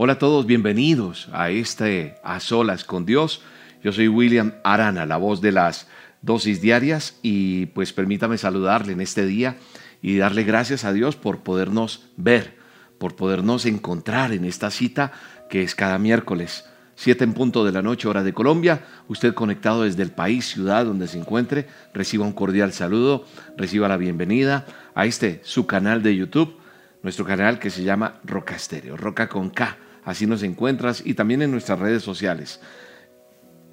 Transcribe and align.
Hola 0.00 0.12
a 0.12 0.18
todos, 0.20 0.46
bienvenidos 0.46 1.28
a 1.32 1.50
este 1.50 2.20
A 2.22 2.38
Solas 2.38 2.84
con 2.84 3.04
Dios. 3.04 3.42
Yo 3.82 3.90
soy 3.90 4.06
William 4.06 4.54
Arana, 4.62 5.06
la 5.06 5.16
voz 5.16 5.40
de 5.40 5.50
las 5.50 5.88
dosis 6.22 6.60
diarias 6.60 7.18
y 7.20 7.66
pues 7.66 7.92
permítame 7.92 8.38
saludarle 8.38 8.92
en 8.92 9.00
este 9.00 9.26
día 9.26 9.56
y 10.00 10.16
darle 10.18 10.44
gracias 10.44 10.84
a 10.84 10.92
Dios 10.92 11.16
por 11.16 11.40
podernos 11.40 12.10
ver, 12.16 12.58
por 12.98 13.16
podernos 13.16 13.66
encontrar 13.66 14.30
en 14.30 14.44
esta 14.44 14.70
cita 14.70 15.10
que 15.50 15.64
es 15.64 15.74
cada 15.74 15.98
miércoles, 15.98 16.64
7 16.94 17.24
en 17.24 17.32
punto 17.32 17.64
de 17.64 17.72
la 17.72 17.82
noche, 17.82 18.06
hora 18.06 18.22
de 18.22 18.32
Colombia. 18.32 18.84
Usted 19.08 19.34
conectado 19.34 19.82
desde 19.82 20.04
el 20.04 20.12
país, 20.12 20.46
ciudad 20.46 20.84
donde 20.84 21.08
se 21.08 21.18
encuentre, 21.18 21.66
reciba 21.92 22.24
un 22.24 22.34
cordial 22.34 22.72
saludo, 22.72 23.24
reciba 23.56 23.88
la 23.88 23.96
bienvenida 23.96 24.64
a 24.94 25.06
este 25.06 25.40
su 25.42 25.66
canal 25.66 26.04
de 26.04 26.14
YouTube, 26.14 26.56
nuestro 27.02 27.24
canal 27.24 27.58
que 27.58 27.70
se 27.70 27.82
llama 27.82 28.20
Roca 28.22 28.54
Estéreo, 28.54 28.96
Roca 28.96 29.28
con 29.28 29.50
K 29.50 29.76
así 30.08 30.26
nos 30.26 30.42
encuentras 30.42 31.02
y 31.04 31.12
también 31.12 31.42
en 31.42 31.50
nuestras 31.50 31.78
redes 31.78 32.02
sociales. 32.02 32.60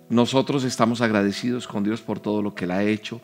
Nosotros 0.10 0.66
estamos 0.66 1.00
agradecidos 1.00 1.66
con 1.66 1.86
Dios 1.86 2.02
por 2.02 2.20
todo 2.20 2.42
lo 2.42 2.54
que 2.54 2.66
Él 2.66 2.72
ha 2.72 2.84
hecho, 2.84 3.22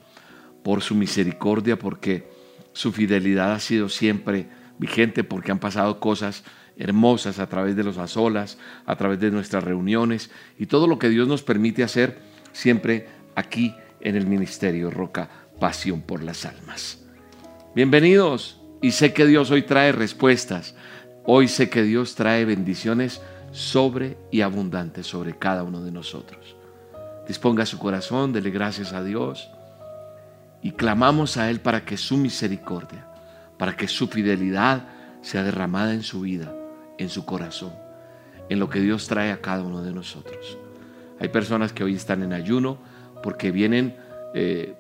por 0.64 0.82
su 0.82 0.96
misericordia, 0.96 1.78
porque 1.78 2.30
su 2.72 2.94
fidelidad 2.94 3.52
ha 3.52 3.60
sido 3.60 3.90
siempre 3.90 4.48
vigente, 4.78 5.26
porque 5.26 5.52
han 5.52 5.60
pasado 5.60 6.00
cosas 6.00 6.46
hermosas 6.78 7.40
a 7.40 7.48
través 7.48 7.76
de 7.76 7.84
los 7.84 7.98
azolas, 7.98 8.58
a 8.86 8.96
través 8.96 9.20
de 9.20 9.30
nuestras 9.30 9.66
reuniones 9.66 10.32
y 10.58 10.68
todo 10.68 10.88
lo 10.88 10.98
que 10.98 11.10
Dios 11.10 11.28
nos 11.28 11.44
permite 11.44 11.84
hacer 11.84 12.18
siempre 12.54 13.10
aquí 13.36 13.76
en 14.00 14.16
el 14.16 14.26
Ministerio 14.26 14.90
Roca 14.90 15.30
Pasión 15.60 16.02
por 16.02 16.24
las 16.24 16.46
Almas. 16.46 17.04
Bienvenidos 17.76 18.62
y 18.82 18.92
sé 18.92 19.12
que 19.12 19.28
Dios 19.28 19.52
hoy 19.52 19.64
trae 19.64 19.92
respuestas 19.92 20.76
Hoy 21.26 21.48
sé 21.48 21.70
que 21.70 21.84
Dios 21.84 22.16
trae 22.16 22.46
bendiciones 22.46 23.22
sobre 23.52 24.18
y 24.32 24.42
abundantes 24.42 25.06
sobre 25.06 25.38
cada 25.38 25.64
uno 25.64 25.84
de 25.84 25.92
nosotros. 25.92 26.56
Disponga 27.28 27.66
su 27.66 27.78
corazón, 27.78 28.34
dele 28.34 28.50
gracias 28.50 28.94
a 28.94 29.04
Dios 29.04 29.50
y 30.64 30.72
clamamos 30.72 31.38
a 31.38 31.50
Él 31.50 31.60
para 31.60 31.86
que 31.86 31.98
su 31.98 32.18
misericordia, 32.18 33.08
para 33.58 33.76
que 33.76 33.88
su 33.88 34.08
fidelidad 34.08 34.88
sea 35.22 35.44
derramada 35.44 35.94
en 35.94 36.02
su 36.02 36.22
vida, 36.22 36.54
en 36.98 37.10
su 37.10 37.24
corazón, 37.24 37.74
en 38.50 38.60
lo 38.60 38.70
que 38.70 38.80
Dios 38.80 39.08
trae 39.08 39.32
a 39.32 39.42
cada 39.42 39.62
uno 39.62 39.84
de 39.84 39.94
nosotros. 39.94 40.58
Hay 41.20 41.30
personas 41.30 41.72
que 41.72 41.84
hoy 41.84 41.96
están 41.96 42.24
en 42.24 42.34
ayuno 42.34 42.80
porque 43.22 43.52
vienen 43.52 43.96
eh, 44.34 44.76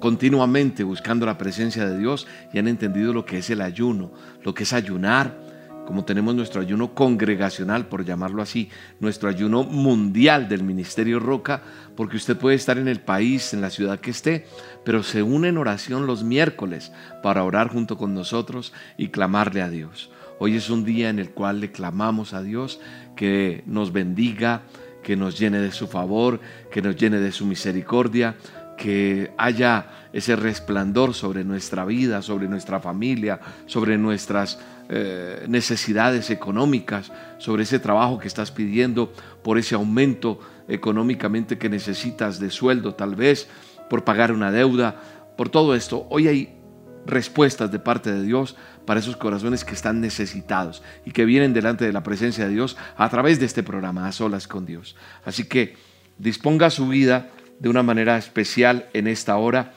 continuamente 0.00 0.82
buscando 0.82 1.26
la 1.26 1.38
presencia 1.38 1.86
de 1.86 1.98
Dios 1.98 2.26
y 2.52 2.58
han 2.58 2.68
entendido 2.68 3.12
lo 3.12 3.24
que 3.24 3.38
es 3.38 3.50
el 3.50 3.60
ayuno, 3.60 4.12
lo 4.42 4.54
que 4.54 4.64
es 4.64 4.72
ayunar, 4.72 5.38
como 5.86 6.04
tenemos 6.04 6.34
nuestro 6.34 6.60
ayuno 6.60 6.94
congregacional, 6.94 7.86
por 7.88 8.04
llamarlo 8.04 8.42
así, 8.42 8.70
nuestro 9.00 9.28
ayuno 9.28 9.64
mundial 9.64 10.48
del 10.48 10.62
Ministerio 10.62 11.18
Roca, 11.18 11.62
porque 11.96 12.16
usted 12.16 12.36
puede 12.36 12.56
estar 12.56 12.78
en 12.78 12.86
el 12.86 13.00
país, 13.00 13.52
en 13.54 13.60
la 13.60 13.70
ciudad 13.70 13.98
que 13.98 14.10
esté, 14.10 14.46
pero 14.84 15.02
se 15.02 15.22
une 15.22 15.48
en 15.48 15.58
oración 15.58 16.06
los 16.06 16.22
miércoles 16.22 16.92
para 17.22 17.42
orar 17.42 17.68
junto 17.68 17.96
con 17.96 18.14
nosotros 18.14 18.72
y 18.96 19.08
clamarle 19.08 19.62
a 19.62 19.68
Dios. 19.68 20.10
Hoy 20.38 20.56
es 20.56 20.70
un 20.70 20.84
día 20.84 21.10
en 21.10 21.18
el 21.18 21.30
cual 21.30 21.60
le 21.60 21.72
clamamos 21.72 22.34
a 22.34 22.42
Dios 22.42 22.80
que 23.16 23.64
nos 23.66 23.92
bendiga, 23.92 24.62
que 25.02 25.16
nos 25.16 25.38
llene 25.38 25.58
de 25.58 25.72
su 25.72 25.88
favor, 25.88 26.40
que 26.70 26.82
nos 26.82 26.96
llene 26.96 27.18
de 27.18 27.32
su 27.32 27.46
misericordia, 27.46 28.36
que 28.80 29.30
haya 29.36 30.08
ese 30.10 30.36
resplandor 30.36 31.12
sobre 31.12 31.44
nuestra 31.44 31.84
vida, 31.84 32.22
sobre 32.22 32.48
nuestra 32.48 32.80
familia, 32.80 33.38
sobre 33.66 33.98
nuestras 33.98 34.58
eh, 34.88 35.44
necesidades 35.48 36.30
económicas, 36.30 37.12
sobre 37.36 37.64
ese 37.64 37.78
trabajo 37.78 38.18
que 38.18 38.26
estás 38.26 38.50
pidiendo, 38.50 39.12
por 39.42 39.58
ese 39.58 39.74
aumento 39.74 40.40
económicamente 40.66 41.58
que 41.58 41.68
necesitas 41.68 42.40
de 42.40 42.50
sueldo 42.50 42.94
tal 42.94 43.16
vez, 43.16 43.48
por 43.90 44.02
pagar 44.02 44.32
una 44.32 44.50
deuda, 44.50 44.96
por 45.36 45.50
todo 45.50 45.74
esto. 45.74 46.06
Hoy 46.08 46.28
hay 46.28 46.56
respuestas 47.04 47.70
de 47.70 47.80
parte 47.80 48.10
de 48.10 48.22
Dios 48.22 48.56
para 48.86 49.00
esos 49.00 49.18
corazones 49.18 49.62
que 49.62 49.74
están 49.74 50.00
necesitados 50.00 50.82
y 51.04 51.10
que 51.10 51.26
vienen 51.26 51.52
delante 51.52 51.84
de 51.84 51.92
la 51.92 52.02
presencia 52.02 52.46
de 52.46 52.54
Dios 52.54 52.78
a 52.96 53.10
través 53.10 53.40
de 53.40 53.44
este 53.44 53.62
programa, 53.62 54.06
a 54.06 54.12
solas 54.12 54.48
con 54.48 54.64
Dios. 54.64 54.96
Así 55.22 55.44
que 55.44 55.76
disponga 56.16 56.70
su 56.70 56.88
vida 56.88 57.28
de 57.60 57.68
una 57.68 57.84
manera 57.84 58.16
especial 58.16 58.88
en 58.92 59.06
esta 59.06 59.36
hora 59.36 59.74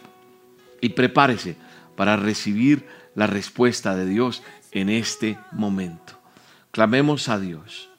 y 0.81 0.89
prepárese 0.89 1.55
para 1.95 2.15
recibir 2.15 2.87
la 3.13 3.27
respuesta 3.27 3.95
de 3.95 4.07
Dios 4.07 4.41
en 4.71 4.89
este 4.89 5.37
momento. 5.51 6.19
Clamemos 6.71 7.29
a 7.29 7.39
Dios. 7.39 7.89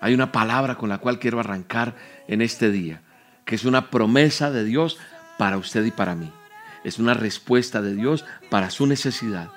Hay 0.00 0.14
una 0.14 0.32
palabra 0.32 0.76
con 0.76 0.88
la 0.88 0.98
cual 0.98 1.18
quiero 1.18 1.40
arrancar 1.40 1.94
en 2.28 2.42
este 2.42 2.70
día, 2.70 3.02
que 3.46 3.54
es 3.54 3.64
una 3.64 3.88
promesa 3.88 4.50
de 4.50 4.64
Dios 4.64 4.98
para 5.38 5.56
usted 5.56 5.84
y 5.84 5.90
para 5.92 6.14
mí. 6.14 6.30
Es 6.84 6.98
una 6.98 7.14
respuesta 7.14 7.80
de 7.80 7.94
Dios 7.94 8.24
para 8.50 8.70
su 8.70 8.86
necesidad, 8.86 9.50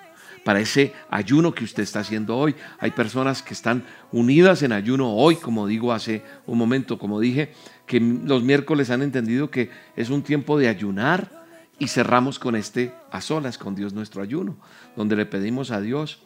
para 0.44 0.60
ese 0.60 0.94
ayuno 1.10 1.56
que 1.56 1.64
usted 1.64 1.82
está 1.82 2.02
haciendo 2.02 2.38
hoy. 2.38 2.56
Hay 2.80 2.92
personas 2.92 3.42
que 3.42 3.56
están 3.56 3.84
unidas 4.12 4.62
en 4.62 4.72
ayuno 4.72 5.16
hoy, 5.16 5.36
como 5.36 5.66
digo 5.66 5.92
hace 5.92 6.24
un 6.46 6.60
momento, 6.60 7.00
como 7.00 7.20
dije, 7.20 7.54
que 7.86 8.00
los 8.00 8.44
miércoles 8.44 8.90
han 8.90 9.02
entendido 9.02 9.52
que 9.52 9.70
es 9.96 10.10
un 10.10 10.24
tiempo 10.24 10.58
de 10.58 10.68
ayunar 10.68 11.46
y 11.78 11.88
cerramos 11.88 12.40
con 12.40 12.56
este 12.56 12.94
a 13.12 13.22
solas 13.22 13.58
con 13.58 13.76
Dios 13.76 13.94
nuestro 13.94 14.22
ayuno, 14.22 14.56
donde 14.96 15.16
le 15.16 15.26
pedimos 15.26 15.72
a 15.72 15.82
Dios 15.82 16.20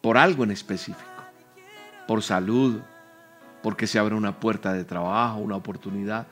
por 0.00 0.18
algo 0.18 0.44
en 0.44 0.50
específico, 0.50 1.02
por 2.06 2.22
salud, 2.22 2.80
porque 3.62 3.86
se 3.86 3.98
abre 3.98 4.14
una 4.14 4.38
puerta 4.38 4.72
de 4.72 4.84
trabajo, 4.84 5.38
una 5.38 5.56
oportunidad. 5.56 6.26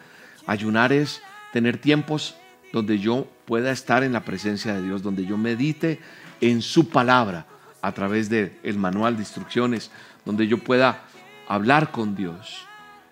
Ayunar 0.46 0.92
es 0.92 1.22
tener 1.52 1.78
tiempos 1.78 2.36
donde 2.72 2.98
yo 2.98 3.26
pueda 3.46 3.70
estar 3.70 4.04
en 4.04 4.12
la 4.12 4.24
presencia 4.24 4.74
de 4.74 4.82
Dios, 4.82 5.02
donde 5.02 5.24
yo 5.24 5.36
medite 5.36 6.00
en 6.40 6.62
su 6.62 6.88
palabra 6.88 7.46
a 7.82 7.92
través 7.92 8.28
del 8.28 8.78
manual 8.78 9.16
de 9.16 9.22
instrucciones, 9.22 9.90
donde 10.24 10.46
yo 10.46 10.58
pueda 10.58 11.02
hablar 11.48 11.90
con 11.90 12.14
Dios, 12.14 12.66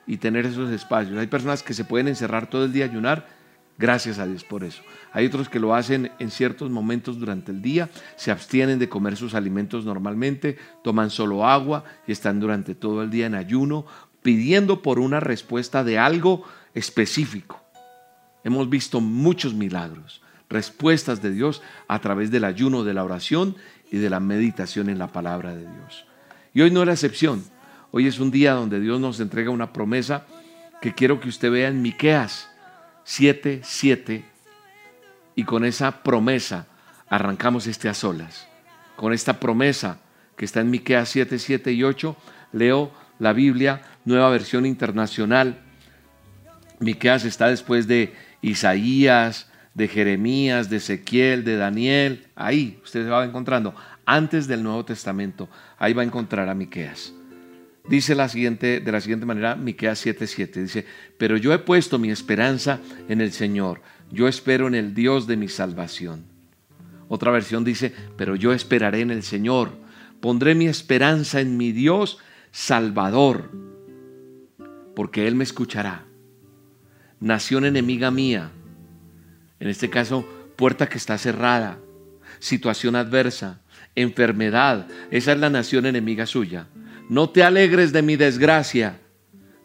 y 0.06 0.16
tener 0.16 0.46
esos 0.46 0.70
espacios. 0.70 1.18
Hay 1.18 1.26
personas 1.26 1.62
que 1.62 1.74
se 1.74 1.84
pueden 1.84 2.08
encerrar 2.08 2.48
todo 2.48 2.64
el 2.64 2.72
día 2.72 2.86
a 2.86 2.88
ayunar, 2.88 3.26
gracias 3.78 4.18
a 4.18 4.26
Dios 4.26 4.44
por 4.44 4.64
eso. 4.64 4.82
Hay 5.12 5.26
otros 5.26 5.48
que 5.48 5.60
lo 5.60 5.74
hacen 5.74 6.10
en 6.18 6.30
ciertos 6.30 6.70
momentos 6.70 7.18
durante 7.18 7.52
el 7.52 7.62
día, 7.62 7.90
se 8.16 8.30
abstienen 8.30 8.78
de 8.78 8.88
comer 8.88 9.16
sus 9.16 9.34
alimentos 9.34 9.84
normalmente, 9.84 10.58
toman 10.82 11.10
solo 11.10 11.46
agua 11.46 11.84
y 12.06 12.12
están 12.12 12.40
durante 12.40 12.74
todo 12.74 13.02
el 13.02 13.10
día 13.10 13.26
en 13.26 13.34
ayuno, 13.34 13.86
pidiendo 14.22 14.82
por 14.82 14.98
una 14.98 15.20
respuesta 15.20 15.84
de 15.84 15.98
algo 15.98 16.44
específico. 16.74 17.60
Hemos 18.44 18.68
visto 18.68 19.00
muchos 19.00 19.54
milagros, 19.54 20.22
respuestas 20.48 21.22
de 21.22 21.30
Dios 21.32 21.62
a 21.88 22.00
través 22.00 22.30
del 22.30 22.44
ayuno, 22.44 22.84
de 22.84 22.94
la 22.94 23.04
oración 23.04 23.56
y 23.90 23.98
de 23.98 24.10
la 24.10 24.20
meditación 24.20 24.88
en 24.88 24.98
la 24.98 25.08
palabra 25.08 25.54
de 25.54 25.62
Dios. 25.62 26.06
Y 26.54 26.60
hoy 26.60 26.70
no 26.70 26.80
es 26.80 26.86
la 26.86 26.92
excepción. 26.92 27.44
Hoy 27.94 28.06
es 28.06 28.18
un 28.18 28.30
día 28.30 28.54
donde 28.54 28.80
Dios 28.80 28.98
nos 28.98 29.20
entrega 29.20 29.50
una 29.50 29.74
promesa 29.74 30.24
que 30.80 30.94
quiero 30.94 31.20
que 31.20 31.28
usted 31.28 31.50
vea 31.50 31.68
en 31.68 31.82
Miqueas 31.82 32.48
7, 33.04 33.60
7 33.62 34.24
y 35.34 35.44
con 35.44 35.66
esa 35.66 36.02
promesa 36.02 36.66
arrancamos 37.10 37.66
este 37.66 37.90
a 37.90 37.94
solas. 37.94 38.48
Con 38.96 39.12
esta 39.12 39.38
promesa 39.38 39.98
que 40.38 40.46
está 40.46 40.60
en 40.60 40.70
Miqueas 40.70 41.10
7, 41.10 41.38
7 41.38 41.70
y 41.70 41.84
8, 41.84 42.16
leo 42.52 42.90
la 43.18 43.34
Biblia, 43.34 43.82
nueva 44.06 44.30
versión 44.30 44.64
internacional. 44.64 45.60
Miqueas 46.80 47.26
está 47.26 47.48
después 47.48 47.86
de 47.86 48.14
Isaías, 48.40 49.52
de 49.74 49.86
Jeremías, 49.86 50.70
de 50.70 50.78
Ezequiel, 50.78 51.44
de 51.44 51.56
Daniel. 51.58 52.26
Ahí 52.36 52.80
usted 52.82 53.04
se 53.04 53.10
va 53.10 53.22
encontrando 53.22 53.74
antes 54.06 54.48
del 54.48 54.62
Nuevo 54.62 54.82
Testamento. 54.82 55.50
Ahí 55.78 55.92
va 55.92 56.00
a 56.00 56.06
encontrar 56.06 56.48
a 56.48 56.54
Miqueas. 56.54 57.12
Dice 57.88 58.14
la 58.14 58.28
siguiente, 58.28 58.80
de 58.80 58.92
la 58.92 59.00
siguiente 59.00 59.26
manera, 59.26 59.56
Miqueas 59.56 60.04
7:7, 60.06 60.62
dice, 60.62 60.86
pero 61.18 61.36
yo 61.36 61.52
he 61.52 61.58
puesto 61.58 61.98
mi 61.98 62.10
esperanza 62.10 62.80
en 63.08 63.20
el 63.20 63.32
Señor, 63.32 63.82
yo 64.10 64.28
espero 64.28 64.68
en 64.68 64.74
el 64.74 64.94
Dios 64.94 65.26
de 65.26 65.36
mi 65.36 65.48
salvación. 65.48 66.24
Otra 67.08 67.32
versión 67.32 67.64
dice, 67.64 67.92
pero 68.16 68.36
yo 68.36 68.52
esperaré 68.52 69.00
en 69.00 69.10
el 69.10 69.24
Señor, 69.24 69.72
pondré 70.20 70.54
mi 70.54 70.66
esperanza 70.66 71.40
en 71.40 71.56
mi 71.56 71.72
Dios 71.72 72.18
Salvador, 72.52 73.50
porque 74.94 75.26
Él 75.26 75.34
me 75.34 75.44
escuchará. 75.44 76.04
Nación 77.18 77.64
enemiga 77.64 78.10
mía, 78.10 78.50
en 79.58 79.68
este 79.68 79.90
caso, 79.90 80.26
puerta 80.56 80.88
que 80.88 80.98
está 80.98 81.18
cerrada, 81.18 81.78
situación 82.38 82.94
adversa, 82.94 83.60
enfermedad, 83.96 84.86
esa 85.10 85.32
es 85.32 85.38
la 85.38 85.50
nación 85.50 85.86
enemiga 85.86 86.26
suya 86.26 86.68
no 87.08 87.30
te 87.30 87.42
alegres 87.42 87.92
de 87.92 88.02
mi 88.02 88.16
desgracia, 88.16 89.00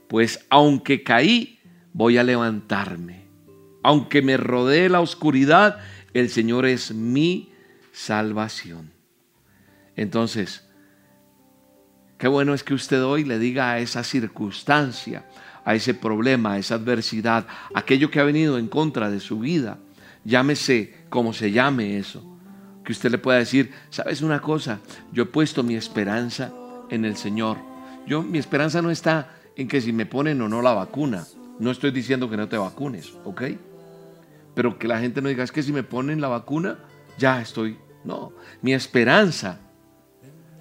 pues 0.07 0.45
aunque 0.49 1.03
caí, 1.03 1.59
voy 1.93 2.17
a 2.17 2.23
levantarme. 2.23 3.27
Aunque 3.83 4.21
me 4.21 4.37
rodee 4.37 4.89
la 4.89 5.01
oscuridad, 5.01 5.79
el 6.13 6.29
Señor 6.29 6.65
es 6.65 6.93
mi 6.93 7.51
salvación. 7.91 8.91
Entonces, 9.95 10.67
Qué 12.17 12.27
bueno 12.27 12.53
es 12.53 12.63
que 12.63 12.73
usted 12.73 13.03
hoy 13.03 13.23
le 13.23 13.37
diga 13.37 13.71
a 13.71 13.79
esa 13.79 14.03
circunstancia, 14.03 15.25
a 15.63 15.75
ese 15.75 15.93
problema, 15.93 16.53
a 16.53 16.57
esa 16.57 16.75
adversidad, 16.75 17.45
aquello 17.75 18.09
que 18.09 18.19
ha 18.19 18.23
venido 18.23 18.57
en 18.57 18.67
contra 18.67 19.11
de 19.11 19.19
su 19.19 19.39
vida, 19.39 19.77
llámese 20.23 20.95
como 21.09 21.31
se 21.33 21.51
llame 21.51 21.99
eso, 21.99 22.23
que 22.83 22.91
usted 22.91 23.11
le 23.11 23.19
pueda 23.19 23.37
decir, 23.37 23.71
¿sabes 23.91 24.21
una 24.21 24.41
cosa? 24.41 24.79
Yo 25.11 25.23
he 25.23 25.27
puesto 25.27 25.61
mi 25.61 25.75
esperanza 25.75 26.51
en 26.89 27.05
el 27.05 27.17
Señor. 27.17 27.57
Yo 28.05 28.23
mi 28.23 28.37
esperanza 28.37 28.81
no 28.81 28.89
está 28.89 29.31
en 29.55 29.67
que 29.67 29.81
si 29.81 29.91
me 29.91 30.05
ponen 30.05 30.41
o 30.41 30.49
no 30.49 30.61
la 30.61 30.73
vacuna. 30.73 31.25
No 31.59 31.71
estoy 31.71 31.91
diciendo 31.91 32.29
que 32.29 32.37
no 32.37 32.47
te 32.47 32.57
vacunes, 32.57 33.13
¿ok? 33.25 33.43
Pero 34.53 34.77
que 34.77 34.87
la 34.87 34.99
gente 34.99 35.21
no 35.21 35.29
diga, 35.29 35.43
es 35.43 35.51
que 35.51 35.63
si 35.63 35.73
me 35.73 35.83
ponen 35.83 36.21
la 36.21 36.27
vacuna, 36.27 36.77
ya 37.17 37.41
estoy. 37.41 37.77
No, 38.03 38.31
mi 38.61 38.73
esperanza 38.73 39.59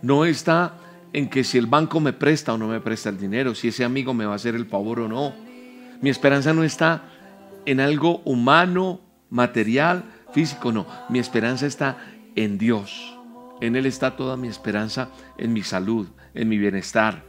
no 0.02 0.25
está 0.25 0.78
en 1.12 1.28
que 1.28 1.44
si 1.44 1.58
el 1.58 1.67
banco 1.67 2.00
me 2.00 2.12
presta 2.12 2.55
o 2.55 2.58
no 2.58 2.69
me 2.69 2.81
presta 2.81 3.08
el 3.08 3.19
dinero, 3.19 3.55
si 3.55 3.69
ese 3.69 3.84
amigo 3.84 4.12
me 4.14 4.26
va 4.26 4.32
a 4.32 4.37
hacer 4.37 4.55
el 4.55 4.67
favor 4.67 5.00
o 5.00 5.08
no. 5.08 5.34
Mi 6.00 6.11
esperanza 6.11 6.52
no 6.52 6.62
está 6.62 7.05
en 7.64 7.81
algo 7.81 8.20
humano, 8.25 9.00
material, 9.31 10.05
físico, 10.32 10.73
no. 10.73 10.87
Mi 11.08 11.19
esperanza 11.19 11.67
está 11.67 11.99
en 12.34 12.58
Dios. 12.58 13.15
En 13.61 13.76
Él 13.76 13.87
está 13.87 14.17
toda 14.17 14.37
mi 14.37 14.49
esperanza, 14.49 15.11
en 15.38 15.53
mi 15.53 15.62
salud, 15.62 16.08
en 16.35 16.49
mi 16.49 16.58
bienestar, 16.58 17.25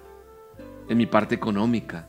en 0.90 0.98
mi 0.98 1.06
parte 1.06 1.36
económica, 1.36 2.08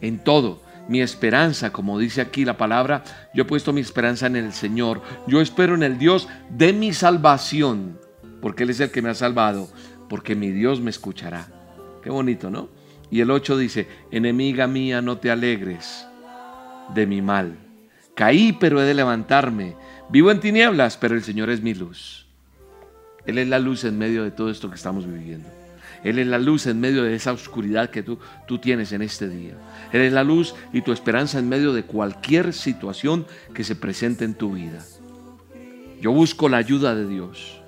en 0.00 0.18
todo. 0.18 0.62
Mi 0.88 1.02
esperanza, 1.02 1.70
como 1.70 1.98
dice 1.98 2.22
aquí 2.22 2.46
la 2.46 2.56
palabra, 2.56 3.04
yo 3.34 3.42
he 3.42 3.46
puesto 3.46 3.74
mi 3.74 3.82
esperanza 3.82 4.26
en 4.26 4.36
el 4.36 4.54
Señor. 4.54 5.02
Yo 5.26 5.42
espero 5.42 5.74
en 5.74 5.82
el 5.82 5.98
Dios 5.98 6.28
de 6.48 6.72
mi 6.72 6.94
salvación, 6.94 8.00
porque 8.40 8.62
Él 8.62 8.70
es 8.70 8.80
el 8.80 8.90
que 8.90 9.02
me 9.02 9.10
ha 9.10 9.14
salvado 9.14 9.68
porque 10.08 10.34
mi 10.34 10.50
Dios 10.50 10.80
me 10.80 10.90
escuchará. 10.90 11.46
Qué 12.02 12.10
bonito, 12.10 12.50
¿no? 12.50 12.68
Y 13.10 13.20
el 13.20 13.30
8 13.30 13.56
dice, 13.56 13.88
enemiga 14.10 14.66
mía, 14.66 15.00
no 15.00 15.18
te 15.18 15.30
alegres 15.30 16.06
de 16.94 17.06
mi 17.06 17.22
mal. 17.22 17.58
Caí, 18.14 18.52
pero 18.58 18.80
he 18.80 18.84
de 18.84 18.94
levantarme. 18.94 19.76
Vivo 20.10 20.30
en 20.30 20.40
tinieblas, 20.40 20.96
pero 20.96 21.14
el 21.14 21.22
Señor 21.22 21.50
es 21.50 21.62
mi 21.62 21.74
luz. 21.74 22.27
Él 23.28 23.36
es 23.36 23.46
la 23.46 23.58
luz 23.58 23.84
en 23.84 23.98
medio 23.98 24.24
de 24.24 24.30
todo 24.30 24.50
esto 24.50 24.70
que 24.70 24.76
estamos 24.76 25.06
viviendo. 25.06 25.50
Él 26.02 26.18
es 26.18 26.26
la 26.26 26.38
luz 26.38 26.66
en 26.66 26.80
medio 26.80 27.02
de 27.02 27.14
esa 27.14 27.30
oscuridad 27.30 27.90
que 27.90 28.02
tú, 28.02 28.18
tú 28.46 28.58
tienes 28.58 28.90
en 28.92 29.02
este 29.02 29.28
día. 29.28 29.52
Él 29.92 30.00
es 30.00 30.14
la 30.14 30.24
luz 30.24 30.54
y 30.72 30.80
tu 30.80 30.92
esperanza 30.92 31.38
en 31.38 31.46
medio 31.46 31.74
de 31.74 31.82
cualquier 31.82 32.54
situación 32.54 33.26
que 33.52 33.64
se 33.64 33.76
presente 33.76 34.24
en 34.24 34.32
tu 34.32 34.54
vida. 34.54 34.82
Yo 36.00 36.10
busco 36.10 36.48
la 36.48 36.56
ayuda 36.56 36.94
de 36.94 37.06
Dios. 37.06 37.60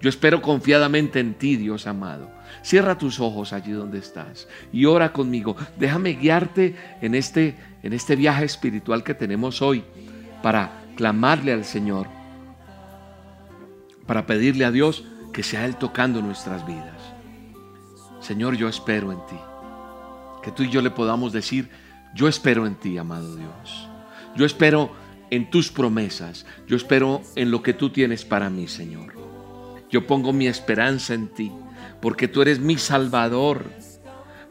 Yo 0.00 0.08
espero 0.08 0.40
confiadamente 0.40 1.20
en 1.20 1.34
ti, 1.34 1.56
Dios 1.56 1.86
amado. 1.86 2.30
Cierra 2.62 2.96
tus 2.96 3.20
ojos 3.20 3.52
allí 3.52 3.72
donde 3.72 3.98
estás 3.98 4.48
y 4.72 4.86
ora 4.86 5.12
conmigo. 5.12 5.54
Déjame 5.78 6.14
guiarte 6.14 6.74
en 7.02 7.14
este, 7.14 7.56
en 7.82 7.92
este 7.92 8.16
viaje 8.16 8.46
espiritual 8.46 9.04
que 9.04 9.12
tenemos 9.12 9.60
hoy 9.60 9.84
para 10.42 10.82
clamarle 10.96 11.52
al 11.52 11.66
Señor, 11.66 12.08
para 14.08 14.26
pedirle 14.26 14.64
a 14.64 14.72
Dios 14.72 15.04
que 15.34 15.42
sea 15.42 15.66
Él 15.66 15.76
tocando 15.76 16.22
nuestras 16.22 16.66
vidas. 16.66 17.00
Señor, 18.20 18.56
yo 18.56 18.66
espero 18.66 19.12
en 19.12 19.18
ti. 19.26 19.36
Que 20.42 20.50
tú 20.50 20.62
y 20.62 20.70
yo 20.70 20.80
le 20.80 20.90
podamos 20.90 21.32
decir, 21.32 21.68
yo 22.14 22.26
espero 22.26 22.66
en 22.66 22.74
ti, 22.74 22.96
amado 22.96 23.36
Dios. 23.36 23.86
Yo 24.34 24.46
espero 24.46 24.90
en 25.30 25.50
tus 25.50 25.70
promesas. 25.70 26.46
Yo 26.66 26.74
espero 26.74 27.20
en 27.36 27.50
lo 27.50 27.62
que 27.62 27.74
tú 27.74 27.90
tienes 27.90 28.24
para 28.24 28.48
mí, 28.48 28.66
Señor. 28.66 29.12
Yo 29.90 30.06
pongo 30.06 30.32
mi 30.32 30.46
esperanza 30.46 31.12
en 31.12 31.28
ti, 31.28 31.52
porque 32.00 32.28
tú 32.28 32.40
eres 32.40 32.60
mi 32.60 32.78
Salvador, 32.78 33.66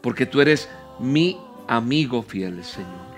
porque 0.00 0.24
tú 0.24 0.40
eres 0.40 0.68
mi 1.00 1.36
amigo 1.66 2.22
fiel, 2.22 2.62
Señor. 2.62 3.08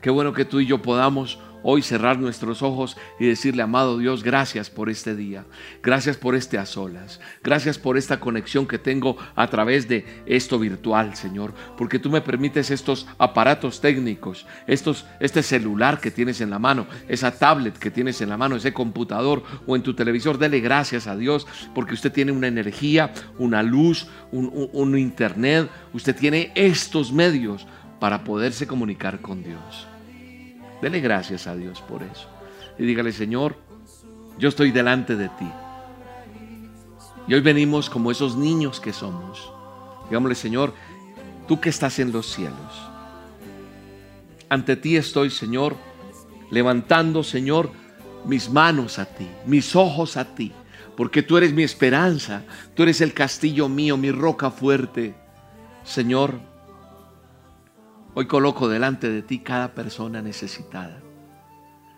Qué 0.00 0.08
bueno 0.08 0.32
que 0.32 0.46
tú 0.46 0.60
y 0.60 0.66
yo 0.66 0.80
podamos 0.80 1.38
hoy 1.62 1.82
cerrar 1.82 2.18
nuestros 2.18 2.62
ojos 2.62 2.96
y 3.18 3.26
decirle, 3.26 3.62
amado 3.62 3.98
Dios, 3.98 4.22
gracias 4.22 4.70
por 4.70 4.90
este 4.90 5.14
día, 5.14 5.44
gracias 5.82 6.16
por 6.16 6.34
este 6.34 6.58
a 6.58 6.66
solas, 6.66 7.20
gracias 7.42 7.78
por 7.78 7.96
esta 7.96 8.20
conexión 8.20 8.66
que 8.66 8.78
tengo 8.78 9.16
a 9.34 9.46
través 9.48 9.88
de 9.88 10.04
esto 10.26 10.58
virtual, 10.58 11.16
Señor, 11.16 11.54
porque 11.76 11.98
tú 11.98 12.10
me 12.10 12.20
permites 12.20 12.70
estos 12.70 13.06
aparatos 13.18 13.80
técnicos, 13.80 14.46
estos, 14.66 15.06
este 15.20 15.42
celular 15.42 16.00
que 16.00 16.10
tienes 16.10 16.40
en 16.40 16.50
la 16.50 16.58
mano, 16.58 16.86
esa 17.08 17.30
tablet 17.38 17.78
que 17.78 17.90
tienes 17.90 18.20
en 18.20 18.28
la 18.28 18.36
mano, 18.36 18.56
ese 18.56 18.72
computador 18.72 19.42
o 19.66 19.76
en 19.76 19.82
tu 19.82 19.94
televisor, 19.94 20.38
dele 20.38 20.60
gracias 20.60 21.06
a 21.06 21.16
Dios, 21.16 21.46
porque 21.74 21.94
usted 21.94 22.12
tiene 22.12 22.32
una 22.32 22.48
energía, 22.48 23.12
una 23.38 23.62
luz, 23.62 24.06
un, 24.30 24.70
un 24.72 24.98
internet, 24.98 25.68
usted 25.92 26.16
tiene 26.16 26.52
estos 26.54 27.12
medios 27.12 27.66
para 28.00 28.24
poderse 28.24 28.66
comunicar 28.66 29.20
con 29.20 29.42
Dios. 29.42 29.91
Dele 30.82 31.00
gracias 31.00 31.46
a 31.46 31.54
Dios 31.54 31.80
por 31.80 32.02
eso. 32.02 32.28
Y 32.76 32.84
dígale, 32.84 33.12
Señor, 33.12 33.56
yo 34.36 34.48
estoy 34.48 34.72
delante 34.72 35.14
de 35.14 35.28
ti. 35.28 35.48
Y 37.28 37.34
hoy 37.34 37.40
venimos 37.40 37.88
como 37.88 38.10
esos 38.10 38.36
niños 38.36 38.80
que 38.80 38.92
somos. 38.92 39.52
Digámosle, 40.08 40.34
Señor, 40.34 40.74
tú 41.46 41.60
que 41.60 41.68
estás 41.68 42.00
en 42.00 42.10
los 42.10 42.26
cielos. 42.26 42.90
Ante 44.48 44.74
ti 44.74 44.96
estoy, 44.96 45.30
Señor, 45.30 45.76
levantando, 46.50 47.22
Señor, 47.22 47.70
mis 48.26 48.50
manos 48.50 48.98
a 48.98 49.04
ti, 49.04 49.28
mis 49.46 49.76
ojos 49.76 50.16
a 50.16 50.34
ti, 50.34 50.52
porque 50.96 51.22
tú 51.22 51.36
eres 51.36 51.52
mi 51.52 51.62
esperanza, 51.62 52.42
tú 52.74 52.82
eres 52.82 53.00
el 53.00 53.14
castillo 53.14 53.68
mío, 53.68 53.96
mi 53.96 54.10
roca 54.10 54.50
fuerte. 54.50 55.14
Señor, 55.84 56.40
Hoy 58.14 58.26
coloco 58.26 58.68
delante 58.68 59.08
de 59.08 59.22
ti 59.22 59.38
cada 59.38 59.72
persona 59.72 60.20
necesitada, 60.20 61.00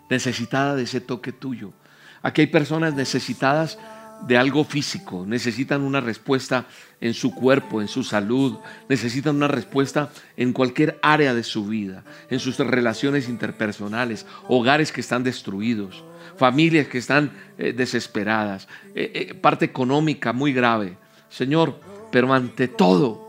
necesitada 0.09 0.75
de 0.75 0.83
ese 0.83 1.01
toque 1.01 1.33
tuyo. 1.33 1.73
Aquí 2.21 2.41
hay 2.41 2.47
personas 2.47 2.93
necesitadas 2.93 3.77
de 4.25 4.37
algo 4.37 4.63
físico, 4.63 5.25
necesitan 5.27 5.81
una 5.81 5.99
respuesta 5.99 6.67
en 7.01 7.13
su 7.13 7.35
cuerpo, 7.35 7.81
en 7.81 7.89
su 7.89 8.01
salud, 8.03 8.57
necesitan 8.87 9.35
una 9.35 9.49
respuesta 9.49 10.09
en 10.37 10.53
cualquier 10.53 10.97
área 11.01 11.33
de 11.33 11.43
su 11.43 11.67
vida, 11.67 12.05
en 12.29 12.39
sus 12.39 12.57
relaciones 12.57 13.27
interpersonales, 13.27 14.25
hogares 14.47 14.93
que 14.93 15.01
están 15.01 15.23
destruidos, 15.23 16.05
familias 16.37 16.87
que 16.87 16.97
están 16.97 17.31
eh, 17.57 17.73
desesperadas, 17.73 18.69
eh, 18.95 19.11
eh, 19.13 19.33
parte 19.33 19.65
económica 19.65 20.31
muy 20.31 20.53
grave. 20.53 20.97
Señor, 21.29 21.77
pero 22.09 22.33
ante 22.33 22.69
todo, 22.69 23.24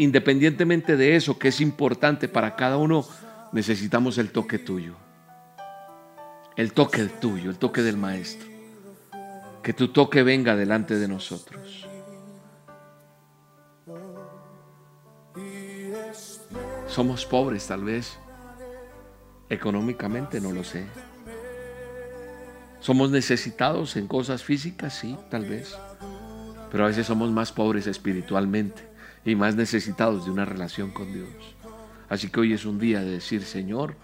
independientemente 0.00 0.96
de 0.96 1.14
eso 1.14 1.38
que 1.38 1.48
es 1.48 1.60
importante 1.60 2.26
para 2.26 2.56
cada 2.56 2.78
uno, 2.78 3.06
necesitamos 3.52 4.16
el 4.16 4.30
toque 4.30 4.58
tuyo. 4.58 4.94
El 6.56 6.72
toque 6.72 7.04
tuyo, 7.04 7.50
el 7.50 7.58
toque 7.58 7.82
del 7.82 7.98
Maestro. 7.98 8.48
Que 9.62 9.74
tu 9.74 9.88
toque 9.88 10.22
venga 10.22 10.56
delante 10.56 10.98
de 10.98 11.06
nosotros. 11.06 11.86
Somos 16.86 17.26
pobres 17.26 17.66
tal 17.66 17.84
vez. 17.84 18.18
Económicamente 19.50 20.40
no 20.40 20.50
lo 20.50 20.64
sé. 20.64 20.86
Somos 22.78 23.10
necesitados 23.10 23.96
en 23.96 24.06
cosas 24.06 24.42
físicas, 24.42 24.94
sí, 24.94 25.14
tal 25.30 25.44
vez. 25.44 25.76
Pero 26.70 26.84
a 26.84 26.86
veces 26.86 27.06
somos 27.06 27.30
más 27.30 27.52
pobres 27.52 27.86
espiritualmente 27.86 28.89
y 29.24 29.34
más 29.34 29.54
necesitados 29.54 30.24
de 30.24 30.30
una 30.30 30.44
relación 30.44 30.90
con 30.90 31.12
Dios. 31.12 31.28
Así 32.08 32.28
que 32.28 32.40
hoy 32.40 32.52
es 32.52 32.64
un 32.64 32.78
día 32.78 33.00
de 33.00 33.10
decir, 33.12 33.44
Señor, 33.44 33.94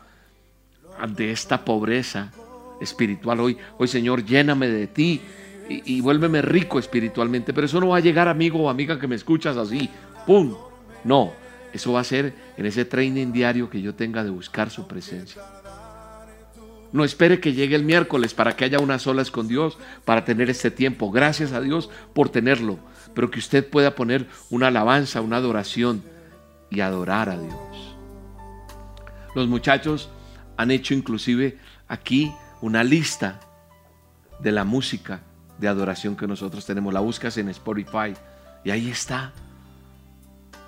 ante 0.99 1.31
esta 1.31 1.65
pobreza 1.65 2.33
espiritual, 2.81 3.41
hoy, 3.41 3.59
hoy 3.79 3.89
Señor, 3.89 4.25
lléname 4.25 4.69
de 4.69 4.87
ti 4.87 5.21
y, 5.69 5.97
y 5.97 6.01
vuélveme 6.01 6.43
rico 6.43 6.79
espiritualmente. 6.79 7.53
Pero 7.53 7.67
eso 7.67 7.81
no 7.81 7.89
va 7.89 7.97
a 7.97 8.01
llegar, 8.01 8.29
amigo 8.29 8.63
o 8.63 8.69
amiga, 8.69 8.99
que 8.99 9.09
me 9.09 9.17
escuchas 9.17 9.57
así, 9.57 9.91
¡pum! 10.27 10.55
No, 11.05 11.33
eso 11.73 11.93
va 11.93 12.01
a 12.01 12.05
ser 12.05 12.33
en 12.57 12.67
ese 12.67 12.85
training 12.85 13.33
diario 13.33 13.69
que 13.69 13.83
yo 13.83 13.95
tenga 13.95 14.25
de 14.25 14.31
buscar 14.31 14.71
su 14.71 14.87
presencia. 14.87 15.43
No 16.93 17.05
espere 17.05 17.41
que 17.41 17.53
llegue 17.53 17.77
el 17.77 17.85
miércoles 17.85 18.35
para 18.35 18.57
que 18.57 18.65
haya 18.65 18.79
unas 18.79 19.03
solas 19.03 19.31
con 19.31 19.49
Dios, 19.49 19.79
para 20.05 20.25
tener 20.25 20.51
este 20.51 20.71
tiempo. 20.71 21.11
Gracias 21.11 21.53
a 21.53 21.61
Dios 21.61 21.91
por 22.15 22.29
tenerlo 22.29 22.79
pero 23.17 23.31
que 23.31 23.39
usted 23.39 23.67
pueda 23.67 23.95
poner 23.95 24.29
una 24.51 24.67
alabanza, 24.67 25.23
una 25.23 25.39
adoración 25.39 26.05
y 26.69 26.81
adorar 26.81 27.31
a 27.31 27.39
Dios. 27.41 27.97
Los 29.35 29.49
muchachos 29.49 30.11
han 30.59 30.71
hecho 30.71 30.93
inclusive 30.93 31.59
aquí 31.89 32.31
una 32.61 32.85
lista 32.85 33.41
de 34.39 34.53
la 34.53 34.65
música 34.65 35.23
de 35.59 35.67
adoración 35.67 36.15
que 36.15 36.27
nosotros 36.27 36.67
tenemos. 36.67 36.93
La 36.93 37.01
buscas 37.01 37.39
en 37.39 37.49
Spotify 37.49 38.13
y 38.65 38.71
ahí 38.71 38.91
está 38.91 39.33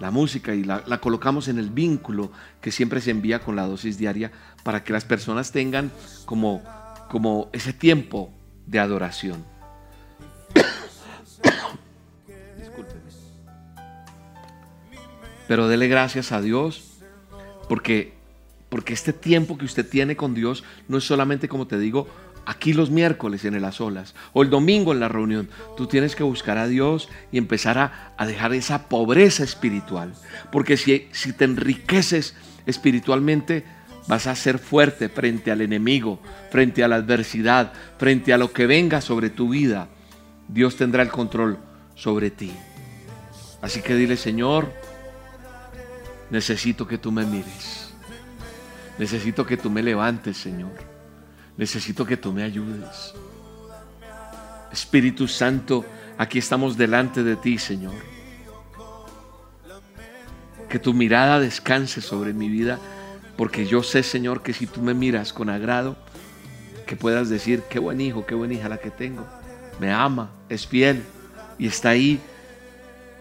la 0.00 0.11
música 0.11 0.55
y 0.55 0.64
la, 0.64 0.83
colocamos 1.00 1.49
en 1.49 1.59
el 1.59 1.71
vínculo 1.71 2.31
que 2.61 2.71
siempre 2.71 3.00
se 3.00 3.11
envía 3.11 3.40
con 3.40 3.57
la 3.57 3.67
dosis 3.67 3.99
diaria 3.99 4.31
para 4.62 4.85
que 4.85 4.93
las 4.93 5.05
personas 5.05 5.52
tengan 5.52 5.90
como, 6.25 6.62
como 7.11 7.49
ese 7.52 7.73
tiempo 7.73 8.33
de 8.67 8.78
adoración. 8.78 9.45
Pero 15.49 15.69
dele 15.69 15.88
gracias 15.88 16.33
a 16.33 16.40
Dios 16.40 16.99
porque, 17.69 18.14
porque 18.69 18.95
este 18.95 19.12
tiempo 19.12 19.59
que 19.59 19.64
usted 19.64 19.88
tiene 19.88 20.17
con 20.17 20.35
Dios 20.35 20.64
no 20.88 20.99
es 20.99 21.05
solamente, 21.05 21.49
como 21.49 21.67
te 21.67 21.78
digo, 21.78 22.09
aquí 22.49 22.73
los 22.73 22.90
miércoles 22.90 23.45
en 23.45 23.61
las 23.61 23.78
olas 23.78 24.14
o 24.33 24.43
el 24.43 24.49
domingo 24.49 24.93
en 24.95 25.00
la 25.00 25.09
reunión. 25.09 25.50
Tú 25.76 25.87
tienes 25.87 26.17
que 26.17 26.23
buscar 26.23 26.57
a 26.57 26.67
Dios 26.67 27.11
y 27.31 27.37
empezar 27.37 27.76
a, 27.76 28.14
a 28.17 28.26
dejar 28.26 28.55
esa 28.55 28.88
pobreza 28.88 29.45
espiritual. 29.45 30.14
Porque 30.50 30.78
si, 30.78 31.09
si 31.12 31.35
te 31.35 31.45
enriqueces 31.45 32.35
espiritualmente, 32.64 33.64
vas 34.07 34.26
a 34.26 34.35
ser 34.35 34.59
fuerte 34.59 35.11
frente 35.11 35.50
al 35.50 35.61
enemigo, 35.61 36.21
frente 36.50 36.83
a 36.83 36.88
la 36.88 36.97
adversidad, 36.97 37.75
frente 37.99 38.33
a 38.33 38.38
lo 38.38 38.50
que 38.50 38.67
venga 38.67 39.02
sobre 39.02 39.28
tu 39.28 39.50
vida. 39.50 39.88
Dios 40.49 40.76
tendrá 40.76 41.02
el 41.02 41.11
control 41.11 41.59
sobre 41.95 42.31
ti. 42.31 42.50
Así 43.61 43.83
que 43.83 43.95
dile, 43.95 44.17
Señor, 44.17 44.73
necesito 46.31 46.88
que 46.88 46.97
tú 46.97 47.12
me 47.12 47.26
mires. 47.26 47.93
Necesito 48.99 49.45
que 49.45 49.59
tú 49.59 49.69
me 49.69 49.83
levantes, 49.83 50.38
Señor. 50.38 50.98
Necesito 51.59 52.07
que 52.07 52.17
tú 52.17 52.33
me 52.33 52.45
ayudes. 52.45 53.12
Espíritu 54.73 55.27
Santo, 55.27 55.85
aquí 56.17 56.38
estamos 56.38 56.77
delante 56.77 57.25
de 57.25 57.35
ti, 57.35 57.59
Señor. 57.59 57.97
Que 60.69 60.79
tu 60.79 60.95
mirada 60.95 61.41
descanse 61.41 62.00
sobre 62.00 62.33
mi 62.33 62.49
vida 62.49 62.79
porque 63.37 63.67
yo 63.67 63.83
sé, 63.83 64.03
Señor, 64.03 64.43
que 64.43 64.53
si 64.53 64.67
tú 64.67 64.83
me 64.83 64.95
miras 64.95 65.33
con 65.33 65.50
agrado, 65.50 65.97
que 66.87 66.97
puedas 66.97 67.29
decir, 67.29 67.62
qué 67.69 67.79
buen 67.79 68.00
hijo, 68.00 68.25
qué 68.25 68.35
buena 68.35 68.55
hija 68.55 68.69
la 68.69 68.79
que 68.79 68.91
tengo. 68.91 69.27
Me 69.81 69.93
ama, 69.93 70.31
es 70.49 70.67
fiel 70.67 71.03
y 71.59 71.67
está 71.67 71.91
ahí. 71.91 72.21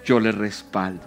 Yo 0.06 0.20
le 0.20 0.32
respaldo. 0.32 1.06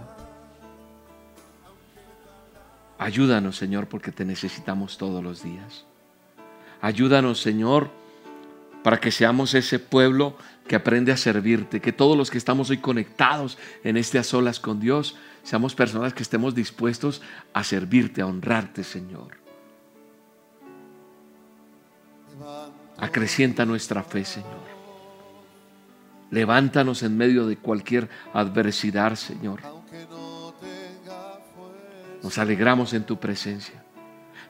Ayúdanos, 2.99 3.57
Señor, 3.57 3.87
porque 3.87 4.13
te 4.13 4.25
necesitamos 4.25 4.99
todos 4.99 5.23
los 5.23 5.43
días. 5.43 5.87
Ayúdanos, 6.81 7.41
Señor, 7.41 7.91
para 8.83 8.99
que 8.99 9.11
seamos 9.11 9.55
ese 9.55 9.79
pueblo 9.79 10.37
que 10.67 10.77
aprende 10.77 11.13
a 11.13 11.17
servirte, 11.17 11.81
que 11.81 11.93
todos 11.93 12.17
los 12.17 12.31
que 12.31 12.39
estamos 12.39 12.71
hoy 12.71 12.79
conectados 12.79 13.59
en 13.85 13.97
este 13.97 14.19
a 14.19 14.23
solas 14.23 14.61
con 14.61 14.81
Dios, 14.81 15.17
seamos 15.43 15.75
personas 15.75 16.15
que 16.15 16.23
estemos 16.23 16.55
dispuestos 16.55 17.23
a 17.53 17.65
servirte, 17.65 18.23
a 18.23 18.27
honrarte, 18.27 18.85
Señor. 18.85 19.39
Acrecienta 22.97 23.67
nuestra 23.67 24.03
fe, 24.03 24.25
Señor. 24.25 24.71
Levántanos 26.31 27.03
en 27.03 27.17
medio 27.17 27.47
de 27.47 27.57
cualquier 27.57 28.09
adversidad, 28.33 29.17
Señor. 29.17 29.61
Nos 32.23 32.39
alegramos 32.39 32.93
en 32.95 33.05
tu 33.05 33.19
presencia. 33.19 33.83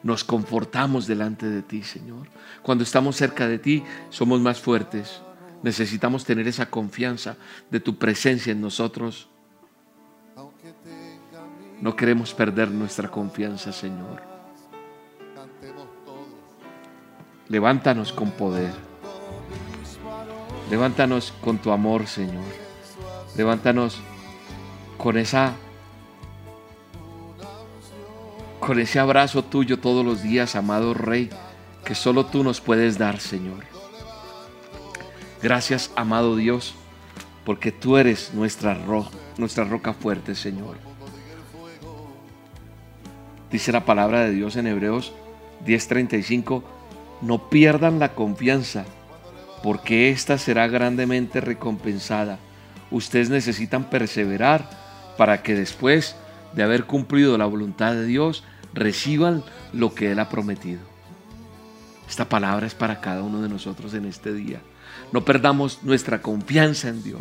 Nos 0.03 0.25
confortamos 0.25 1.07
delante 1.07 1.47
de 1.47 1.63
ti, 1.63 1.83
Señor. 1.83 2.29
Cuando 2.63 2.85
estamos 2.85 3.17
cerca 3.17 3.47
de 3.47 3.59
ti, 3.59 3.85
somos 4.09 4.41
más 4.41 4.61
fuertes. 4.61 5.21
Necesitamos 5.63 6.25
tener 6.25 6.49
esa 6.49 6.71
confianza 6.71 7.37
de 7.71 7.81
tu 7.81 7.99
presencia 7.99 8.53
en 8.53 8.61
nosotros 8.61 9.29
no 11.81 11.97
queremos 11.97 12.35
perder 12.35 12.71
nuestra 12.71 13.11
confianza, 13.11 13.73
Señor. 13.73 14.21
Levántanos 17.49 18.13
con 18.13 18.31
poder. 18.33 18.73
Levántanos 20.71 21.33
con 21.41 21.59
tu 21.59 21.73
amor, 21.73 22.07
Señor. 22.07 22.45
Levántanos 23.35 23.99
con 24.99 25.17
esa 25.17 25.55
con 28.71 28.79
ese 28.79 29.01
abrazo 29.01 29.43
tuyo 29.43 29.81
todos 29.81 30.05
los 30.05 30.23
días, 30.23 30.55
amado 30.55 30.95
Rey, 30.95 31.29
que 31.85 31.97
solo 31.97 32.27
tú 32.27 32.45
nos 32.45 32.61
puedes 32.61 32.99
dar, 32.99 33.19
Señor. 33.19 33.65
Gracias, 35.43 35.91
amado 35.97 36.37
Dios, 36.37 36.77
porque 37.45 37.73
tú 37.73 37.97
eres 37.97 38.33
nuestra 38.33 38.75
roca, 38.75 39.11
nuestra 39.39 39.65
roca 39.65 39.93
fuerte, 39.93 40.37
Señor. 40.37 40.77
Dice 43.51 43.73
la 43.73 43.85
palabra 43.85 44.21
de 44.21 44.31
Dios 44.31 44.55
en 44.55 44.69
Hebreos 44.69 45.13
10:35, 45.67 46.63
no 47.23 47.51
pierdan 47.51 47.99
la 47.99 48.15
confianza, 48.15 48.85
porque 49.65 50.11
ésta 50.11 50.39
será 50.39 50.69
grandemente 50.69 51.41
recompensada. 51.41 52.39
Ustedes 52.93 53.31
necesitan 53.31 53.91
perseverar 53.91 54.71
para 55.17 55.43
que 55.43 55.57
después 55.57 56.15
de 56.53 56.63
haber 56.63 56.85
cumplido 56.85 57.37
la 57.37 57.47
voluntad 57.47 57.95
de 57.95 58.07
Dios, 58.07 58.45
reciban 58.75 59.45
lo 59.73 59.95
que 59.95 60.13
Él 60.13 60.19
ha 60.19 60.29
prometido. 60.29 60.81
Esta 62.09 62.29
palabra 62.29 62.67
es 62.67 62.75
para 62.75 63.01
cada 63.01 63.23
uno 63.23 63.41
de 63.41 63.49
nosotros 63.49 63.95
en 63.95 64.05
este 64.05 64.33
día. 64.33 64.61
No 65.13 65.25
perdamos 65.25 65.83
nuestra 65.83 66.21
confianza 66.21 66.89
en 66.89 67.03
Dios. 67.03 67.21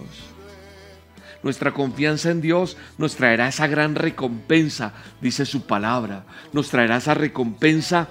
Nuestra 1.44 1.74
confianza 1.74 2.32
en 2.32 2.42
Dios 2.42 2.76
nos 2.98 3.16
traerá 3.16 3.48
esa 3.48 3.68
gran 3.68 3.96
recompensa, 3.96 4.94
dice 5.22 5.46
su 5.46 5.66
palabra. 5.66 6.26
Nos 6.54 6.70
traerá 6.70 6.98
esa 6.98 7.14
recompensa 7.14 8.08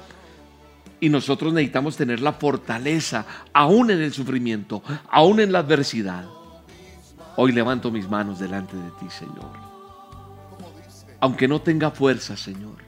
y 1.00 1.09
nosotros 1.11 1.52
necesitamos 1.52 1.97
tener 1.97 2.21
la 2.21 2.33
fortaleza, 2.33 3.26
aún 3.52 3.90
en 3.90 4.00
el 4.00 4.12
sufrimiento, 4.12 4.83
aún 5.11 5.40
en 5.40 5.52
la 5.52 5.61
adversidad. 5.61 6.26
Hoy 7.37 7.52
levanto 7.52 7.90
mis 7.90 8.09
manos 8.09 8.38
delante 8.38 8.76
de 8.76 8.90
ti, 8.99 9.07
Señor. 9.11 9.52
Aunque 11.21 11.47
no 11.47 11.61
tenga 11.61 11.90
fuerza, 11.90 12.37
Señor. 12.37 12.88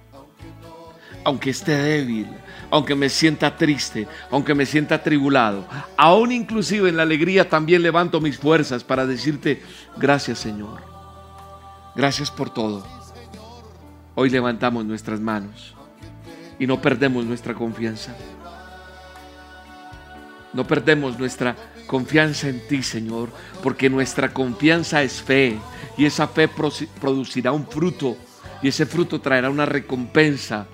Aunque 1.30 1.50
esté 1.50 1.76
débil, 1.76 2.26
aunque 2.72 2.96
me 2.96 3.08
sienta 3.08 3.56
triste, 3.56 4.08
aunque 4.32 4.52
me 4.52 4.66
sienta 4.66 4.96
atribulado, 4.96 5.64
aún 5.96 6.32
inclusive 6.32 6.88
en 6.88 6.96
la 6.96 7.04
alegría 7.04 7.48
también 7.48 7.84
levanto 7.84 8.20
mis 8.20 8.36
fuerzas 8.36 8.82
para 8.82 9.06
decirte 9.06 9.62
gracias 9.96 10.40
Señor. 10.40 10.82
Gracias 11.94 12.32
por 12.32 12.50
todo. 12.50 12.84
Hoy 14.16 14.28
levantamos 14.28 14.84
nuestras 14.84 15.20
manos 15.20 15.76
y 16.58 16.66
no 16.66 16.82
perdemos 16.82 17.24
nuestra 17.24 17.54
confianza. 17.54 18.12
No 20.52 20.66
perdemos 20.66 21.16
nuestra 21.16 21.54
confianza 21.86 22.48
en 22.48 22.66
ti, 22.66 22.82
Señor, 22.82 23.28
porque 23.62 23.88
nuestra 23.88 24.32
confianza 24.32 25.00
es 25.04 25.22
fe 25.22 25.56
y 25.96 26.06
esa 26.06 26.26
fe 26.26 26.48
producirá 27.00 27.52
un 27.52 27.68
fruto 27.68 28.16
y 28.62 28.66
ese 28.66 28.84
fruto 28.84 29.20
traerá 29.20 29.48
una 29.48 29.64
recompensa 29.64 30.66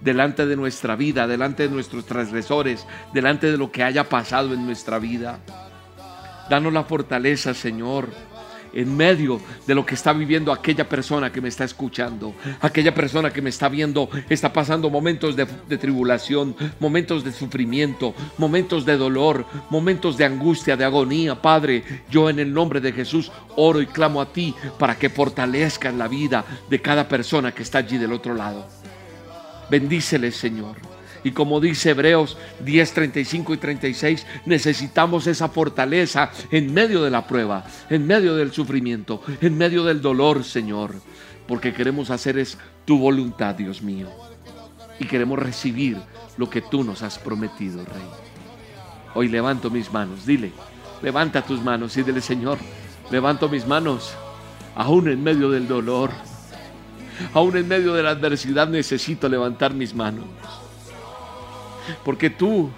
delante 0.00 0.46
de 0.46 0.56
nuestra 0.56 0.96
vida, 0.96 1.26
delante 1.26 1.64
de 1.64 1.74
nuestros 1.74 2.06
transgresores, 2.06 2.86
delante 3.12 3.50
de 3.50 3.58
lo 3.58 3.70
que 3.70 3.82
haya 3.82 4.08
pasado 4.08 4.54
en 4.54 4.64
nuestra 4.66 4.98
vida. 4.98 5.40
Danos 6.48 6.72
la 6.72 6.84
fortaleza, 6.84 7.54
Señor, 7.54 8.08
en 8.76 8.94
medio 8.94 9.40
de 9.66 9.74
lo 9.74 9.86
que 9.86 9.94
está 9.94 10.12
viviendo 10.12 10.52
aquella 10.52 10.88
persona 10.88 11.32
que 11.32 11.40
me 11.40 11.48
está 11.48 11.64
escuchando, 11.64 12.34
aquella 12.60 12.94
persona 12.94 13.32
que 13.32 13.40
me 13.40 13.48
está 13.48 13.68
viendo, 13.68 14.08
está 14.28 14.52
pasando 14.52 14.90
momentos 14.90 15.34
de, 15.34 15.46
tribulación, 15.78 16.54
momentos 16.78 17.24
de 17.24 17.32
sufrimiento, 17.32 18.14
momentos 18.36 18.84
de 18.84 18.98
dolor, 18.98 19.46
momentos 19.70 20.16
de 20.18 20.26
angustia, 20.26 20.76
de 20.76 20.84
agonía. 20.84 21.40
Padre, 21.40 21.82
yo 22.10 22.28
en 22.28 22.38
el 22.38 22.52
nombre 22.52 22.80
de 22.80 22.92
Jesús 22.92 23.32
oro 23.56 23.80
y 23.80 23.86
clamo 23.86 24.20
a 24.20 24.32
ti 24.32 24.54
para 24.78 24.98
que 24.98 25.08
fortalezcas 25.08 25.94
la 25.94 26.06
vida 26.06 26.44
de 26.68 26.80
cada 26.82 27.08
persona 27.08 27.52
que 27.52 27.62
está 27.62 27.78
allí 27.78 27.96
del 27.96 28.12
otro 28.12 28.34
lado. 28.34 28.66
Bendícele, 29.70 30.32
Señor. 30.32 30.76
Y 31.24 31.32
como 31.32 31.58
dice 31.58 31.90
Hebreos 31.90 32.38
10, 32.60 32.92
35 32.92 33.54
y 33.54 33.56
36, 33.56 34.26
necesitamos 34.44 35.26
esa 35.26 35.48
fortaleza 35.48 36.30
en 36.52 36.72
medio 36.72 37.02
de 37.02 37.10
la 37.10 37.26
prueba, 37.26 37.64
en 37.90 38.06
medio 38.06 38.36
del 38.36 38.52
sufrimiento, 38.52 39.20
en 39.40 39.58
medio 39.58 39.82
del 39.82 40.00
dolor, 40.00 40.44
Señor. 40.44 40.94
Porque 41.48 41.74
queremos 41.74 42.10
hacer 42.10 42.38
es 42.38 42.58
tu 42.84 42.98
voluntad, 42.98 43.56
Dios 43.56 43.82
mío. 43.82 44.08
Y 45.00 45.06
queremos 45.06 45.38
recibir 45.38 45.98
lo 46.36 46.48
que 46.48 46.62
tú 46.62 46.84
nos 46.84 47.02
has 47.02 47.18
prometido, 47.18 47.84
Rey. 47.84 48.08
Hoy 49.14 49.28
levanto 49.28 49.68
mis 49.68 49.92
manos, 49.92 50.26
dile, 50.26 50.52
levanta 51.02 51.42
tus 51.42 51.60
manos 51.60 51.96
y 51.96 52.04
dile, 52.04 52.20
Señor, 52.20 52.58
levanto 53.10 53.48
mis 53.48 53.66
manos, 53.66 54.14
aún 54.76 55.08
en 55.08 55.24
medio 55.24 55.50
del 55.50 55.66
dolor 55.66 56.10
Aún 57.32 57.56
en 57.56 57.68
medio 57.68 57.94
de 57.94 58.02
la 58.02 58.10
adversidad 58.10 58.68
necesito 58.68 59.28
levantar 59.28 59.72
mis 59.74 59.94
manos. 59.94 60.24
Porque 62.04 62.30
tú, 62.30 62.70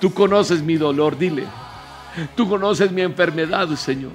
tú 0.00 0.12
conoces 0.12 0.62
mi 0.62 0.76
dolor, 0.76 1.18
dile. 1.18 1.44
Tú 2.36 2.48
conoces 2.48 2.90
mi 2.90 3.02
enfermedad, 3.02 3.68
Señor. 3.76 4.12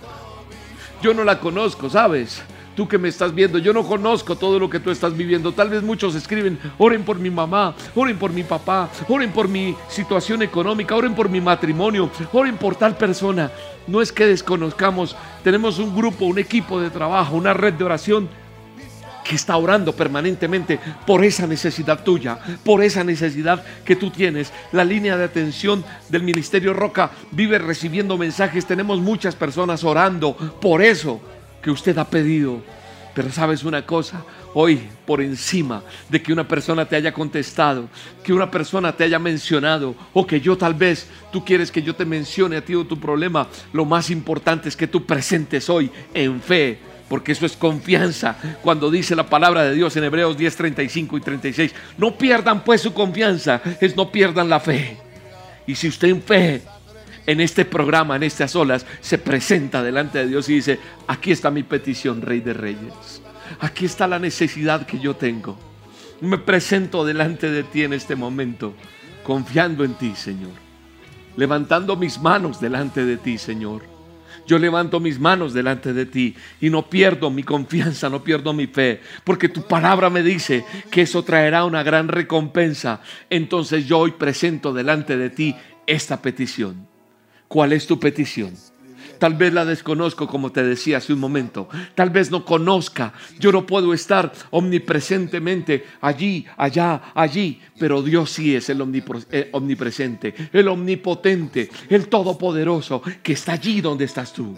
Yo 1.02 1.14
no 1.14 1.24
la 1.24 1.40
conozco, 1.40 1.90
¿sabes? 1.90 2.42
Tú 2.76 2.90
que 2.90 2.98
me 2.98 3.08
estás 3.08 3.34
viendo, 3.34 3.58
yo 3.58 3.72
no 3.72 3.84
conozco 3.84 4.36
todo 4.36 4.60
lo 4.60 4.70
que 4.70 4.82
tú 4.82 4.92
estás 4.92 5.16
viviendo. 5.16 5.54
Tal 5.54 5.70
vez 5.70 5.82
muchos 5.82 6.14
escriben, 6.14 6.60
oren 6.78 7.04
por 7.04 7.18
mi 7.18 7.30
mamá, 7.30 7.74
oren 7.96 8.18
por 8.18 8.34
mi 8.34 8.44
papá, 8.44 8.90
oren 9.08 9.32
por 9.32 9.48
mi 9.48 9.76
situación 9.88 10.42
económica, 10.42 10.94
oren 10.94 11.16
por 11.16 11.30
mi 11.30 11.40
matrimonio, 11.40 12.10
oren 12.34 12.58
por 12.58 12.76
tal 12.76 12.98
persona. 12.98 13.50
No 13.88 14.02
es 14.02 14.12
que 14.12 14.26
desconozcamos, 14.26 15.16
tenemos 15.42 15.80
un 15.80 15.96
grupo, 15.96 16.26
un 16.26 16.38
equipo 16.38 16.82
de 16.82 16.90
trabajo, 16.90 17.38
una 17.38 17.54
red 17.54 17.76
de 17.76 17.86
oración 17.86 18.28
que 19.26 19.36
está 19.36 19.58
orando 19.58 19.94
permanentemente 19.94 20.80
por 21.06 21.26
esa 21.26 21.48
necesidad 21.48 22.04
tuya, 22.04 22.38
por 22.64 22.84
esa 22.84 23.04
necesidad 23.04 23.64
que 23.84 23.96
tú 23.96 24.12
tienes. 24.12 24.54
La 24.72 24.84
línea 24.84 25.18
de 25.18 25.26
atención 25.26 25.84
del 26.10 26.24
Ministerio 26.24 26.74
Roca 26.74 27.12
vive 27.32 27.58
recibiendo 27.58 28.18
mensajes. 28.18 28.66
Tenemos 28.66 29.02
muchas 29.02 29.36
personas 29.36 29.84
orando 29.84 30.36
por 30.62 30.82
eso 30.82 31.20
que 31.62 31.72
usted 31.72 31.98
ha 31.98 32.06
pedido. 32.06 32.62
Pero 33.16 33.32
sabes 33.32 33.64
una 33.64 33.86
cosa, 33.86 34.24
hoy 34.54 34.90
por 35.06 35.22
encima 35.22 35.82
de 36.10 36.22
que 36.22 36.34
una 36.34 36.48
persona 36.48 36.86
te 36.86 36.98
haya 36.98 37.14
contestado, 37.14 37.88
que 38.24 38.34
una 38.34 38.52
persona 38.52 38.92
te 38.92 39.06
haya 39.06 39.18
mencionado 39.18 39.96
o 40.14 40.28
que 40.28 40.42
yo 40.42 40.58
tal 40.58 40.74
vez 40.74 41.08
tú 41.32 41.44
quieres 41.44 41.72
que 41.72 41.82
yo 41.82 41.96
te 41.96 42.06
mencione 42.06 42.58
a 42.58 42.62
ti 42.64 42.76
o 42.76 42.86
tu 42.86 43.00
problema, 43.00 43.48
lo 43.72 43.86
más 43.86 44.10
importante 44.10 44.68
es 44.70 44.76
que 44.76 44.86
tú 44.86 45.06
presentes 45.06 45.70
hoy 45.70 45.90
en 46.14 46.42
fe 46.42 46.78
porque 47.08 47.32
eso 47.34 47.46
es 47.46 47.56
confianza. 47.56 48.36
Cuando 48.62 48.90
dice 48.90 49.16
la 49.16 49.28
palabra 49.28 49.64
de 49.64 49.76
Dios 49.76 49.96
en 49.96 50.04
Hebreos 50.04 50.38
10, 50.38 50.56
35 50.56 51.18
y 51.18 51.22
36, 51.22 51.76
no 51.98 52.18
pierdan 52.18 52.64
pues 52.64 52.82
su 52.82 52.94
confianza, 52.94 53.62
es 53.80 53.96
no 53.96 54.12
pierdan 54.12 54.50
la 54.50 54.60
fe. 54.60 54.98
Y 55.68 55.76
si 55.76 55.88
usted 55.88 56.10
en 56.10 56.22
fe, 56.22 56.62
en 57.26 57.42
este 57.42 57.66
programa, 57.66 58.16
en 58.16 58.24
estas 58.24 58.56
olas, 58.56 58.86
se 59.02 59.18
presenta 59.18 59.84
delante 59.84 60.20
de 60.20 60.28
Dios 60.28 60.50
y 60.50 60.56
dice, 60.56 60.80
aquí 61.08 61.32
está 61.32 61.52
mi 61.52 61.64
petición, 61.64 62.22
Rey 62.22 62.42
de 62.42 62.54
Reyes. 62.54 63.22
Aquí 63.60 63.86
está 63.86 64.08
la 64.08 64.20
necesidad 64.20 64.86
que 64.86 65.00
yo 65.00 65.16
tengo. 65.16 65.58
Me 66.22 66.38
presento 66.38 67.06
delante 67.06 67.50
de 67.50 67.64
ti 67.64 67.84
en 67.84 67.94
este 67.94 68.16
momento, 68.16 68.74
confiando 69.24 69.84
en 69.84 69.96
ti, 69.96 70.14
Señor. 70.16 70.54
Levantando 71.36 71.96
mis 71.96 72.20
manos 72.20 72.62
delante 72.62 73.06
de 73.06 73.18
ti, 73.18 73.38
Señor 73.38 73.95
yo 74.48 74.60
levanto 74.60 75.00
mis 75.00 75.20
manos 75.20 75.54
delante 75.54 75.94
de 75.94 76.06
ti 76.06 76.36
y 76.62 76.70
no 76.70 76.90
pierdo 76.90 77.30
mi 77.30 77.44
confianza, 77.44 78.10
no 78.10 78.24
pierdo 78.24 78.54
mi 78.54 78.68
fe, 78.68 79.02
porque 79.24 79.50
tu 79.50 79.64
palabra 79.64 80.10
me 80.10 80.24
dice 80.24 80.64
que 80.92 81.02
eso 81.02 81.24
traerá 81.24 81.66
una 81.66 81.84
gran 81.84 82.08
recompensa. 82.08 83.02
Entonces 83.30 83.86
yo 83.86 84.00
hoy 84.00 84.12
presento 84.12 84.74
delante 84.74 85.18
de 85.18 85.30
ti 85.30 85.56
esta 85.88 86.22
petición. 86.22 86.88
¿Cuál 87.48 87.74
es 87.74 87.88
tu 87.88 88.00
petición? 88.00 88.54
Tal 89.20 89.36
vez 89.36 89.54
la 89.54 89.66
desconozco 89.66 90.28
como 90.28 90.52
te 90.52 90.64
decía 90.64 90.98
hace 90.98 91.14
un 91.14 91.20
momento. 91.20 91.70
Tal 91.94 92.10
vez 92.10 92.32
no 92.32 92.46
conozca. 92.46 93.14
Yo 93.40 93.52
no 93.52 93.66
puedo 93.66 93.94
estar 93.94 94.32
omnipresentemente 94.52 95.86
allí, 96.02 96.46
allá, 96.58 97.12
allí. 97.14 97.60
Pero 97.78 98.02
Dios 98.02 98.32
sí 98.32 98.56
es 98.56 98.70
el 98.70 98.82
eh, 99.32 99.50
omnipresente, 99.52 100.34
el 100.54 100.68
omnipotente, 100.68 101.70
el 101.90 102.08
todopoderoso, 102.08 103.02
que 103.22 103.34
está 103.34 103.54
allí 103.54 103.82
donde 103.82 104.06
estás 104.06 104.32
tú. 104.32 104.56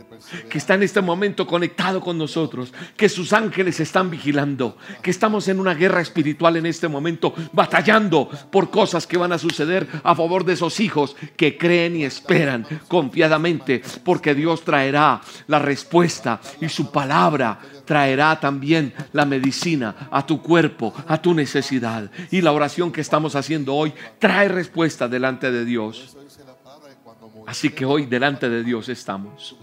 Que 0.50 0.58
está 0.58 0.76
en 0.76 0.84
este 0.84 1.02
momento 1.02 1.46
conectado 1.48 2.02
con 2.02 2.18
nosotros. 2.18 2.74
Que 2.96 3.10
sus 3.10 3.34
ángeles 3.34 3.80
están 3.80 4.10
vigilando. 4.10 4.78
Que 5.02 5.12
estamos 5.12 5.48
en 5.48 5.60
una 5.60 5.74
guerra 5.74 6.02
espiritual 6.02 6.58
en 6.58 6.66
este 6.66 6.88
momento, 6.88 7.34
batallando 7.54 8.30
por 8.52 8.70
cosas 8.70 9.08
que 9.08 9.18
van 9.18 9.32
a 9.32 9.38
suceder 9.38 9.88
a 10.04 10.16
favor 10.16 10.46
de 10.46 10.54
esos 10.54 10.80
hijos 10.80 11.16
que 11.36 11.58
creen 11.58 11.96
y 11.96 12.04
esperan 12.04 12.66
confiadamente. 12.88 13.82
Porque 14.04 14.36
Dios 14.36 14.64
traerá 14.64 15.22
la 15.48 15.60
respuesta 15.60 16.40
y 16.62 16.70
su 16.70 16.92
palabra 16.92 17.60
traerá 17.86 18.40
también 18.40 18.94
la 19.14 19.26
medicina 19.26 20.10
a 20.12 20.26
tu 20.26 20.42
cuerpo, 20.42 20.94
a 21.08 21.20
tu 21.20 21.34
necesidad. 21.34 22.12
Y 22.30 22.42
la 22.42 22.52
oración 22.52 22.92
que 22.92 23.02
estamos 23.02 23.36
haciendo 23.36 23.74
hoy 23.74 23.94
trae 24.20 24.48
respuesta 24.50 25.08
delante 25.08 25.52
de 25.52 25.66
Dios. 25.66 26.16
Así 27.48 27.70
que 27.70 27.86
hoy 27.86 28.06
delante 28.06 28.50
de 28.50 28.64
Dios 28.64 28.90
estamos 28.90 29.58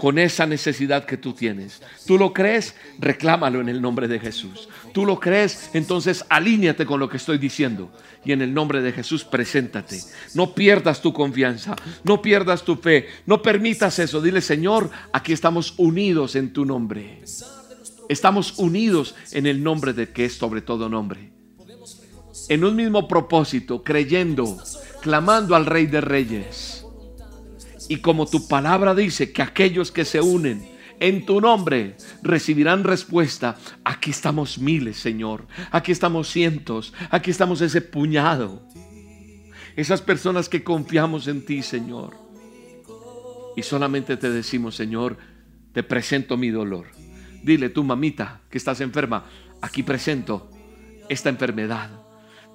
con 0.00 0.18
esa 0.18 0.46
necesidad 0.46 1.04
que 1.04 1.18
tú 1.18 1.34
tienes. 1.34 1.82
¿Tú 2.06 2.16
lo 2.16 2.32
crees? 2.32 2.74
Reclámalo 2.98 3.60
en 3.60 3.68
el 3.68 3.82
nombre 3.82 4.08
de 4.08 4.18
Jesús. 4.18 4.66
¿Tú 4.94 5.04
lo 5.04 5.20
crees? 5.20 5.68
Entonces 5.74 6.24
alíñate 6.30 6.86
con 6.86 6.98
lo 6.98 7.06
que 7.06 7.18
estoy 7.18 7.36
diciendo. 7.36 7.92
Y 8.24 8.32
en 8.32 8.40
el 8.40 8.54
nombre 8.54 8.80
de 8.80 8.92
Jesús, 8.92 9.24
preséntate. 9.24 10.00
No 10.32 10.54
pierdas 10.54 11.02
tu 11.02 11.12
confianza, 11.12 11.76
no 12.02 12.22
pierdas 12.22 12.64
tu 12.64 12.76
fe, 12.76 13.08
no 13.26 13.42
permitas 13.42 13.98
eso. 13.98 14.22
Dile, 14.22 14.40
Señor, 14.40 14.88
aquí 15.12 15.34
estamos 15.34 15.74
unidos 15.76 16.34
en 16.34 16.54
tu 16.54 16.64
nombre. 16.64 17.20
Estamos 18.08 18.58
unidos 18.58 19.14
en 19.32 19.44
el 19.44 19.62
nombre 19.62 19.92
de 19.92 20.08
que 20.08 20.24
es 20.24 20.32
sobre 20.32 20.62
todo 20.62 20.88
nombre. 20.88 21.30
En 22.48 22.64
un 22.64 22.74
mismo 22.74 23.06
propósito, 23.06 23.84
creyendo, 23.84 24.56
clamando 25.02 25.54
al 25.54 25.66
Rey 25.66 25.84
de 25.84 26.00
Reyes 26.00 26.79
y 27.90 27.96
como 27.96 28.24
tu 28.26 28.46
palabra 28.46 28.94
dice 28.94 29.32
que 29.32 29.42
aquellos 29.42 29.90
que 29.90 30.04
se 30.04 30.20
unen 30.20 30.64
en 31.00 31.26
tu 31.26 31.40
nombre 31.40 31.96
recibirán 32.22 32.84
respuesta, 32.84 33.56
aquí 33.82 34.12
estamos 34.12 34.60
miles, 34.60 34.96
Señor. 34.96 35.48
Aquí 35.72 35.90
estamos 35.90 36.28
cientos. 36.28 36.94
Aquí 37.10 37.32
estamos 37.32 37.60
ese 37.62 37.80
puñado. 37.80 38.62
Esas 39.74 40.02
personas 40.02 40.48
que 40.48 40.62
confiamos 40.62 41.26
en 41.26 41.44
ti, 41.44 41.64
Señor. 41.64 42.16
Y 43.56 43.64
solamente 43.64 44.16
te 44.16 44.30
decimos, 44.30 44.76
Señor, 44.76 45.16
te 45.72 45.82
presento 45.82 46.36
mi 46.36 46.50
dolor. 46.50 46.86
Dile 47.42 47.70
tu 47.70 47.82
mamita 47.82 48.42
que 48.50 48.58
estás 48.58 48.80
enferma, 48.80 49.24
aquí 49.62 49.82
presento 49.82 50.48
esta 51.08 51.28
enfermedad. 51.28 51.90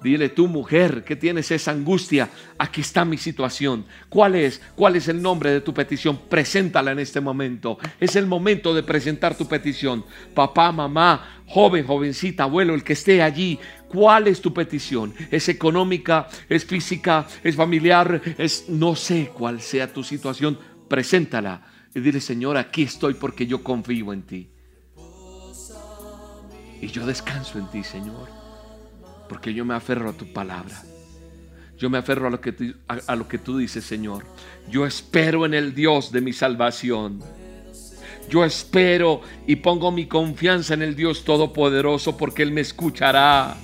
Dile, 0.02 0.28
tu 0.28 0.46
mujer, 0.46 1.04
que 1.04 1.16
tienes 1.16 1.50
esa 1.50 1.70
angustia, 1.70 2.28
aquí 2.58 2.82
está 2.82 3.04
mi 3.04 3.16
situación. 3.16 3.86
¿Cuál 4.08 4.34
es? 4.34 4.60
¿Cuál 4.74 4.96
es 4.96 5.08
el 5.08 5.22
nombre 5.22 5.50
de 5.50 5.62
tu 5.62 5.72
petición? 5.72 6.20
Preséntala 6.28 6.92
en 6.92 6.98
este 6.98 7.20
momento. 7.20 7.78
Es 7.98 8.14
el 8.14 8.26
momento 8.26 8.74
de 8.74 8.82
presentar 8.82 9.36
tu 9.36 9.48
petición. 9.48 10.04
Papá, 10.34 10.70
mamá, 10.70 11.42
joven, 11.46 11.86
jovencita, 11.86 12.44
abuelo, 12.44 12.74
el 12.74 12.84
que 12.84 12.92
esté 12.92 13.22
allí, 13.22 13.58
¿cuál 13.88 14.28
es 14.28 14.40
tu 14.42 14.52
petición? 14.52 15.14
¿Es 15.30 15.48
económica? 15.48 16.28
¿Es 16.48 16.66
física? 16.66 17.26
¿Es 17.42 17.56
familiar? 17.56 18.20
¿Es 18.36 18.68
no 18.68 18.94
sé 18.94 19.30
cuál 19.32 19.62
sea 19.62 19.92
tu 19.92 20.04
situación? 20.04 20.58
Preséntala 20.88 21.66
y 21.94 22.00
dile, 22.00 22.20
Señor, 22.20 22.58
aquí 22.58 22.82
estoy 22.82 23.14
porque 23.14 23.46
yo 23.46 23.64
confío 23.64 24.12
en 24.12 24.22
ti. 24.22 24.50
Y 26.82 26.88
yo 26.88 27.06
descanso 27.06 27.58
en 27.58 27.66
ti, 27.68 27.82
Señor 27.82 28.45
porque 29.28 29.52
yo 29.52 29.64
me 29.64 29.74
aferro 29.74 30.10
a 30.10 30.12
tu 30.12 30.32
palabra. 30.32 30.82
Yo 31.78 31.90
me 31.90 31.98
aferro 31.98 32.28
a 32.28 32.30
lo 32.30 32.40
que 32.40 32.52
tú, 32.52 32.74
a, 32.88 33.16
lo 33.16 33.28
que 33.28 33.38
tú 33.38 33.58
dices, 33.58 33.84
Señor. 33.84 34.24
Yo 34.70 34.86
espero 34.86 35.44
en 35.44 35.54
el 35.54 35.74
Dios 35.74 36.10
de 36.10 36.22
mi 36.22 36.32
salvación. 36.32 37.22
Yo 38.28 38.44
espero 38.44 39.20
y 39.46 39.56
pongo 39.56 39.92
mi 39.92 40.06
confianza 40.06 40.74
en 40.74 40.82
el 40.82 40.96
Dios 40.96 41.24
Todopoderoso 41.24 42.16
porque 42.16 42.42
Él 42.42 42.50
me 42.50 42.62
escuchará. 42.62 43.56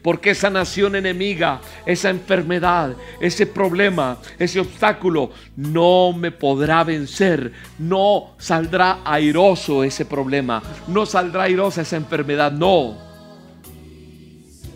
Porque 0.00 0.30
esa 0.30 0.48
nación 0.48 0.96
enemiga, 0.96 1.60
esa 1.84 2.08
enfermedad, 2.08 2.96
ese 3.20 3.46
problema, 3.46 4.16
ese 4.38 4.60
obstáculo 4.60 5.32
no 5.56 6.14
me 6.16 6.30
podrá 6.30 6.82
vencer. 6.84 7.52
No 7.78 8.34
saldrá 8.38 9.00
airoso 9.04 9.84
ese 9.84 10.06
problema. 10.06 10.62
No 10.86 11.04
saldrá 11.04 11.42
airosa 11.42 11.82
esa 11.82 11.96
enfermedad. 11.96 12.52
No 12.52 13.11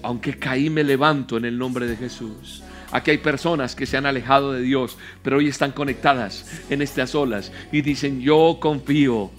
aunque 0.06 0.38
caí 0.38 0.70
me 0.70 0.84
levanto 0.84 1.36
en 1.36 1.44
el 1.44 1.58
nombre 1.58 1.86
de 1.86 1.96
Jesús. 1.96 2.62
Aquí 2.92 3.10
hay 3.10 3.18
personas 3.18 3.74
que 3.74 3.86
se 3.86 3.96
han 3.96 4.06
alejado 4.06 4.52
de 4.52 4.62
Dios, 4.62 4.96
pero 5.22 5.38
hoy 5.38 5.48
están 5.48 5.72
conectadas 5.72 6.62
en 6.70 6.80
estas 6.80 7.16
olas 7.16 7.50
y 7.72 7.82
dicen, 7.82 8.20
yo 8.20 8.58
confío, 8.60 9.32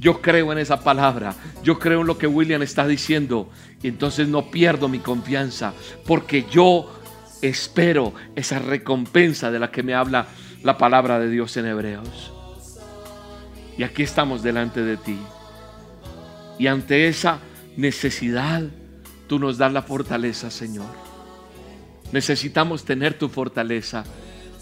yo 0.00 0.22
creo 0.22 0.50
en 0.50 0.58
esa 0.58 0.82
palabra, 0.82 1.34
yo 1.62 1.78
creo 1.78 2.00
en 2.00 2.06
lo 2.06 2.16
que 2.16 2.26
William 2.26 2.62
está 2.62 2.86
diciendo 2.86 3.50
entonces 3.82 4.28
no 4.28 4.50
pierdo 4.50 4.88
mi 4.88 4.98
confianza 4.98 5.74
porque 6.06 6.46
yo 6.50 6.90
espero 7.42 8.14
esa 8.34 8.58
recompensa 8.58 9.50
de 9.50 9.58
la 9.58 9.70
que 9.70 9.82
me 9.82 9.92
habla 9.92 10.28
la 10.62 10.78
palabra 10.78 11.18
de 11.18 11.28
Dios 11.28 11.54
en 11.58 11.66
Hebreos. 11.66 12.32
Y 13.76 13.82
aquí 13.82 14.02
estamos 14.02 14.42
delante 14.42 14.80
de 14.80 14.96
ti. 14.96 15.18
Y 16.58 16.68
ante 16.68 17.08
esa 17.08 17.40
necesidad, 17.76 18.62
Tú 19.26 19.38
nos 19.38 19.58
das 19.58 19.72
la 19.72 19.82
fortaleza, 19.82 20.50
Señor. 20.50 20.86
Necesitamos 22.12 22.84
tener 22.84 23.18
tu 23.18 23.28
fortaleza 23.28 24.04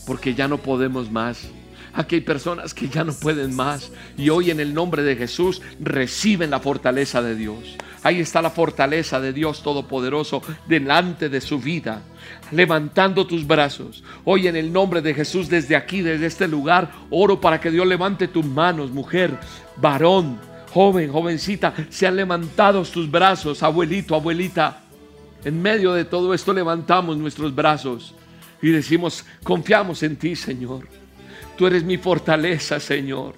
porque 0.06 0.34
ya 0.34 0.48
no 0.48 0.58
podemos 0.58 1.10
más. 1.10 1.48
Aquí 1.94 2.16
hay 2.16 2.20
personas 2.22 2.72
que 2.72 2.88
ya 2.88 3.04
no 3.04 3.12
pueden 3.12 3.54
más 3.54 3.92
y 4.16 4.30
hoy 4.30 4.50
en 4.50 4.60
el 4.60 4.72
nombre 4.72 5.02
de 5.02 5.14
Jesús 5.14 5.60
reciben 5.78 6.50
la 6.50 6.60
fortaleza 6.60 7.20
de 7.20 7.34
Dios. 7.34 7.76
Ahí 8.02 8.20
está 8.20 8.40
la 8.40 8.50
fortaleza 8.50 9.20
de 9.20 9.32
Dios 9.32 9.62
Todopoderoso 9.62 10.42
delante 10.66 11.28
de 11.28 11.40
su 11.40 11.60
vida, 11.60 12.02
levantando 12.50 13.26
tus 13.26 13.46
brazos. 13.46 14.02
Hoy 14.24 14.48
en 14.48 14.56
el 14.56 14.72
nombre 14.72 15.02
de 15.02 15.12
Jesús 15.12 15.48
desde 15.50 15.76
aquí, 15.76 16.00
desde 16.00 16.26
este 16.26 16.48
lugar, 16.48 16.90
oro 17.10 17.40
para 17.40 17.60
que 17.60 17.70
Dios 17.70 17.86
levante 17.86 18.26
tus 18.26 18.44
manos, 18.44 18.90
mujer, 18.90 19.38
varón, 19.76 20.40
joven, 20.72 21.12
jovencita, 21.12 21.74
sean 21.90 22.16
levantados 22.16 22.90
tus 22.90 23.10
brazos, 23.10 23.62
abuelito, 23.62 24.14
abuelita. 24.14 24.82
En 25.44 25.60
medio 25.60 25.92
de 25.92 26.04
todo 26.04 26.32
esto 26.32 26.52
levantamos 26.52 27.16
nuestros 27.16 27.54
brazos 27.54 28.14
y 28.60 28.70
decimos, 28.70 29.24
confiamos 29.42 30.02
en 30.02 30.16
ti, 30.16 30.36
Señor. 30.36 30.86
Tú 31.56 31.66
eres 31.66 31.84
mi 31.84 31.98
fortaleza, 31.98 32.80
Señor. 32.80 33.34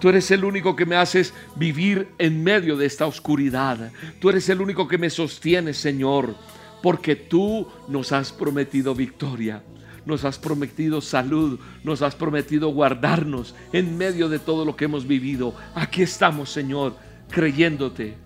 Tú 0.00 0.08
eres 0.08 0.30
el 0.30 0.44
único 0.44 0.74
que 0.74 0.86
me 0.86 0.96
haces 0.96 1.34
vivir 1.56 2.08
en 2.18 2.42
medio 2.42 2.76
de 2.76 2.86
esta 2.86 3.06
oscuridad. 3.06 3.92
Tú 4.18 4.30
eres 4.30 4.48
el 4.48 4.62
único 4.62 4.88
que 4.88 4.96
me 4.96 5.10
sostiene, 5.10 5.74
Señor, 5.74 6.34
porque 6.82 7.16
tú 7.16 7.68
nos 7.88 8.12
has 8.12 8.32
prometido 8.32 8.94
victoria. 8.94 9.62
Nos 10.10 10.24
has 10.24 10.38
prometido 10.38 11.00
salud, 11.00 11.60
nos 11.84 12.02
has 12.02 12.16
prometido 12.16 12.70
guardarnos 12.70 13.54
en 13.72 13.96
medio 13.96 14.28
de 14.28 14.40
todo 14.40 14.64
lo 14.64 14.74
que 14.74 14.86
hemos 14.86 15.06
vivido. 15.06 15.54
Aquí 15.72 16.02
estamos, 16.02 16.50
Señor, 16.50 16.96
creyéndote. 17.30 18.16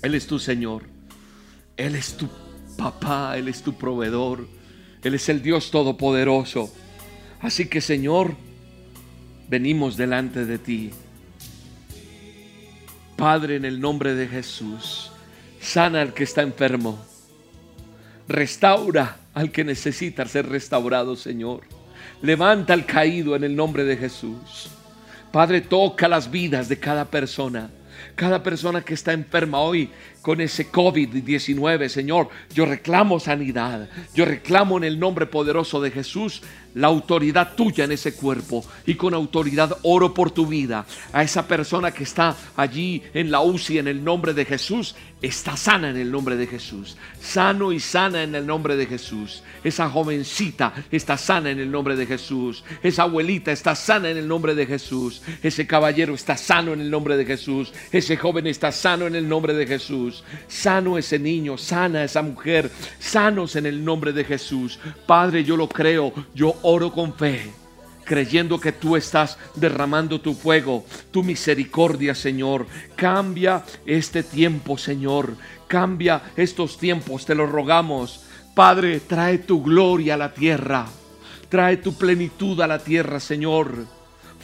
Él 0.00 0.14
es 0.14 0.26
tu 0.26 0.38
Señor. 0.38 0.84
Él 1.76 1.96
es 1.96 2.16
tu 2.16 2.30
papá, 2.78 3.36
Él 3.36 3.48
es 3.48 3.62
tu 3.62 3.74
proveedor. 3.74 4.48
Él 5.02 5.14
es 5.14 5.28
el 5.28 5.42
Dios 5.42 5.70
todopoderoso. 5.70 6.72
Así 7.42 7.66
que, 7.66 7.82
Señor, 7.82 8.34
venimos 9.50 9.98
delante 9.98 10.46
de 10.46 10.58
ti. 10.58 10.92
Padre, 13.16 13.56
en 13.56 13.66
el 13.66 13.80
nombre 13.80 14.14
de 14.14 14.28
Jesús, 14.28 15.12
sana 15.60 16.00
al 16.00 16.14
que 16.14 16.24
está 16.24 16.40
enfermo. 16.40 16.98
Restaura 18.28 19.18
al 19.36 19.52
que 19.52 19.64
necesita 19.64 20.24
ser 20.24 20.48
restaurado, 20.48 21.14
Señor. 21.14 21.60
Levanta 22.22 22.72
al 22.72 22.86
caído 22.86 23.36
en 23.36 23.44
el 23.44 23.54
nombre 23.54 23.84
de 23.84 23.98
Jesús. 23.98 24.70
Padre, 25.30 25.60
toca 25.60 26.08
las 26.08 26.30
vidas 26.30 26.70
de 26.70 26.78
cada 26.78 27.04
persona. 27.04 27.68
Cada 28.14 28.42
persona 28.42 28.80
que 28.80 28.94
está 28.94 29.12
enferma 29.12 29.60
hoy 29.60 29.90
con 30.26 30.40
ese 30.40 30.72
COVID-19, 30.72 31.86
Señor, 31.86 32.30
yo 32.52 32.66
reclamo 32.66 33.20
sanidad. 33.20 33.88
Yo 34.12 34.24
reclamo 34.24 34.76
en 34.76 34.82
el 34.82 34.98
nombre 34.98 35.26
poderoso 35.26 35.80
de 35.80 35.92
Jesús 35.92 36.42
la 36.76 36.88
autoridad 36.88 37.54
tuya 37.54 37.84
en 37.84 37.92
ese 37.92 38.14
cuerpo. 38.14 38.64
Y 38.84 38.94
con 38.96 39.14
autoridad 39.14 39.78
oro 39.82 40.12
por 40.12 40.30
tu 40.30 40.46
vida. 40.46 40.84
A 41.12 41.22
esa 41.22 41.48
persona 41.48 41.90
que 41.90 42.04
está 42.04 42.36
allí 42.54 43.02
en 43.14 43.30
la 43.30 43.40
UCI 43.40 43.78
en 43.78 43.88
el 43.88 44.04
nombre 44.04 44.34
de 44.34 44.44
Jesús, 44.44 44.94
está 45.22 45.56
sana 45.56 45.88
en 45.88 45.96
el 45.96 46.10
nombre 46.10 46.36
de 46.36 46.46
Jesús. 46.46 46.98
Sano 47.18 47.72
y 47.72 47.80
sana 47.80 48.22
en 48.22 48.34
el 48.34 48.46
nombre 48.46 48.76
de 48.76 48.84
Jesús. 48.84 49.42
Esa 49.64 49.88
jovencita 49.88 50.74
está 50.90 51.16
sana 51.16 51.50
en 51.50 51.60
el 51.60 51.70
nombre 51.70 51.96
de 51.96 52.04
Jesús. 52.04 52.62
Esa 52.82 53.04
abuelita 53.04 53.52
está 53.52 53.74
sana 53.74 54.10
en 54.10 54.18
el 54.18 54.28
nombre 54.28 54.54
de 54.54 54.66
Jesús. 54.66 55.22
Ese 55.42 55.66
caballero 55.66 56.14
está 56.14 56.36
sano 56.36 56.74
en 56.74 56.82
el 56.82 56.90
nombre 56.90 57.16
de 57.16 57.24
Jesús. 57.24 57.72
Ese 57.90 58.18
joven 58.18 58.46
está 58.46 58.70
sano 58.70 59.06
en 59.06 59.14
el 59.14 59.26
nombre 59.26 59.54
de 59.54 59.66
Jesús. 59.66 60.15
Sano 60.48 60.98
ese 60.98 61.18
niño, 61.18 61.58
sana 61.58 62.04
esa 62.04 62.22
mujer. 62.22 62.70
Sanos 62.98 63.56
en 63.56 63.66
el 63.66 63.84
nombre 63.84 64.12
de 64.12 64.24
Jesús. 64.24 64.78
Padre, 65.06 65.44
yo 65.44 65.56
lo 65.56 65.68
creo. 65.68 66.12
Yo 66.34 66.54
oro 66.62 66.92
con 66.92 67.14
fe, 67.14 67.50
creyendo 68.04 68.60
que 68.60 68.72
tú 68.72 68.96
estás 68.96 69.38
derramando 69.54 70.20
tu 70.20 70.34
fuego, 70.34 70.84
tu 71.10 71.22
misericordia, 71.22 72.14
Señor. 72.14 72.66
Cambia 72.94 73.64
este 73.84 74.22
tiempo, 74.22 74.78
Señor. 74.78 75.36
Cambia 75.66 76.22
estos 76.36 76.78
tiempos, 76.78 77.26
te 77.26 77.34
lo 77.34 77.46
rogamos. 77.46 78.24
Padre, 78.54 79.00
trae 79.00 79.38
tu 79.38 79.62
gloria 79.62 80.14
a 80.14 80.16
la 80.16 80.32
tierra. 80.32 80.86
Trae 81.48 81.76
tu 81.76 81.94
plenitud 81.94 82.60
a 82.60 82.66
la 82.66 82.78
tierra, 82.78 83.20
Señor. 83.20 83.95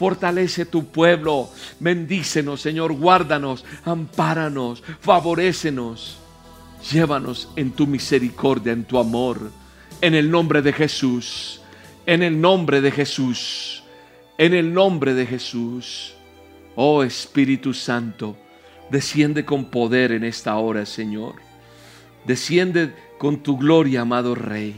Fortalece 0.03 0.67
tu 0.67 0.87
pueblo. 0.87 1.49
Bendícenos, 1.79 2.61
Señor. 2.61 2.93
Guárdanos, 2.93 3.65
ampáranos, 3.85 4.83
favorécenos. 5.01 6.19
Llévanos 6.91 7.49
en 7.55 7.71
tu 7.71 7.87
misericordia, 7.87 8.73
en 8.73 8.83
tu 8.83 8.99
amor. 8.99 9.53
En 10.01 10.17
el 10.17 10.29
nombre 10.29 10.61
de 10.61 10.73
Jesús. 10.73 11.61
En 12.05 12.25
el 12.25 12.41
nombre 12.41 12.81
de 12.81 12.91
Jesús. 12.91 13.85
En 14.39 14.55
el 14.55 14.75
nombre 14.75 15.15
de 15.15 15.25
Jesús. 15.25 16.15
Oh 16.75 17.05
Espíritu 17.05 17.73
Santo, 17.73 18.37
desciende 18.91 19.45
con 19.45 19.67
poder 19.67 20.11
en 20.11 20.25
esta 20.25 20.57
hora, 20.57 20.85
Señor. 20.85 21.37
Desciende 22.27 22.93
con 23.19 23.45
tu 23.45 23.57
gloria, 23.57 24.01
amado 24.01 24.35
Rey. 24.35 24.75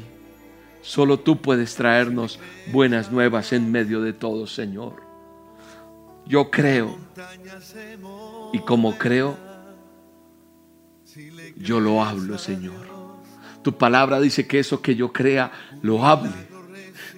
Solo 0.82 1.18
tú 1.18 1.40
puedes 1.40 1.76
traernos 1.76 2.38
buenas 2.70 3.10
nuevas 3.10 3.54
en 3.54 3.72
medio 3.72 4.02
de 4.02 4.12
todo, 4.12 4.46
Señor. 4.46 5.03
Yo 6.26 6.50
creo. 6.50 6.98
Y 8.52 8.58
como 8.60 8.96
creo, 8.96 9.36
yo 11.56 11.80
lo 11.80 12.02
hablo, 12.02 12.38
Señor. 12.38 12.94
Tu 13.62 13.76
palabra 13.76 14.20
dice 14.20 14.46
que 14.46 14.58
eso 14.58 14.82
que 14.82 14.94
yo 14.94 15.12
crea, 15.12 15.50
lo 15.82 16.04
hable 16.04 16.54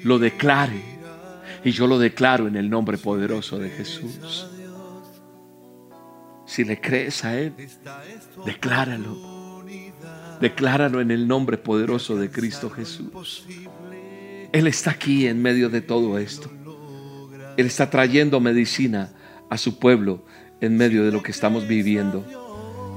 lo 0.06 0.18
declare. 0.18 0.82
Y 1.64 1.72
yo 1.72 1.86
lo 1.86 1.98
declaro 1.98 2.46
en 2.46 2.56
el 2.56 2.70
nombre 2.70 2.96
poderoso 2.96 3.58
de 3.58 3.70
Jesús. 3.70 4.46
Si 6.46 6.64
le 6.64 6.80
crees 6.80 7.24
a 7.24 7.36
Él, 7.36 7.54
decláralo. 8.44 9.64
Decláralo 10.40 11.00
en 11.00 11.10
el 11.10 11.26
nombre 11.26 11.58
poderoso 11.58 12.16
de 12.16 12.30
Cristo 12.30 12.70
Jesús. 12.70 13.46
Él 14.52 14.66
está 14.68 14.92
aquí 14.92 15.26
en 15.26 15.42
medio 15.42 15.68
de 15.68 15.80
todo 15.80 16.18
esto. 16.18 16.50
Él 17.56 17.66
está 17.66 17.90
trayendo 17.90 18.40
medicina 18.40 19.12
a 19.48 19.58
su 19.58 19.78
pueblo 19.78 20.24
en 20.60 20.76
medio 20.76 21.04
de 21.04 21.12
lo 21.12 21.22
que 21.22 21.30
estamos 21.30 21.66
viviendo. 21.66 22.24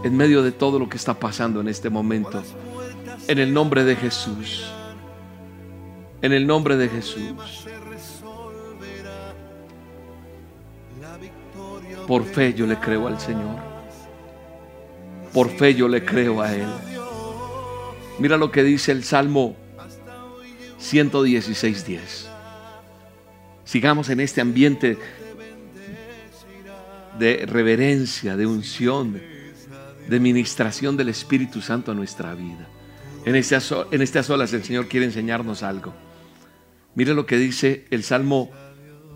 En 0.04 0.16
medio 0.16 0.44
de 0.44 0.52
todo 0.52 0.80
lo 0.80 0.90
que 0.90 0.98
está 0.98 1.20
pasando 1.20 1.62
en 1.62 1.68
este 1.68 1.90
momento. 1.90 2.44
En 3.28 3.40
el 3.40 3.54
nombre 3.54 3.84
de 3.84 3.96
Jesús. 3.96 4.66
En 6.22 6.34
el 6.34 6.48
nombre 6.48 6.78
de 6.78 6.90
Jesús. 6.90 7.34
Por 12.08 12.26
fe 12.26 12.54
yo 12.54 12.66
le 12.66 12.78
creo 12.78 13.08
al 13.08 13.20
Señor. 13.20 13.58
Por 15.34 15.50
fe 15.50 15.76
yo 15.76 15.88
le 15.88 16.04
creo 16.04 16.42
a 16.42 16.54
Él. 16.54 16.68
Mira 18.18 18.36
lo 18.36 18.52
que 18.52 18.64
dice 18.64 18.92
el 18.92 19.04
Salmo 19.04 19.56
116.10. 20.80 22.29
Sigamos 23.70 24.10
en 24.10 24.20
este 24.20 24.42
ambiente 24.42 24.98
de 27.20 27.46
reverencia, 27.46 28.36
de 28.36 28.48
unción, 28.48 29.22
de 30.08 30.20
ministración 30.20 30.98
del 30.98 31.10
Espíritu 31.10 31.62
Santo 31.62 31.92
a 31.92 31.94
nuestra 31.94 32.34
vida. 32.34 32.68
En 33.26 33.36
estas, 33.36 33.72
en 33.92 34.02
estas 34.02 34.28
olas 34.32 34.54
el 34.54 34.64
Señor 34.64 34.88
quiere 34.88 35.06
enseñarnos 35.06 35.62
algo. 35.62 35.94
Mire 36.96 37.14
lo 37.14 37.28
que 37.28 37.38
dice 37.38 37.86
el 37.92 38.02
Salmo 38.02 38.50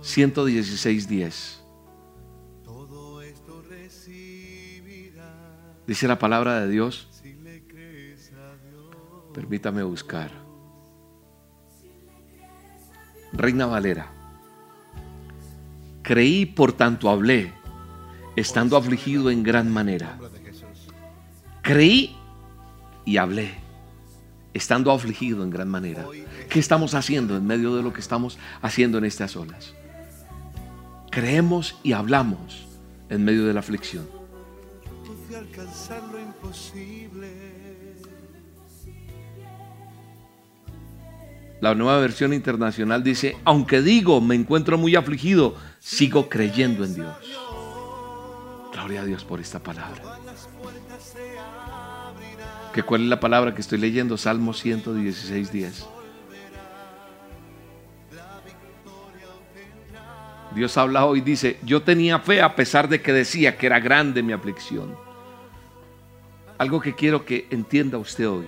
116, 0.03 1.07
10. 1.07 1.63
Dice 5.87 6.07
la 6.07 6.19
palabra 6.19 6.61
de 6.61 6.69
Dios. 6.69 7.09
Permítame 9.33 9.81
buscar. 9.81 10.29
Reina 13.31 13.65
Valera. 13.65 14.22
Creí, 16.03 16.45
por 16.45 16.73
tanto 16.73 17.09
hablé, 17.09 17.53
estando 18.35 18.77
afligido 18.77 19.31
en 19.31 19.41
gran 19.41 19.71
manera. 19.71 20.19
Creí 21.61 22.15
y 23.05 23.17
hablé 23.17 23.63
estando 24.53 24.91
afligido 24.91 25.43
en 25.43 25.49
gran 25.49 25.67
manera. 25.67 26.05
¿Qué 26.49 26.59
estamos 26.59 26.93
haciendo 26.93 27.35
en 27.35 27.45
medio 27.45 27.75
de 27.75 27.83
lo 27.83 27.91
que 27.91 28.01
estamos 28.01 28.37
haciendo 28.61 28.97
en 28.97 29.05
estas 29.05 29.35
olas? 29.35 29.73
Creemos 31.09 31.77
y 31.83 31.93
hablamos 31.93 32.67
en 33.09 33.23
medio 33.23 33.45
de 33.45 33.53
la 33.53 33.59
aflicción. 33.59 34.07
La 41.63 41.76
nueva 41.76 41.97
versión 41.99 42.34
internacional 42.34 43.06
dice, 43.06 43.38
aunque 43.45 43.82
digo 43.82 44.19
me 44.19 44.36
encuentro 44.36 44.78
muy 44.78 44.97
afligido, 44.97 45.56
sigo 45.80 46.28
creyendo 46.28 46.84
en 46.84 46.93
Dios. 46.93 47.15
Gloria 48.73 49.04
a 49.04 49.06
Dios 49.06 49.23
por 49.23 49.39
esta 49.39 49.63
palabra 49.63 50.19
que 52.73 52.84
cuál 52.84 53.04
es 53.04 53.08
la 53.08 53.21
palabra 53.21 53.56
que 53.56 53.62
estoy 53.62 53.78
leyendo, 53.78 54.17
Salmo 54.17 54.54
116, 54.54 55.54
10. 55.54 55.86
Dios 60.54 60.78
habla 60.78 61.06
hoy 61.06 61.21
dice, 61.21 61.60
yo 61.63 61.82
tenía 61.82 62.19
fe 62.19 62.41
a 62.41 62.58
pesar 62.58 62.89
de 62.89 63.02
que 63.02 63.13
decía 63.13 63.56
que 63.56 63.67
era 63.67 63.80
grande 63.80 64.21
mi 64.21 64.34
aflicción. 64.34 64.97
Algo 66.58 66.82
que 66.82 66.93
quiero 66.93 67.23
que 67.23 67.47
entienda 67.52 67.97
usted 67.97 68.28
hoy, 68.28 68.47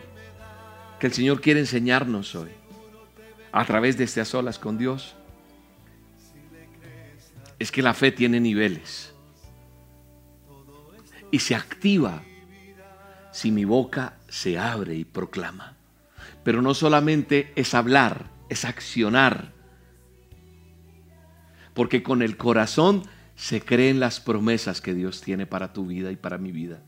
que 0.99 1.07
el 1.07 1.13
Señor 1.13 1.39
quiere 1.39 1.61
enseñarnos 1.61 2.35
hoy, 2.35 2.49
a 3.55 3.63
través 3.63 3.97
de 3.97 4.03
estas 4.03 4.35
olas 4.35 4.59
con 4.59 4.77
Dios, 4.77 5.15
es 7.57 7.71
que 7.71 7.81
la 7.81 7.93
fe 7.93 8.11
tiene 8.11 8.41
niveles 8.41 9.13
y 11.31 11.39
se 11.39 11.55
activa 11.55 12.21
si 13.31 13.51
mi 13.51 13.63
boca 13.63 14.17
se 14.27 14.59
abre 14.59 14.95
y 14.95 15.05
proclama. 15.05 15.77
Pero 16.43 16.61
no 16.61 16.73
solamente 16.73 17.53
es 17.55 17.73
hablar, 17.73 18.29
es 18.49 18.65
accionar. 18.65 19.53
Porque 21.73 22.03
con 22.03 22.21
el 22.21 22.35
corazón 22.35 23.03
se 23.37 23.61
creen 23.61 24.01
las 24.01 24.19
promesas 24.19 24.81
que 24.81 24.93
Dios 24.93 25.21
tiene 25.21 25.45
para 25.45 25.71
tu 25.71 25.85
vida 25.85 26.11
y 26.11 26.17
para 26.17 26.37
mi 26.37 26.51
vida. 26.51 26.83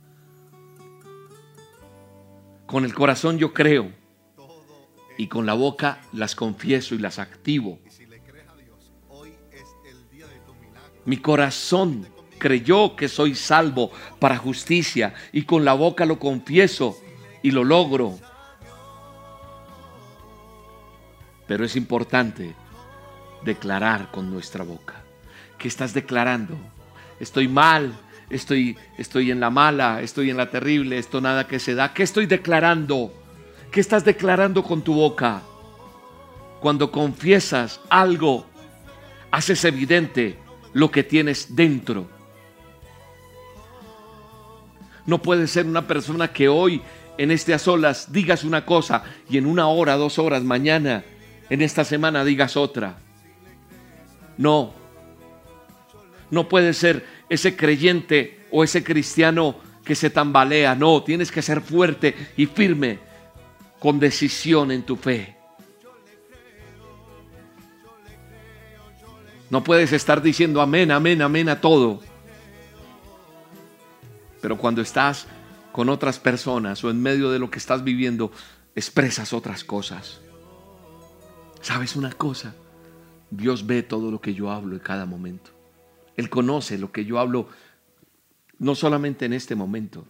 Con 2.65 2.83
el 2.83 2.93
corazón 2.93 3.37
yo 3.37 3.53
creo 3.53 3.93
y 5.17 5.27
con 5.27 5.45
la 5.45 5.53
boca 5.53 6.01
las 6.13 6.35
confieso 6.35 6.95
y 6.95 6.99
las 6.99 7.19
activo. 7.19 7.79
Mi 11.05 11.17
corazón 11.17 12.07
creyó 12.37 12.95
que 12.95 13.07
soy 13.07 13.33
salvo 13.35 13.91
para 14.19 14.37
justicia 14.37 15.13
y 15.31 15.43
con 15.43 15.65
la 15.65 15.73
boca 15.73 16.05
lo 16.05 16.19
confieso 16.19 16.97
y 17.41 17.51
lo 17.51 17.63
logro. 17.63 18.19
Pero 21.47 21.65
es 21.65 21.75
importante 21.75 22.53
declarar 23.43 24.11
con 24.11 24.29
nuestra 24.29 24.63
boca. 24.63 25.03
¿Qué 25.57 25.67
estás 25.67 25.93
declarando? 25.93 26.57
Estoy 27.19 27.47
mal, 27.47 27.97
estoy, 28.29 28.77
estoy 28.97 29.31
en 29.31 29.39
la 29.39 29.49
mala, 29.49 30.01
estoy 30.01 30.29
en 30.29 30.37
la 30.37 30.49
terrible, 30.49 30.97
esto 30.97 31.21
nada 31.21 31.47
que 31.47 31.59
se 31.59 31.73
da. 31.73 31.93
¿Qué 31.93 32.03
estoy 32.03 32.25
declarando? 32.25 33.13
¿Qué 33.71 33.79
estás 33.79 34.05
declarando 34.05 34.63
con 34.63 34.81
tu 34.81 34.93
boca? 34.93 35.41
Cuando 36.61 36.91
confiesas 36.91 37.79
algo, 37.89 38.45
haces 39.31 39.63
evidente 39.65 40.37
lo 40.73 40.89
que 40.89 41.03
tienes 41.03 41.55
dentro. 41.55 42.07
No 45.05 45.21
puedes 45.21 45.51
ser 45.51 45.65
una 45.65 45.87
persona 45.87 46.31
que 46.31 46.49
hoy 46.49 46.81
en 47.17 47.31
este 47.31 47.53
a 47.53 47.59
digas 48.09 48.43
una 48.43 48.65
cosa 48.65 49.03
y 49.29 49.37
en 49.37 49.45
una 49.45 49.67
hora, 49.67 49.95
dos 49.95 50.19
horas, 50.19 50.43
mañana, 50.43 51.03
en 51.49 51.61
esta 51.61 51.83
semana 51.83 52.23
digas 52.23 52.57
otra. 52.57 52.97
No. 54.37 54.73
No 56.29 56.47
puede 56.47 56.73
ser 56.73 57.05
ese 57.29 57.55
creyente 57.55 58.45
o 58.51 58.63
ese 58.63 58.83
cristiano 58.83 59.55
que 59.83 59.95
se 59.95 60.09
tambalea. 60.09 60.75
No, 60.75 61.03
tienes 61.03 61.31
que 61.31 61.41
ser 61.41 61.61
fuerte 61.61 62.15
y 62.35 62.45
firme 62.45 63.06
con 63.79 63.99
decisión 63.99 64.71
en 64.71 64.83
tu 64.83 64.95
fe. 64.95 65.37
No 69.49 69.63
puedes 69.63 69.93
estar 69.93 70.21
diciendo 70.21 70.61
amén, 70.61 70.91
amén, 70.91 71.21
amén 71.21 71.49
a 71.49 71.61
todo. 71.61 72.01
Pero 74.41 74.57
cuando 74.57 74.81
estás 74.81 75.27
con 75.71 75.89
otras 75.89 76.19
personas 76.19 76.83
o 76.83 76.89
en 76.89 77.01
medio 77.01 77.29
de 77.31 77.39
lo 77.39 77.49
que 77.49 77.59
estás 77.59 77.83
viviendo, 77.83 78.31
expresas 78.75 79.31
otras 79.33 79.63
cosas. 79.63 80.19
¿Sabes 81.61 81.95
una 81.95 82.11
cosa? 82.11 82.55
Dios 83.29 83.65
ve 83.65 83.83
todo 83.83 84.11
lo 84.11 84.21
que 84.21 84.33
yo 84.33 84.51
hablo 84.51 84.73
en 84.73 84.79
cada 84.79 85.05
momento. 85.05 85.51
Él 86.15 86.29
conoce 86.29 86.77
lo 86.77 86.91
que 86.91 87.05
yo 87.05 87.19
hablo, 87.19 87.47
no 88.59 88.75
solamente 88.75 89.25
en 89.25 89.33
este 89.33 89.55
momento. 89.55 90.07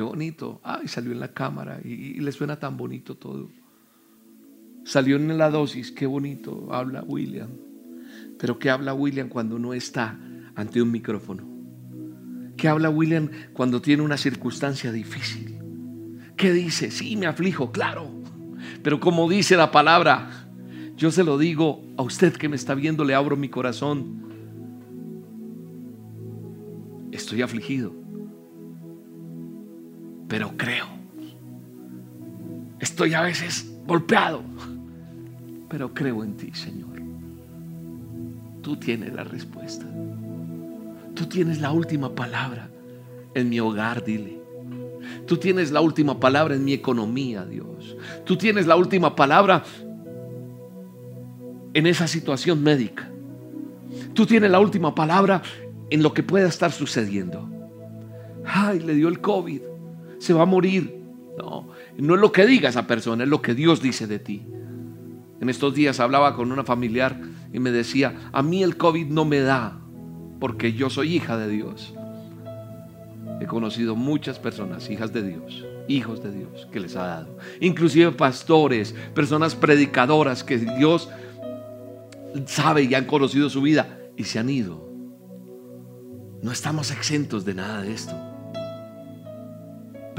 Qué 0.00 0.04
bonito. 0.04 0.62
Ay, 0.64 0.88
salió 0.88 1.12
en 1.12 1.20
la 1.20 1.34
cámara 1.34 1.78
y, 1.84 2.14
le 2.20 2.32
suena 2.32 2.58
tan 2.58 2.74
bonito 2.78 3.18
todo. 3.18 3.50
Salió 4.82 5.16
en 5.16 5.36
la 5.36 5.50
dosis, 5.50 5.92
qué 5.92 6.06
bonito 6.06 6.72
habla 6.72 7.02
William. 7.02 7.50
Pero 8.38 8.58
¿qué 8.58 8.70
habla 8.70 8.94
William 8.94 9.28
cuando 9.28 9.58
no 9.58 9.74
está 9.74 10.18
ante 10.54 10.80
un 10.80 10.90
micrófono? 10.90 11.46
¿Qué 12.56 12.66
habla 12.66 12.88
William 12.88 13.28
cuando 13.52 13.82
tiene 13.82 14.02
una 14.02 14.16
circunstancia 14.16 14.90
difícil? 14.90 15.58
¿Qué 16.34 16.54
dice? 16.54 16.90
Sí, 16.90 17.14
me 17.18 17.26
aflijo, 17.26 17.70
claro. 17.70 18.10
Pero 18.82 19.00
como 19.00 19.28
dice 19.28 19.54
la 19.54 19.70
palabra, 19.70 20.48
yo 20.96 21.10
se 21.10 21.24
lo 21.24 21.36
digo 21.36 21.82
a 21.98 22.02
usted 22.02 22.32
que 22.32 22.48
me 22.48 22.56
está 22.56 22.74
viendo, 22.74 23.04
le 23.04 23.14
abro 23.14 23.36
mi 23.36 23.50
corazón. 23.50 24.18
Estoy 27.12 27.42
afligido, 27.42 27.99
pero 30.30 30.56
creo. 30.56 30.86
Estoy 32.78 33.14
a 33.14 33.22
veces 33.22 33.68
golpeado, 33.84 34.42
pero 35.68 35.92
creo 35.92 36.22
en 36.22 36.36
ti, 36.36 36.52
Señor. 36.54 37.02
Tú 38.62 38.76
tienes 38.76 39.12
la 39.12 39.24
respuesta. 39.24 39.84
Tú 41.14 41.26
tienes 41.26 41.60
la 41.60 41.72
última 41.72 42.14
palabra 42.14 42.70
en 43.34 43.48
mi 43.48 43.58
hogar, 43.58 44.04
dile. 44.04 44.40
Tú 45.26 45.36
tienes 45.36 45.72
la 45.72 45.80
última 45.80 46.20
palabra 46.20 46.54
en 46.54 46.64
mi 46.64 46.74
economía, 46.74 47.44
Dios. 47.44 47.96
Tú 48.24 48.36
tienes 48.36 48.68
la 48.68 48.76
última 48.76 49.16
palabra 49.16 49.64
en 51.74 51.86
esa 51.88 52.06
situación 52.06 52.62
médica. 52.62 53.10
Tú 54.14 54.26
tienes 54.26 54.52
la 54.52 54.60
última 54.60 54.94
palabra 54.94 55.42
en 55.90 56.04
lo 56.04 56.14
que 56.14 56.22
pueda 56.22 56.46
estar 56.46 56.70
sucediendo. 56.70 57.48
Ay, 58.44 58.78
le 58.78 58.94
dio 58.94 59.08
el 59.08 59.20
COVID, 59.20 59.69
se 60.20 60.32
va 60.32 60.42
a 60.42 60.46
morir. 60.46 61.00
No, 61.36 61.68
no 61.98 62.14
es 62.14 62.20
lo 62.20 62.30
que 62.30 62.46
diga 62.46 62.68
esa 62.68 62.86
persona, 62.86 63.24
es 63.24 63.30
lo 63.30 63.42
que 63.42 63.54
Dios 63.54 63.82
dice 63.82 64.06
de 64.06 64.18
ti. 64.18 64.46
En 65.40 65.48
estos 65.48 65.74
días 65.74 65.98
hablaba 65.98 66.36
con 66.36 66.52
una 66.52 66.64
familiar 66.64 67.18
y 67.52 67.58
me 67.58 67.70
decía, 67.70 68.28
a 68.30 68.42
mí 68.42 68.62
el 68.62 68.76
COVID 68.76 69.06
no 69.06 69.24
me 69.24 69.40
da 69.40 69.80
porque 70.38 70.74
yo 70.74 70.90
soy 70.90 71.16
hija 71.16 71.38
de 71.38 71.48
Dios. 71.48 71.94
He 73.40 73.46
conocido 73.46 73.96
muchas 73.96 74.38
personas, 74.38 74.90
hijas 74.90 75.14
de 75.14 75.22
Dios, 75.22 75.64
hijos 75.88 76.22
de 76.22 76.30
Dios, 76.30 76.68
que 76.70 76.78
les 76.78 76.94
ha 76.94 77.06
dado. 77.06 77.38
Inclusive 77.60 78.12
pastores, 78.12 78.94
personas 79.14 79.54
predicadoras 79.54 80.44
que 80.44 80.58
Dios 80.58 81.08
sabe 82.46 82.82
y 82.82 82.94
han 82.94 83.06
conocido 83.06 83.48
su 83.48 83.62
vida 83.62 83.98
y 84.16 84.24
se 84.24 84.38
han 84.38 84.50
ido. 84.50 84.90
No 86.42 86.52
estamos 86.52 86.90
exentos 86.90 87.46
de 87.46 87.54
nada 87.54 87.82
de 87.82 87.92
esto. 87.94 88.29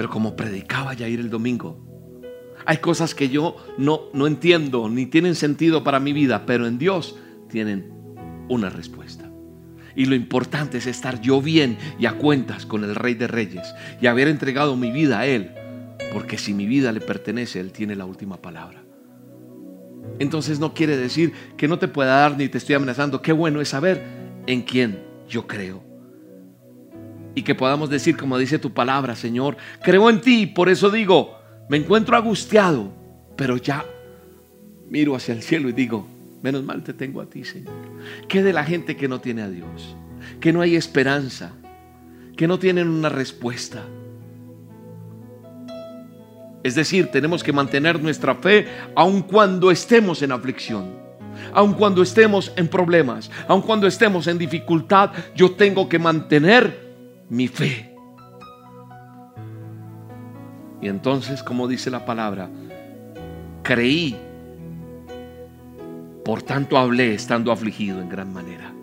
Pero 0.02 0.10
como 0.10 0.36
predicaba 0.36 0.96
ir 0.96 1.20
el 1.20 1.30
domingo, 1.30 1.78
hay 2.66 2.78
cosas 2.78 3.14
que 3.14 3.30
yo 3.30 3.56
no, 3.78 4.06
no 4.14 4.26
entiendo 4.26 4.90
ni 4.90 5.06
tienen 5.06 5.36
sentido 5.36 5.84
para 5.84 6.00
mi 6.00 6.12
vida, 6.12 6.48
pero 6.48 6.66
en 6.66 6.80
Dios 6.80 7.20
tienen 7.50 7.94
una 8.50 8.72
respuesta. 8.72 9.30
Y 9.96 10.06
lo 10.06 10.16
importante 10.16 10.80
es 10.80 10.88
estar 10.88 11.22
yo 11.22 11.40
bien 11.40 11.78
y 12.00 12.08
a 12.08 12.14
cuentas 12.14 12.66
con 12.66 12.84
el 12.84 12.96
Rey 12.96 13.14
de 13.14 13.28
Reyes 13.28 13.76
y 14.02 14.08
haber 14.08 14.28
entregado 14.28 14.76
mi 14.76 14.90
vida 14.90 15.20
a 15.20 15.28
Él, 15.28 15.52
porque 16.12 16.40
si 16.40 16.56
mi 16.56 16.66
vida 16.66 16.92
le 16.92 17.02
pertenece, 17.02 17.60
Él 17.60 17.72
tiene 17.72 17.96
la 17.96 18.06
última 18.06 18.42
palabra. 18.42 18.82
Entonces 20.18 20.60
no 20.60 20.74
quiere 20.74 20.98
decir 20.98 21.32
que 21.58 21.68
no 21.68 21.78
te 21.78 21.88
pueda 21.88 22.22
dar 22.22 22.40
ni 22.40 22.50
te 22.50 22.58
estoy 22.58 22.74
amenazando. 22.74 23.22
Qué 23.22 23.34
bueno 23.34 23.62
es 23.62 23.70
saber 23.70 24.04
en 24.48 24.64
quién 24.64 25.04
yo 25.30 25.46
creo. 25.46 25.91
Y 27.34 27.44
que 27.44 27.56
podamos 27.56 27.90
decir, 27.90 28.18
como 28.18 28.38
dice 28.38 28.60
tu 28.60 28.74
palabra, 28.74 29.16
Señor, 29.16 29.58
creo 29.82 30.10
en 30.10 30.22
ti, 30.22 30.48
por 30.48 30.70
eso 30.70 30.90
digo, 30.90 31.38
me 31.70 31.78
encuentro 31.78 32.18
angustiado, 32.18 32.92
pero 33.36 33.58
ya 33.58 33.86
miro 34.90 35.16
hacia 35.16 35.34
el 35.34 35.42
cielo 35.42 35.70
y 35.70 35.74
digo, 35.74 36.06
menos 36.42 36.64
mal 36.64 36.84
te 36.84 36.94
tengo 36.94 37.22
a 37.22 37.26
ti, 37.26 37.46
Señor. 37.46 37.74
¿Qué 38.28 38.44
de 38.44 38.54
la 38.54 38.64
gente 38.64 38.98
que 38.98 39.08
no 39.08 39.22
tiene 39.22 39.44
a 39.44 39.50
Dios? 39.50 39.96
Que 40.40 40.52
no 40.52 40.62
hay 40.62 40.76
esperanza, 40.76 41.54
que 42.36 42.48
no 42.48 42.60
tienen 42.60 42.90
una 42.90 43.10
respuesta 43.10 43.86
es 46.64 46.76
decir, 46.76 47.08
tenemos 47.08 47.44
que 47.44 47.54
mantener 47.54 48.02
nuestra 48.02 48.36
fe 48.36 48.68
aun 48.96 49.22
cuando 49.22 49.72
estemos 49.72 50.22
en 50.22 50.32
aflicción, 50.32 50.94
aun 51.54 51.74
cuando 51.74 52.04
estemos 52.04 52.52
en 52.56 52.68
problemas, 52.68 53.32
aun 53.48 53.62
cuando 53.62 53.88
estemos 53.88 54.28
en 54.28 54.38
dificultad, 54.38 55.12
yo 55.36 55.52
tengo 55.52 55.90
que 55.90 55.98
mantener 55.98 56.91
mi 57.32 57.48
fe. 57.48 57.96
Y 60.82 60.90
entonces, 60.90 61.42
como 61.42 61.70
dice 61.70 61.90
la 61.90 62.06
palabra, 62.06 62.50
creí, 63.64 64.18
por 66.26 66.42
tanto 66.44 66.78
hablé 66.78 67.14
estando 67.14 67.54
afligido 67.54 68.02
en 68.02 68.10
gran 68.10 68.34
manera. 68.34 68.74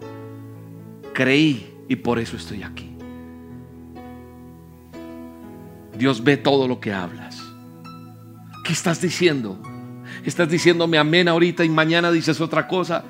Creí 1.12 1.74
y 1.88 1.96
por 1.96 2.18
eso 2.18 2.36
estoy 2.36 2.62
aquí. 2.62 2.96
Dios 5.98 6.24
ve 6.24 6.38
todo 6.38 6.66
lo 6.66 6.80
que 6.80 6.94
hablas. 6.94 7.42
¿Qué 8.64 8.72
estás 8.72 9.02
diciendo? 9.02 9.60
¿Estás 10.24 10.48
diciéndome 10.48 10.96
amén 10.96 11.28
ahorita 11.28 11.64
y 11.66 11.68
mañana 11.68 12.10
dices 12.10 12.40
otra 12.40 12.66
cosa? 12.66 13.04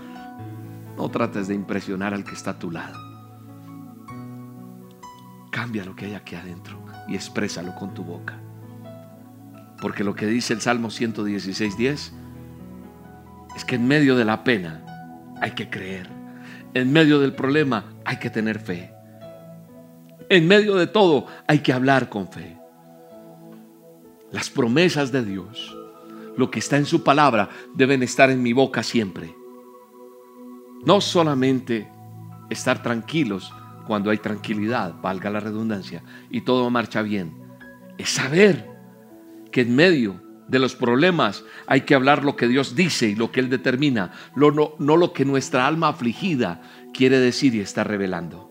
No 0.97 1.09
trates 1.11 1.47
de 1.47 1.55
impresionar 1.55 2.13
al 2.13 2.25
que 2.25 2.35
está 2.35 2.53
a 2.53 2.59
tu 2.59 2.73
lado. 2.73 3.08
Cambia 5.51 5.85
lo 5.85 5.97
que 5.97 6.07
hay 6.07 6.15
aquí 6.15 6.35
adentro 6.35 6.79
y 7.09 7.15
exprésalo 7.15 7.75
con 7.75 7.95
tu 7.95 8.05
boca. 8.05 8.39
Porque 9.81 10.05
lo 10.05 10.15
que 10.15 10.27
dice 10.27 10.55
el 10.55 10.61
Salmo 10.61 10.89
116.10 10.89 12.13
es 13.57 13.65
que 13.65 13.77
en 13.77 13.87
medio 13.87 14.17
de 14.17 14.25
la 14.25 14.45
pena 14.45 14.85
hay 15.41 15.53
que 15.53 15.71
creer. 15.71 16.09
En 16.75 16.93
medio 16.93 17.21
del 17.21 17.35
problema 17.35 17.85
hay 18.05 18.19
que 18.19 18.31
tener 18.31 18.59
fe. 18.59 18.93
En 20.29 20.47
medio 20.47 20.75
de 20.77 20.87
todo 20.87 21.27
hay 21.47 21.61
que 21.61 21.73
hablar 21.73 22.09
con 22.09 22.29
fe 22.29 22.59
las 24.31 24.51
promesas 24.51 25.11
de 25.13 25.25
Dios, 25.25 25.77
lo 26.37 26.51
que 26.51 26.59
está 26.59 26.77
en 26.77 26.87
su 26.87 27.03
palabra, 27.03 27.49
deben 27.75 28.03
estar 28.03 28.31
en 28.31 28.43
mi 28.43 28.53
boca 28.53 28.83
siempre. 28.83 29.35
No 30.85 31.01
solamente 31.01 31.89
estar 32.51 32.83
tranquilos 32.83 33.53
cuando 33.89 34.11
hay 34.11 34.19
tranquilidad, 34.19 34.95
valga 35.01 35.31
la 35.31 35.41
redundancia, 35.41 36.05
y 36.31 36.43
todo 36.43 36.71
marcha 36.71 37.03
bien. 37.03 37.35
Es 37.97 38.11
saber 38.11 38.71
que 39.51 39.63
en 39.63 39.75
medio 39.75 40.23
de 40.47 40.59
los 40.59 40.77
problemas 40.77 41.43
hay 41.67 41.81
que 41.81 41.95
hablar 41.95 42.23
lo 42.23 42.37
que 42.37 42.47
Dios 42.47 42.77
dice 42.77 43.09
y 43.09 43.17
lo 43.17 43.33
que 43.33 43.41
Él 43.41 43.49
determina, 43.49 44.13
no, 44.37 44.75
no 44.79 44.97
lo 44.97 45.13
que 45.13 45.25
nuestra 45.25 45.67
alma 45.67 45.89
afligida 45.89 46.61
quiere 46.93 47.19
decir 47.19 47.55
y 47.55 47.61
está 47.61 47.83
revelando. 47.83 48.49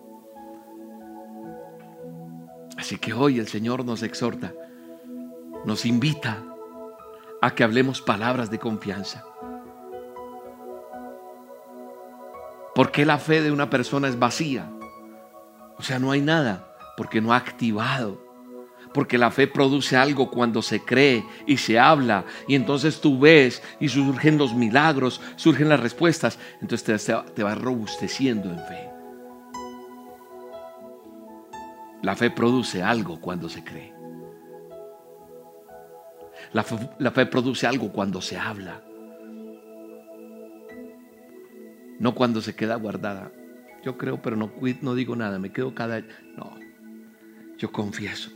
Así 2.78 2.98
que 2.98 3.14
hoy 3.14 3.40
el 3.40 3.48
Señor 3.48 3.86
nos 3.86 4.02
exhorta, 4.02 4.54
nos 5.66 5.86
invita 5.86 6.44
a 7.42 7.54
que 7.54 7.64
hablemos 7.64 8.02
palabras 8.02 8.50
de 8.50 8.58
confianza. 8.58 9.24
¿Por 12.74 12.92
qué 12.92 13.06
la 13.06 13.18
fe 13.18 13.42
de 13.42 13.52
una 13.52 13.70
persona 13.70 14.08
es 14.08 14.18
vacía? 14.18 14.72
O 15.78 15.84
sea, 15.84 16.00
no 16.00 16.12
hay 16.12 16.22
nada, 16.22 16.76
porque 16.96 17.22
no 17.22 17.34
ha 17.34 17.38
activado. 17.38 18.26
Porque 18.94 19.18
la 19.18 19.32
fe 19.32 19.48
produce 19.48 19.96
algo 19.96 20.32
cuando 20.32 20.62
se 20.62 20.84
cree 20.84 21.24
y 21.46 21.58
se 21.58 21.78
habla. 21.78 22.26
Y 22.48 22.56
entonces 22.56 23.00
tú 23.00 23.20
ves 23.20 23.62
y 23.80 23.90
surgen 23.90 24.38
los 24.38 24.56
milagros, 24.56 25.22
surgen 25.36 25.70
las 25.70 25.80
respuestas. 25.80 26.40
Entonces 26.62 27.04
te, 27.06 27.14
te 27.34 27.44
va 27.44 27.54
robusteciendo 27.54 28.50
en 28.50 28.60
fe. 28.60 28.90
La 32.02 32.16
fe 32.16 32.32
produce 32.32 32.82
algo 32.82 33.20
cuando 33.20 33.50
se 33.50 33.64
cree. 33.64 33.98
La 36.54 36.64
fe, 37.12 37.26
produce 37.26 37.68
algo 37.68 37.92
cuando 37.92 38.22
se 38.22 38.38
habla. 38.38 38.82
No 42.00 42.16
cuando 42.16 42.42
se 42.42 42.56
queda 42.56 42.76
guardada. 42.76 43.32
Yo 43.88 43.98
creo, 43.98 44.22
pero 44.22 44.36
no, 44.36 44.52
no 44.82 44.96
digo 44.96 45.16
nada. 45.16 45.40
Me 45.40 45.54
quedo 45.54 45.74
cada... 45.74 46.02
No. 46.36 46.60
Yo 47.58 47.72
confieso. 47.72 48.30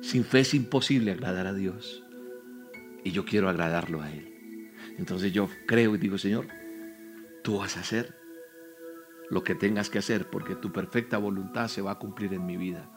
Sin 0.00 0.24
fe 0.24 0.40
es 0.40 0.52
imposible 0.52 1.12
agradar 1.12 1.46
a 1.46 1.54
Dios. 1.54 2.02
Y 3.04 3.12
yo 3.12 3.24
quiero 3.24 3.48
agradarlo 3.48 4.02
a 4.02 4.10
Él. 4.10 4.72
Entonces 4.98 5.32
yo 5.32 5.48
creo 5.68 5.94
y 5.94 5.98
digo, 5.98 6.18
Señor, 6.18 6.48
tú 7.44 7.58
vas 7.58 7.76
a 7.76 7.80
hacer 7.80 8.16
lo 9.30 9.44
que 9.44 9.54
tengas 9.54 9.90
que 9.90 10.00
hacer 10.00 10.28
porque 10.28 10.56
tu 10.56 10.72
perfecta 10.72 11.18
voluntad 11.18 11.68
se 11.68 11.80
va 11.80 11.92
a 11.92 11.98
cumplir 12.00 12.34
en 12.34 12.46
mi 12.46 12.56
vida. 12.56 12.90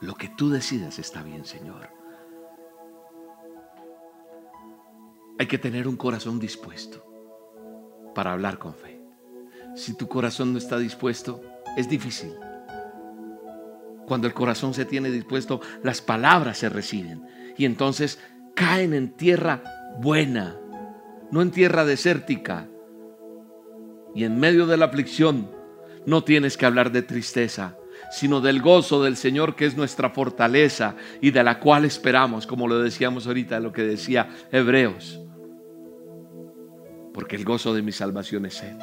Lo 0.00 0.14
que 0.14 0.30
tú 0.30 0.48
decidas 0.48 0.98
está 0.98 1.22
bien, 1.22 1.44
Señor. 1.44 1.90
Hay 5.38 5.46
que 5.46 5.58
tener 5.58 5.86
un 5.86 5.96
corazón 5.98 6.40
dispuesto 6.40 7.04
para 8.14 8.32
hablar 8.32 8.58
con 8.58 8.74
fe. 8.74 8.91
Si 9.74 9.96
tu 9.96 10.08
corazón 10.08 10.52
no 10.52 10.58
está 10.58 10.78
dispuesto, 10.78 11.42
es 11.76 11.88
difícil. 11.88 12.32
Cuando 14.06 14.26
el 14.26 14.34
corazón 14.34 14.74
se 14.74 14.84
tiene 14.84 15.10
dispuesto, 15.10 15.60
las 15.82 16.02
palabras 16.02 16.58
se 16.58 16.68
reciben 16.68 17.26
y 17.56 17.64
entonces 17.64 18.18
caen 18.54 18.94
en 18.94 19.12
tierra 19.12 19.62
buena, 19.98 20.58
no 21.30 21.40
en 21.40 21.50
tierra 21.50 21.84
desértica, 21.84 22.68
y 24.14 24.24
en 24.24 24.38
medio 24.38 24.66
de 24.66 24.76
la 24.76 24.86
aflicción 24.86 25.50
no 26.04 26.24
tienes 26.24 26.56
que 26.56 26.66
hablar 26.66 26.92
de 26.92 27.02
tristeza, 27.02 27.78
sino 28.10 28.40
del 28.40 28.60
gozo 28.60 29.02
del 29.02 29.16
Señor 29.16 29.56
que 29.56 29.64
es 29.64 29.76
nuestra 29.76 30.10
fortaleza 30.10 30.96
y 31.20 31.30
de 31.30 31.42
la 31.42 31.60
cual 31.60 31.84
esperamos, 31.84 32.46
como 32.46 32.68
lo 32.68 32.78
decíamos 32.80 33.26
ahorita, 33.26 33.60
lo 33.60 33.72
que 33.72 33.82
decía 33.82 34.28
Hebreos. 34.50 35.20
Porque 37.14 37.36
el 37.36 37.44
gozo 37.44 37.72
de 37.74 37.82
mi 37.82 37.92
salvación 37.92 38.46
es 38.46 38.62
Él. 38.62 38.76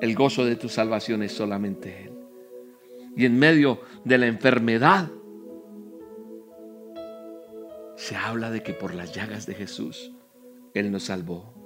El 0.00 0.14
gozo 0.14 0.44
de 0.44 0.56
tu 0.56 0.68
salvación 0.68 1.22
es 1.22 1.32
solamente 1.32 2.04
Él. 2.04 2.12
Y 3.16 3.24
en 3.24 3.38
medio 3.38 3.80
de 4.04 4.18
la 4.18 4.26
enfermedad, 4.26 5.10
se 7.96 8.14
habla 8.14 8.50
de 8.50 8.62
que 8.62 8.74
por 8.74 8.94
las 8.94 9.14
llagas 9.14 9.46
de 9.46 9.54
Jesús 9.54 10.12
Él 10.74 10.92
nos 10.92 11.04
salvó 11.04 11.56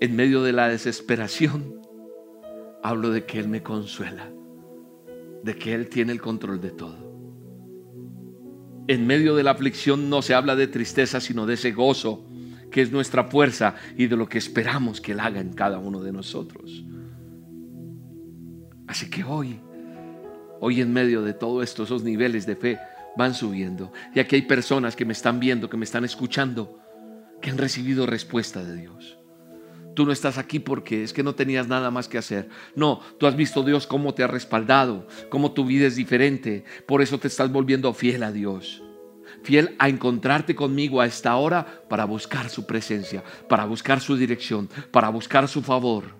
en 0.00 0.14
medio 0.14 0.42
de 0.42 0.52
la 0.52 0.68
desesperación, 0.68 1.80
hablo 2.82 3.10
de 3.10 3.24
que 3.24 3.38
Él 3.38 3.48
me 3.48 3.62
consuela, 3.62 4.30
de 5.42 5.56
que 5.56 5.74
Él 5.74 5.88
tiene 5.88 6.12
el 6.12 6.20
control 6.20 6.60
de 6.60 6.70
todo. 6.70 7.08
En 8.86 9.06
medio 9.06 9.34
de 9.34 9.42
la 9.42 9.50
aflicción 9.50 10.08
no 10.08 10.22
se 10.22 10.34
habla 10.34 10.56
de 10.56 10.68
tristeza, 10.68 11.20
sino 11.20 11.46
de 11.46 11.54
ese 11.54 11.72
gozo 11.72 12.24
que 12.70 12.82
es 12.82 12.92
nuestra 12.92 13.24
fuerza 13.24 13.74
y 13.96 14.06
de 14.06 14.16
lo 14.16 14.28
que 14.28 14.38
esperamos 14.38 15.00
que 15.00 15.12
Él 15.12 15.20
haga 15.20 15.40
en 15.40 15.52
cada 15.52 15.78
uno 15.78 16.00
de 16.00 16.12
nosotros. 16.12 16.84
Así 18.86 19.10
que 19.10 19.22
hoy, 19.24 19.60
hoy 20.60 20.80
en 20.80 20.92
medio 20.92 21.22
de 21.22 21.34
todo 21.34 21.62
esto, 21.62 21.84
esos 21.84 22.02
niveles 22.02 22.46
de 22.46 22.56
fe 22.56 22.78
van 23.16 23.34
subiendo. 23.34 23.92
Y 24.14 24.20
aquí 24.20 24.36
hay 24.36 24.42
personas 24.42 24.96
que 24.96 25.04
me 25.04 25.12
están 25.12 25.40
viendo, 25.40 25.68
que 25.68 25.76
me 25.76 25.84
están 25.84 26.04
escuchando, 26.04 26.78
que 27.40 27.50
han 27.50 27.58
recibido 27.58 28.06
respuesta 28.06 28.64
de 28.64 28.76
Dios. 28.76 29.18
Tú 29.94 30.06
no 30.06 30.12
estás 30.12 30.38
aquí 30.38 30.60
porque 30.60 31.02
es 31.02 31.12
que 31.12 31.24
no 31.24 31.34
tenías 31.34 31.66
nada 31.66 31.90
más 31.90 32.08
que 32.08 32.18
hacer. 32.18 32.48
No, 32.76 33.00
tú 33.18 33.26
has 33.26 33.34
visto 33.34 33.64
Dios 33.64 33.86
cómo 33.86 34.14
te 34.14 34.22
ha 34.22 34.28
respaldado, 34.28 35.08
cómo 35.28 35.52
tu 35.52 35.64
vida 35.64 35.86
es 35.86 35.96
diferente. 35.96 36.64
Por 36.86 37.02
eso 37.02 37.18
te 37.18 37.26
estás 37.26 37.50
volviendo 37.50 37.92
fiel 37.92 38.22
a 38.22 38.30
Dios. 38.30 38.82
Fiel 39.42 39.76
a 39.78 39.88
encontrarte 39.88 40.54
conmigo 40.54 41.00
a 41.00 41.06
esta 41.06 41.36
hora 41.36 41.84
para 41.88 42.04
buscar 42.04 42.48
su 42.48 42.66
presencia, 42.66 43.22
para 43.48 43.64
buscar 43.64 44.00
su 44.00 44.16
dirección, 44.16 44.68
para 44.90 45.08
buscar 45.08 45.48
su 45.48 45.62
favor. 45.62 46.16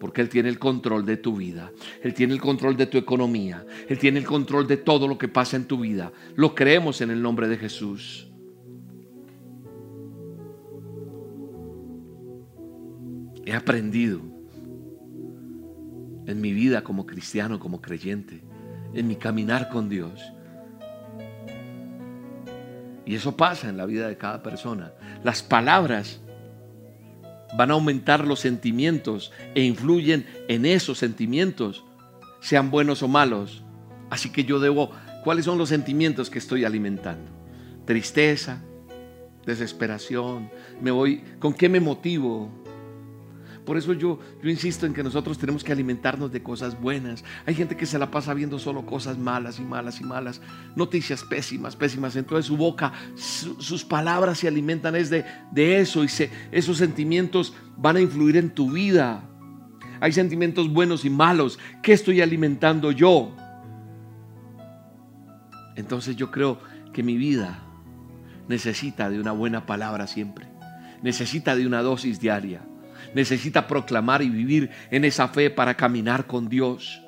Porque 0.00 0.20
Él 0.20 0.28
tiene 0.28 0.48
el 0.48 0.58
control 0.58 1.06
de 1.06 1.16
tu 1.16 1.36
vida. 1.36 1.70
Él 2.02 2.14
tiene 2.14 2.34
el 2.34 2.40
control 2.40 2.76
de 2.76 2.86
tu 2.86 2.98
economía. 2.98 3.64
Él 3.88 3.98
tiene 3.98 4.18
el 4.18 4.26
control 4.26 4.66
de 4.66 4.76
todo 4.76 5.08
lo 5.08 5.18
que 5.18 5.28
pasa 5.28 5.56
en 5.56 5.66
tu 5.66 5.80
vida. 5.80 6.12
Lo 6.36 6.54
creemos 6.54 7.00
en 7.00 7.10
el 7.10 7.22
nombre 7.22 7.48
de 7.48 7.56
Jesús. 7.56 8.28
he 13.46 13.52
aprendido 13.52 14.20
en 16.26 16.40
mi 16.40 16.52
vida 16.52 16.82
como 16.82 17.06
cristiano, 17.06 17.60
como 17.60 17.80
creyente, 17.80 18.42
en 18.94 19.06
mi 19.06 19.16
caminar 19.16 19.68
con 19.68 19.88
Dios. 19.88 20.33
Y 23.06 23.14
eso 23.14 23.36
pasa 23.36 23.68
en 23.68 23.76
la 23.76 23.86
vida 23.86 24.08
de 24.08 24.16
cada 24.16 24.42
persona. 24.42 24.92
Las 25.22 25.42
palabras 25.42 26.20
van 27.56 27.70
a 27.70 27.74
aumentar 27.74 28.26
los 28.26 28.40
sentimientos 28.40 29.32
e 29.54 29.62
influyen 29.62 30.26
en 30.48 30.66
esos 30.66 30.98
sentimientos, 30.98 31.84
sean 32.40 32.70
buenos 32.70 33.02
o 33.02 33.08
malos. 33.08 33.62
Así 34.10 34.30
que 34.30 34.44
yo 34.44 34.58
debo, 34.58 34.90
¿cuáles 35.22 35.44
son 35.44 35.58
los 35.58 35.68
sentimientos 35.68 36.30
que 36.30 36.38
estoy 36.38 36.64
alimentando? 36.64 37.30
Tristeza, 37.84 38.62
desesperación, 39.44 40.50
me 40.80 40.90
voy, 40.90 41.22
¿con 41.38 41.52
qué 41.52 41.68
me 41.68 41.80
motivo? 41.80 42.63
Por 43.64 43.78
eso 43.78 43.94
yo, 43.94 44.18
insisto 44.42 44.84
en 44.84 44.92
que 44.92 45.02
nosotros 45.02 45.38
tenemos 45.38 45.64
que 45.64 45.72
alimentarnos 45.72 46.30
de 46.30 46.42
cosas 46.42 46.78
buenas. 46.78 47.24
Hay 47.46 47.54
gente 47.54 47.76
que 47.76 47.86
se 47.86 47.98
la 47.98 48.10
pasa 48.10 48.34
viendo 48.34 48.58
solo 48.58 48.84
cosas 48.84 49.16
malas 49.16 49.58
y 49.58 49.62
malas 49.62 50.00
y 50.00 50.04
malas, 50.04 50.42
noticias 50.76 51.24
pésimas, 51.24 51.74
pésimas. 51.74 52.14
Entonces 52.16 52.46
su 52.46 52.58
boca, 52.58 52.92
sus 53.16 53.84
palabras 53.84 54.38
se 54.38 54.48
alimentan 54.48 54.94
es 54.96 55.08
de, 55.08 55.24
eso 55.54 56.04
y 56.04 56.08
esos 56.52 56.76
sentimientos 56.76 57.54
van 57.76 57.96
a 57.96 58.00
influir 58.00 58.36
en 58.36 58.50
tu 58.50 58.70
vida. 58.70 59.24
Hay 60.00 60.12
sentimientos 60.12 60.70
buenos 60.70 61.06
y 61.06 61.10
malos. 61.10 61.58
¿Qué 61.82 61.94
estoy 61.94 62.20
alimentando 62.20 62.92
yo? 62.92 63.34
Entonces 65.74 66.16
yo 66.16 66.30
creo 66.30 66.58
que 66.92 67.02
mi 67.02 67.16
vida 67.16 67.60
necesita 68.46 69.08
de 69.08 69.18
una 69.18 69.32
buena 69.32 69.64
palabra 69.64 70.06
siempre. 70.06 70.46
Necesita 71.02 71.56
de 71.56 71.66
una 71.66 71.80
dosis 71.80 72.20
diaria 72.20 72.60
necesita 73.14 73.66
proclamar 73.66 74.22
y 74.22 74.28
vivir 74.28 74.70
en 74.90 75.04
esa 75.04 75.28
fe 75.28 75.50
para 75.50 75.76
caminar 75.76 76.26
con 76.26 76.48
Dios. 76.48 77.00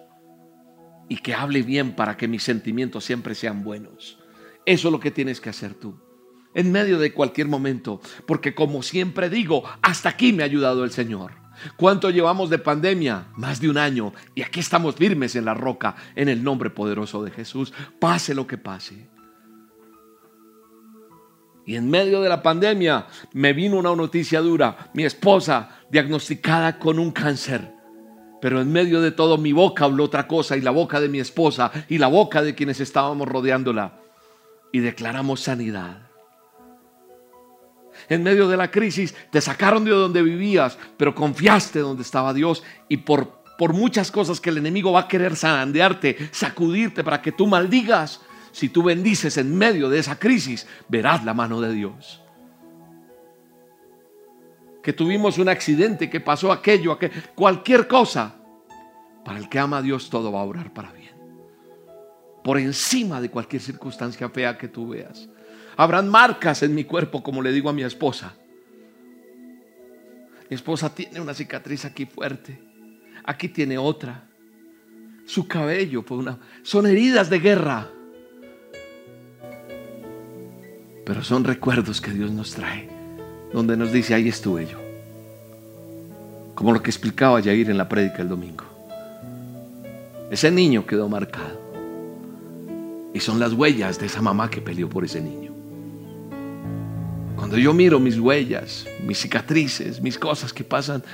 Y 1.09 1.19
que 1.19 1.35
hable 1.35 1.63
bien 1.63 1.95
para 1.95 2.17
que 2.17 2.29
mis 2.29 2.43
sentimientos 2.43 3.05
siempre 3.05 3.35
sean 3.35 3.63
buenos. 3.63 4.19
Eso 4.65 4.89
es 4.89 4.93
lo 4.93 5.01
que 5.01 5.11
tienes 5.11 5.41
que 5.41 5.51
hacer 5.51 5.75
tú. 5.75 6.01
En 6.55 6.73
medio 6.73 6.99
de 6.99 7.13
cualquier 7.13 7.47
momento. 7.47 8.01
Porque 8.27 8.55
como 8.55 8.83
siempre 8.83 9.31
digo, 9.31 9.63
hasta 9.83 10.09
aquí 10.09 10.33
me 10.33 10.43
ha 10.43 10.47
ayudado 10.47 10.85
el 10.85 10.91
Señor. 10.91 11.33
¿Cuánto 11.77 12.11
llevamos 12.11 12.51
de 12.51 12.59
pandemia? 12.59 13.29
Más 13.37 13.61
de 13.61 13.71
un 13.71 13.79
año. 13.79 14.13
Y 14.35 14.43
aquí 14.43 14.61
estamos 14.61 14.97
firmes 14.97 15.37
en 15.37 15.45
la 15.45 15.55
roca, 15.55 15.97
en 16.15 16.29
el 16.29 16.43
nombre 16.43 16.71
poderoso 16.71 17.23
de 17.23 17.31
Jesús. 17.31 17.73
Pase 18.01 18.35
lo 18.35 18.47
que 18.47 18.59
pase. 18.59 19.09
Y 21.67 21.75
en 21.75 21.91
medio 21.91 22.23
de 22.23 22.29
la 22.29 22.43
pandemia 22.43 23.07
me 23.33 23.53
vino 23.53 23.77
una 23.77 23.95
noticia 23.95 24.41
dura. 24.41 24.91
Mi 24.95 25.05
esposa 25.05 25.81
diagnosticada 25.91 26.79
con 26.79 27.01
un 27.01 27.11
cáncer. 27.11 27.73
Pero 28.41 28.61
en 28.61 28.71
medio 28.71 29.01
de 29.01 29.11
todo 29.11 29.37
mi 29.37 29.53
boca 29.53 29.85
habló 29.85 30.05
otra 30.05 30.29
cosa 30.29 30.57
y 30.57 30.61
la 30.61 30.71
boca 30.71 31.01
de 31.01 31.09
mi 31.09 31.19
esposa 31.19 31.73
y 31.89 31.99
la 31.99 32.07
boca 32.07 32.41
de 32.41 32.55
quienes 32.55 32.79
estábamos 32.81 33.27
rodeándola. 33.29 33.99
Y 34.73 34.79
declaramos 34.79 35.41
sanidad. 35.41 36.09
En 38.09 38.23
medio 38.23 38.47
de 38.47 38.57
la 38.57 38.71
crisis 38.71 39.15
te 39.33 39.41
sacaron 39.41 39.85
de 39.85 39.91
donde 39.91 40.23
vivías, 40.23 40.79
pero 40.97 41.15
confiaste 41.15 41.81
donde 41.81 42.03
estaba 42.03 42.33
Dios 42.33 42.63
y 42.89 42.99
por 42.99 43.45
por 43.57 43.73
muchas 43.73 44.11
cosas 44.11 44.41
que 44.41 44.51
el 44.51 44.59
enemigo 44.59 44.93
va 44.93 45.01
a 45.01 45.09
querer 45.09 45.37
zarandearte, 45.37 46.29
sacudirte 46.31 47.03
para 47.03 47.23
que 47.23 47.33
tú 47.33 47.47
maldigas. 47.47 48.21
Si 48.57 48.71
tú 48.71 48.83
bendices 48.83 49.37
en 49.37 49.55
medio 49.55 49.91
de 49.91 49.99
esa 49.99 50.19
crisis, 50.19 50.67
verás 50.89 51.23
la 51.27 51.35
mano 51.35 51.61
de 51.61 51.75
Dios. 51.75 52.23
Que 54.83 54.95
tuvimos 54.95 55.37
un 55.37 55.51
accidente, 55.51 56.09
que 56.09 56.21
pasó 56.21 56.51
aquello, 56.51 56.99
cualquier 57.35 57.87
cosa. 57.87 58.37
Para 59.27 59.39
el 59.39 59.51
que 59.51 59.59
ama 59.59 59.77
a 59.77 59.83
Dios 59.83 60.09
todo 60.09 60.33
va 60.33 60.41
a 60.41 60.45
orar 60.45 60.73
para 60.73 60.91
bien. 60.93 61.15
Por 62.43 62.57
encima 62.59 63.21
de 63.21 63.31
cualquier 63.31 63.61
circunstancia 63.61 64.31
fea 64.31 64.57
que 64.57 64.69
tú 64.69 64.89
veas. 64.89 65.29
Habrán 65.77 66.09
marcas 66.09 66.63
en 66.63 66.75
mi 66.75 66.85
cuerpo, 66.85 67.23
como 67.23 67.43
le 67.43 67.53
digo 67.53 67.69
a 67.69 67.75
mi 67.75 67.83
esposa. 67.83 68.37
Mi 70.49 70.55
esposa 70.55 70.95
tiene 70.95 71.21
una 71.21 71.35
cicatriz 71.35 71.85
aquí 71.85 72.07
fuerte. 72.07 72.59
Aquí 73.23 73.51
tiene 73.51 73.77
otra. 73.77 74.31
Su 75.27 75.47
cabello 75.47 76.03
fue 76.03 76.17
una... 76.17 76.39
Son 76.63 76.87
heridas 76.87 77.29
de 77.29 77.39
guerra. 77.39 77.91
Pero 81.07 81.23
son 81.23 81.45
recuerdos 81.45 82.01
que 82.01 82.11
Dios 82.11 82.33
nos 82.33 82.53
trae. 82.53 82.89
Donde 83.53 83.77
nos 83.77 83.93
dice, 83.93 84.13
ahí 84.13 84.29
estuve 84.29 84.67
yo. 84.67 84.79
Como 86.57 86.73
lo 86.73 86.83
que 86.83 86.91
explicaba 86.91 87.41
Jair 87.41 87.71
en 87.71 87.79
la 87.79 87.89
prédica 87.89 88.23
el 88.23 88.29
domingo. 88.29 88.65
Ese 90.33 90.51
niño 90.51 90.85
quedó 90.85 91.09
marcado. 91.09 91.61
Y 93.15 93.21
son 93.21 93.39
las 93.39 93.53
huellas 93.53 94.01
de 94.01 94.07
esa 94.07 94.21
mamá 94.21 94.51
que 94.51 94.61
peleó 94.61 94.91
por 94.91 95.05
ese 95.05 95.21
niño. 95.21 95.53
Cuando 97.37 97.57
yo 97.57 97.73
miro 97.73 98.01
mis 98.01 98.19
huellas, 98.19 98.85
mis 99.07 99.21
cicatrices, 99.21 100.03
mis 100.03 100.19
cosas 100.19 100.53
que 100.53 100.65
pasan, 100.65 101.05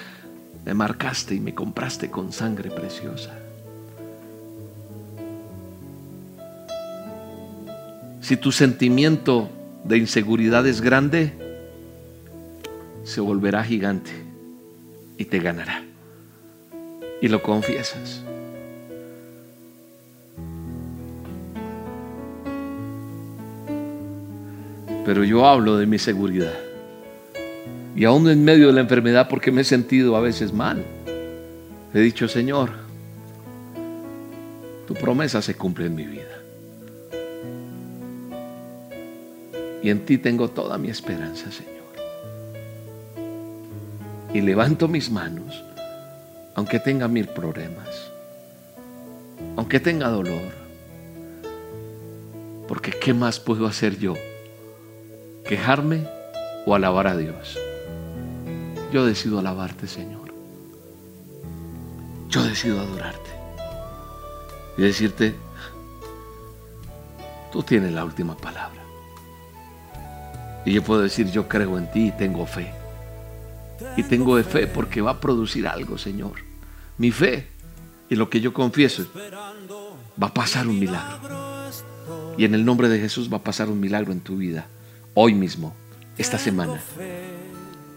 me 0.65 0.73
marcaste 0.73 1.35
y 1.35 1.41
me 1.41 1.55
compraste 1.55 2.11
con 2.11 2.33
sangre 2.33 2.71
preciosa. 2.71 3.39
Si 8.23 8.39
tu 8.39 8.51
sentimiento 8.53 9.51
de 9.85 9.99
inseguridad 9.99 10.67
es 10.67 10.81
grande, 10.81 11.33
se 13.05 13.21
volverá 13.21 13.65
gigante 13.65 14.11
y 15.19 15.25
te 15.25 15.39
ganará. 15.41 15.83
Y 17.21 17.29
lo 17.29 17.43
confiesas. 17.43 18.23
Pero 25.05 25.25
yo 25.25 25.47
hablo 25.47 25.77
de 25.77 25.87
mi 25.87 25.99
seguridad. 25.99 26.55
Y 27.95 28.05
aún 28.05 28.29
en 28.29 28.45
medio 28.45 28.69
de 28.69 28.73
la 28.73 28.81
enfermedad, 28.81 29.29
porque 29.29 29.53
me 29.53 29.63
he 29.63 29.65
sentido 29.65 30.17
a 30.17 30.21
veces 30.21 30.53
mal, 30.53 30.85
he 31.93 32.01
dicho, 32.01 32.27
Señor, 32.29 32.71
tu 34.87 34.95
promesa 34.95 35.43
se 35.43 35.55
cumple 35.55 35.87
en 35.87 35.95
mi 35.95 36.07
vida. 36.07 36.32
Y 39.83 39.91
en 39.91 40.05
ti 40.05 40.19
tengo 40.19 40.49
toda 40.49 40.79
mi 40.79 40.89
esperanza, 40.91 41.51
Señor. 41.51 41.73
Y 44.33 44.41
levanto 44.41 44.89
mis 44.89 45.11
manos, 45.11 45.63
aunque 46.55 46.79
tenga 46.79 47.09
mil 47.09 47.29
problemas, 47.29 48.11
aunque 49.57 49.81
tenga 49.81 50.09
dolor. 50.09 50.63
Porque 52.69 52.93
¿qué 52.93 53.13
más 53.13 53.41
puedo 53.41 53.67
hacer 53.67 53.99
yo? 53.99 54.15
¿Quejarme 55.45 56.07
o 56.65 56.75
alabar 56.75 57.09
a 57.09 57.17
Dios? 57.17 57.59
Yo 58.93 59.05
decido 59.05 59.39
alabarte, 59.39 59.89
Señor. 59.89 60.33
Yo 62.29 62.43
decido 62.45 62.81
adorarte. 62.81 63.31
Y 64.79 64.83
decirte, 64.83 65.35
tú 67.51 67.63
tienes 67.63 67.93
la 67.93 68.05
última 68.05 68.37
palabra. 68.37 68.82
Y 70.65 70.73
yo 70.73 70.83
puedo 70.83 71.03
decir, 71.03 71.31
yo 71.31 71.49
creo 71.49 71.79
en 71.79 71.91
ti 71.91 72.09
y 72.09 72.13
tengo 72.13 72.47
fe. 72.47 72.73
Y 73.97 74.03
tengo 74.05 74.41
fe 74.43 74.67
porque 74.67 75.01
va 75.01 75.13
a 75.13 75.21
producir 75.21 75.67
algo, 75.67 75.99
Señor. 75.99 76.35
Mi 76.99 77.11
fe 77.11 77.49
y 78.09 78.15
lo 78.17 78.31
que 78.31 78.41
yo 78.41 78.53
confieso 78.53 79.07
va 80.23 80.29
a 80.29 80.35
pasar 80.35 80.67
un 80.67 80.79
milagro. 80.79 81.19
Y 82.39 82.45
en 82.45 82.55
el 82.55 82.65
nombre 82.65 82.89
de 82.89 82.99
Jesús 82.99 83.33
va 83.33 83.39
a 83.39 83.43
pasar 83.43 83.69
un 83.69 83.81
milagro 83.81 84.13
en 84.13 84.21
tu 84.21 84.37
vida. 84.37 84.67
Hoy 85.15 85.35
mismo, 85.35 85.75
esta 86.17 86.39
semana 86.39 86.81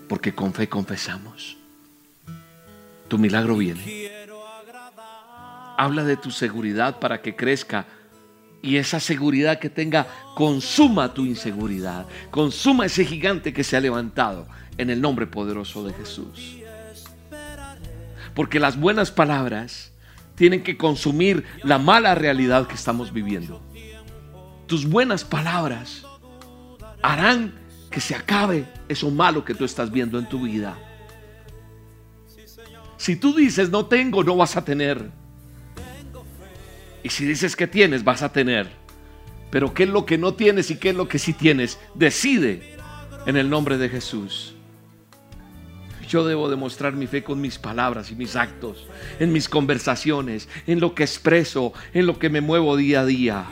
porque 0.07 0.34
con 0.34 0.53
fe 0.53 0.70
confesamos. 0.70 1.57
Tu 3.07 3.18
milagro 3.18 3.57
viene. 3.57 4.09
Habla 5.78 6.03
de 6.03 6.18
tu 6.18 6.32
seguridad 6.32 6.99
para 6.99 7.22
que 7.22 7.36
crezca 7.36 7.86
y 8.66 8.78
esa 8.78 8.99
seguridad 8.99 9.59
que 9.59 9.70
tenga 9.70 10.07
consuma 10.34 11.13
tu 11.13 11.24
inseguridad, 11.24 12.07
consuma 12.32 12.88
ese 12.88 13.05
gigante 13.05 13.53
que 13.53 13.63
se 13.63 13.78
ha 13.78 13.80
levantado 13.80 14.47
en 14.80 14.89
el 14.89 14.99
nombre 14.99 15.28
poderoso 15.28 15.86
de 15.86 15.93
Jesús. 15.93 16.57
Porque 18.34 18.59
las 18.59 18.80
buenas 18.80 19.11
palabras 19.11 19.91
tienen 20.34 20.63
que 20.63 20.78
consumir 20.78 21.45
la 21.63 21.78
mala 21.78 22.16
realidad 22.16 22.66
que 22.66 22.74
estamos 22.74 23.13
viviendo. 23.13 23.61
Tus 24.66 24.89
buenas 24.89 25.24
palabras 25.24 26.03
harán 27.03 27.53
que 27.91 28.01
se 28.01 28.16
acabe 28.16 28.66
eso 28.89 29.11
malo 29.11 29.45
que 29.45 29.53
tú 29.53 29.63
estás 29.63 29.91
viendo 29.91 30.18
en 30.18 30.28
tu 30.28 30.41
vida. 30.41 30.76
Si 32.97 33.16
tú 33.16 33.36
dices 33.36 33.70
no 33.70 33.86
tengo, 33.86 34.24
no 34.24 34.36
vas 34.36 34.57
a 34.57 34.66
tener. 34.66 35.11
Y 37.06 37.10
si 37.10 37.24
dices 37.24 37.56
que 37.56 37.68
tienes, 37.68 38.03
vas 38.03 38.24
a 38.24 38.34
tener. 38.34 38.68
Pero 39.51 39.76
qué 39.76 39.84
es 39.84 39.89
lo 39.89 40.08
que 40.08 40.18
no 40.18 40.34
tienes 40.34 40.72
y 40.72 40.78
qué 40.78 40.89
es 40.89 40.95
lo 40.95 41.08
que 41.08 41.20
sí 41.20 41.34
tienes, 41.34 41.78
decide 41.93 42.76
en 43.28 43.38
el 43.38 43.47
nombre 43.47 43.78
de 43.78 43.89
Jesús. 43.89 44.56
Yo 46.10 46.26
debo 46.26 46.49
demostrar 46.49 46.93
mi 46.93 47.06
fe 47.06 47.24
con 47.24 47.39
mis 47.39 47.60
palabras 47.60 48.10
y 48.10 48.16
mis 48.16 48.36
actos, 48.36 48.88
en 49.20 49.32
mis 49.32 49.47
conversaciones, 49.47 50.49
en 50.66 50.80
lo 50.80 50.95
que 50.95 51.03
expreso, 51.03 51.74
en 51.93 52.08
lo 52.08 52.18
que 52.18 52.32
me 52.32 52.41
muevo 52.41 52.76
día 52.76 53.01
a 53.01 53.06
día. 53.06 53.45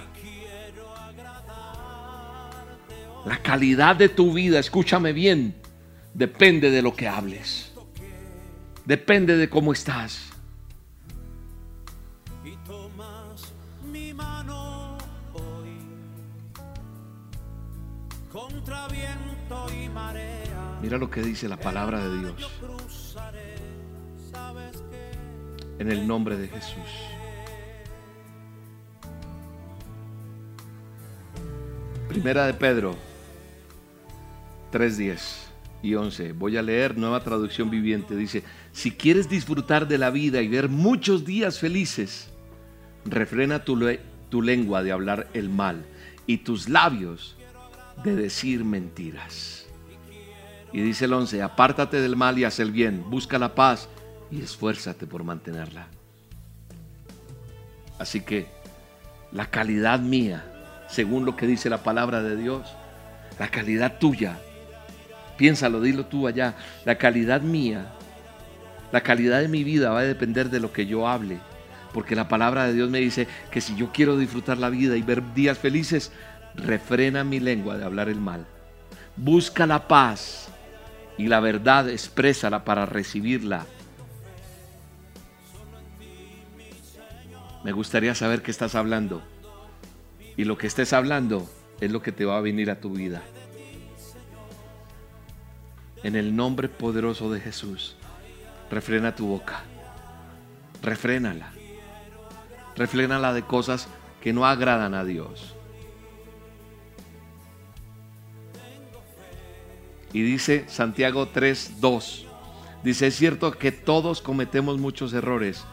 La 3.23 3.37
calidad 3.37 3.95
de 3.95 4.09
tu 4.09 4.33
vida, 4.33 4.57
escúchame 4.57 5.13
bien, 5.13 5.53
depende 6.15 6.71
de 6.71 6.81
lo 6.81 6.95
que 6.95 7.07
hables. 7.07 7.71
Depende 8.83 9.37
de 9.37 9.47
cómo 9.47 9.73
estás. 9.73 10.32
Mira 20.83 20.97
lo 20.97 21.09
que 21.09 21.21
dice 21.21 21.47
la 21.47 21.55
palabra 21.55 22.05
de 22.05 22.19
Dios. 22.19 22.51
En 25.79 25.89
el 25.89 26.05
nombre 26.05 26.35
de 26.35 26.49
Jesús. 26.49 26.75
Primera 32.09 32.45
de 32.45 32.53
Pedro 32.53 32.97
3, 34.71 34.97
10 34.97 35.47
y 35.83 35.95
11. 35.95 36.33
Voy 36.33 36.57
a 36.57 36.61
leer 36.61 36.97
nueva 36.97 37.23
traducción 37.23 37.69
viviente. 37.69 38.17
Dice, 38.17 38.43
si 38.73 38.91
quieres 38.91 39.29
disfrutar 39.29 39.87
de 39.87 39.97
la 39.97 40.09
vida 40.09 40.41
y 40.41 40.49
ver 40.49 40.67
muchos 40.67 41.23
días 41.23 41.59
felices, 41.59 42.27
refrena 43.05 43.63
tu, 43.63 43.79
tu 44.27 44.41
lengua 44.41 44.83
de 44.83 44.91
hablar 44.91 45.29
el 45.33 45.47
mal 45.47 45.85
y 46.27 46.39
tus 46.39 46.67
labios 46.67 47.37
de 48.03 48.17
decir 48.17 48.65
mentiras. 48.65 49.62
Y 50.73 50.81
dice 50.81 51.05
el 51.05 51.13
11, 51.13 51.41
apártate 51.41 52.01
del 52.01 52.15
mal 52.15 52.37
y 52.37 52.43
haz 52.43 52.59
el 52.59 52.71
bien, 52.71 53.09
busca 53.09 53.37
la 53.37 53.55
paz 53.55 53.87
y 54.31 54.41
esfuérzate 54.41 55.05
por 55.05 55.23
mantenerla. 55.23 55.87
Así 57.99 58.21
que 58.21 58.47
la 59.31 59.45
calidad 59.49 59.99
mía, 59.99 60.43
según 60.89 61.25
lo 61.25 61.35
que 61.35 61.47
dice 61.47 61.69
la 61.69 61.83
palabra 61.83 62.21
de 62.21 62.35
Dios, 62.35 62.67
la 63.39 63.47
calidad 63.49 63.99
tuya 63.99 64.39
Piénsalo, 65.37 65.81
dilo 65.81 66.05
tú 66.05 66.27
allá. 66.27 66.55
La 66.85 66.97
calidad 66.97 67.41
mía, 67.41 67.87
la 68.91 69.01
calidad 69.01 69.41
de 69.41 69.47
mi 69.47 69.63
vida 69.63 69.89
va 69.89 69.99
a 69.99 70.03
depender 70.03 70.49
de 70.49 70.59
lo 70.59 70.71
que 70.71 70.85
yo 70.85 71.07
hable. 71.07 71.39
Porque 71.93 72.15
la 72.15 72.27
palabra 72.27 72.65
de 72.65 72.73
Dios 72.73 72.89
me 72.89 72.99
dice 72.99 73.27
que 73.51 73.61
si 73.61 73.75
yo 73.75 73.91
quiero 73.91 74.17
disfrutar 74.17 74.57
la 74.57 74.69
vida 74.69 74.95
y 74.95 75.01
ver 75.01 75.33
días 75.33 75.57
felices, 75.57 76.11
refrena 76.55 77.23
mi 77.23 77.39
lengua 77.39 77.77
de 77.77 77.85
hablar 77.85 78.09
el 78.09 78.19
mal. 78.19 78.45
Busca 79.15 79.67
la 79.67 79.87
paz 79.87 80.49
y 81.17 81.27
la 81.27 81.39
verdad, 81.39 81.89
exprésala 81.89 82.63
para 82.63 82.85
recibirla. 82.85 83.65
Me 87.63 87.71
gustaría 87.71 88.13
saber 88.15 88.41
qué 88.41 88.51
estás 88.51 88.75
hablando. 88.75 89.21
Y 90.35 90.45
lo 90.45 90.57
que 90.57 90.67
estés 90.67 90.93
hablando 90.93 91.49
es 91.79 91.91
lo 91.91 92.01
que 92.01 92.11
te 92.11 92.25
va 92.25 92.37
a 92.37 92.41
venir 92.41 92.71
a 92.71 92.79
tu 92.79 92.91
vida 92.91 93.21
en 96.03 96.17
el 96.17 96.35
nombre 96.35 96.69
poderoso 96.69 97.31
de 97.31 97.39
Jesús. 97.39 97.95
Refrena 98.69 99.15
tu 99.15 99.27
boca. 99.27 99.63
refrénala. 100.81 101.51
Refrénala 102.75 103.33
de 103.33 103.43
cosas 103.43 103.87
que 104.21 104.33
no 104.33 104.45
agradan 104.45 104.93
a 104.93 105.05
Dios. 105.05 105.52
Y 110.13 110.21
dice 110.21 110.65
Santiago 110.67 111.27
3:2. 111.27 112.25
Dice, 112.83 113.07
es 113.07 113.15
cierto 113.15 113.51
que 113.51 113.71
todos 113.71 114.21
cometemos 114.21 114.77
muchos 114.77 115.13
errores, 115.13 115.63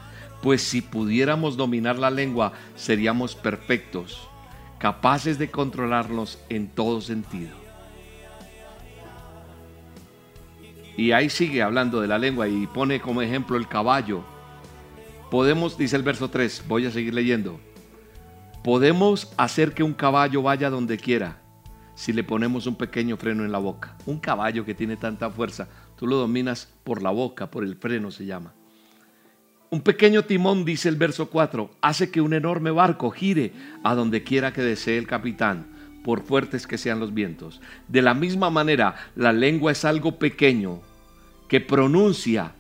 pues 0.43 0.63
si 0.63 0.81
pudiéramos 0.81 1.57
dominar 1.57 1.99
la 1.99 2.11
lengua 2.11 2.53
seríamos 2.77 3.35
perfectos, 3.35 4.29
capaces 4.79 5.39
de 5.39 5.51
controlarlos 5.51 6.39
en 6.49 6.69
todo 6.69 7.01
sentido. 7.01 7.51
Y 10.97 11.13
ahí 11.13 11.31
sigue 11.31 11.63
hablando 11.63 12.01
de 12.01 12.09
la 12.09 12.19
lengua 12.19 12.47
y 12.49 12.67
pone 12.67 13.01
como 13.01 13.23
ejemplo 13.23 13.57
el 13.57 13.67
caballo. 13.69 14.23
Podemos, 15.31 15.77
dice 15.77 15.97
el 15.97 16.03
verso 16.03 16.31
3, 16.31 16.65
voy 16.69 16.87
a 16.87 16.91
seguir 16.91 17.15
leyendo. 17.15 17.59
Podemos 18.63 19.33
hacer 19.37 19.75
que 19.75 19.83
un 19.83 19.95
caballo 19.95 20.43
vaya 20.43 20.71
donde 20.71 20.97
quiera 20.97 21.39
si 22.01 22.15
le 22.15 22.25
ponemos 22.25 22.67
un 22.67 22.77
pequeño 22.77 23.19
freno 23.19 23.45
en 23.45 23.53
la 23.53 23.59
boca. 23.59 23.95
Un 24.07 24.21
caballo 24.21 24.65
que 24.65 24.75
tiene 24.75 24.97
tanta 24.97 25.29
fuerza, 25.29 25.69
tú 25.99 26.07
lo 26.07 26.17
dominas 26.17 26.73
por 26.83 27.03
la 27.03 27.11
boca, 27.11 27.51
por 27.51 27.63
el 27.63 27.77
freno 27.77 28.11
se 28.11 28.25
llama. 28.25 28.55
Un 29.69 29.83
pequeño 29.83 30.25
timón, 30.25 30.65
dice 30.65 30.89
el 30.89 30.97
verso 30.97 31.29
4, 31.29 31.71
hace 31.83 32.11
que 32.11 32.23
un 32.23 32.33
enorme 32.33 32.71
barco 32.71 33.11
gire 33.11 33.53
a 33.85 33.95
donde 33.95 34.23
quiera 34.23 34.55
que 34.55 34.63
desee 34.63 34.97
el 34.97 35.07
capitán, 35.07 35.67
por 36.03 36.23
fuertes 36.23 36.67
que 36.67 36.79
sean 36.79 37.01
los 37.01 37.13
vientos. 37.13 37.61
De 37.87 38.01
la 38.01 38.15
misma 38.15 38.49
manera, 38.49 38.95
la 39.15 39.35
lengua 39.35 39.73
es 39.73 39.85
algo 39.85 40.19
pequeño 40.19 40.81
que 41.49 41.61
pronuncia 41.61 42.55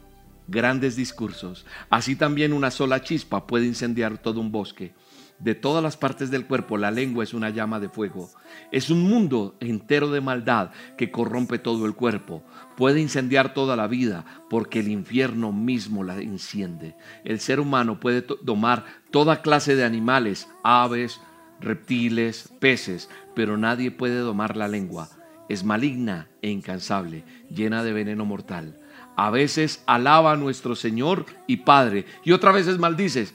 grandes 0.48 0.96
discursos. 0.96 1.64
Así 1.88 2.14
también 2.14 2.52
una 2.52 2.70
sola 2.70 3.02
chispa 3.02 3.46
puede 3.46 3.64
incendiar 3.64 4.18
todo 4.18 4.38
un 4.38 4.52
bosque. 4.52 4.92
De 5.40 5.54
todas 5.54 5.82
las 5.82 5.96
partes 5.96 6.30
del 6.30 6.46
cuerpo, 6.46 6.76
la 6.76 6.90
lengua 6.90 7.24
es 7.24 7.32
una 7.32 7.48
llama 7.48 7.80
de 7.80 7.88
fuego. 7.88 8.28
Es 8.70 8.90
un 8.90 9.08
mundo 9.08 9.56
entero 9.60 10.10
de 10.10 10.20
maldad 10.20 10.70
que 10.98 11.10
corrompe 11.10 11.58
todo 11.58 11.86
el 11.86 11.94
cuerpo. 11.94 12.42
Puede 12.76 13.00
incendiar 13.00 13.54
toda 13.54 13.74
la 13.74 13.86
vida 13.86 14.26
porque 14.50 14.80
el 14.80 14.88
infierno 14.88 15.50
mismo 15.50 16.04
la 16.04 16.18
enciende. 16.18 16.94
El 17.24 17.40
ser 17.40 17.58
humano 17.58 17.98
puede 18.00 18.22
domar 18.42 18.84
toda 19.10 19.40
clase 19.40 19.76
de 19.76 19.84
animales, 19.84 20.46
aves, 20.62 21.22
reptiles, 21.58 22.52
peces, 22.60 23.08
pero 23.34 23.56
nadie 23.56 23.90
puede 23.90 24.18
domar 24.18 24.58
la 24.58 24.68
lengua. 24.68 25.08
Es 25.48 25.64
maligna 25.64 26.28
e 26.42 26.50
incansable, 26.50 27.24
llena 27.48 27.82
de 27.82 27.94
veneno 27.94 28.26
mortal. 28.26 28.78
A 29.16 29.30
veces 29.30 29.82
alaba 29.86 30.32
a 30.32 30.36
nuestro 30.36 30.76
Señor 30.76 31.24
y 31.46 31.58
Padre 31.58 32.04
y 32.24 32.32
otras 32.32 32.54
veces 32.54 32.78
maldices 32.78 33.34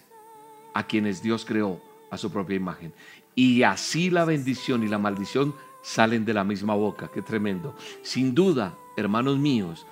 a 0.76 0.86
quienes 0.86 1.24
Dios 1.24 1.46
creó 1.46 1.82
a 2.16 2.18
su 2.18 2.32
propia 2.32 2.56
imagen. 2.56 2.94
Y 3.36 3.64
así 3.64 4.10
la 4.10 4.26
bendición 4.26 4.84
y 4.84 4.88
la 4.88 4.98
maldición 4.98 5.54
salen 5.82 6.26
de 6.26 6.34
la 6.34 6.44
misma 6.44 6.74
boca. 6.74 7.10
Qué 7.14 7.22
tremendo. 7.22 7.76
Sin 8.02 8.34
duda, 8.34 8.76
hermanos 8.98 9.38
míos, 9.38 9.86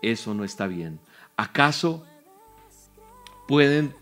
eso 0.00 0.34
no 0.34 0.44
está 0.44 0.66
bien. 0.66 1.00
¿Acaso 1.36 2.04
pueden 3.46 3.94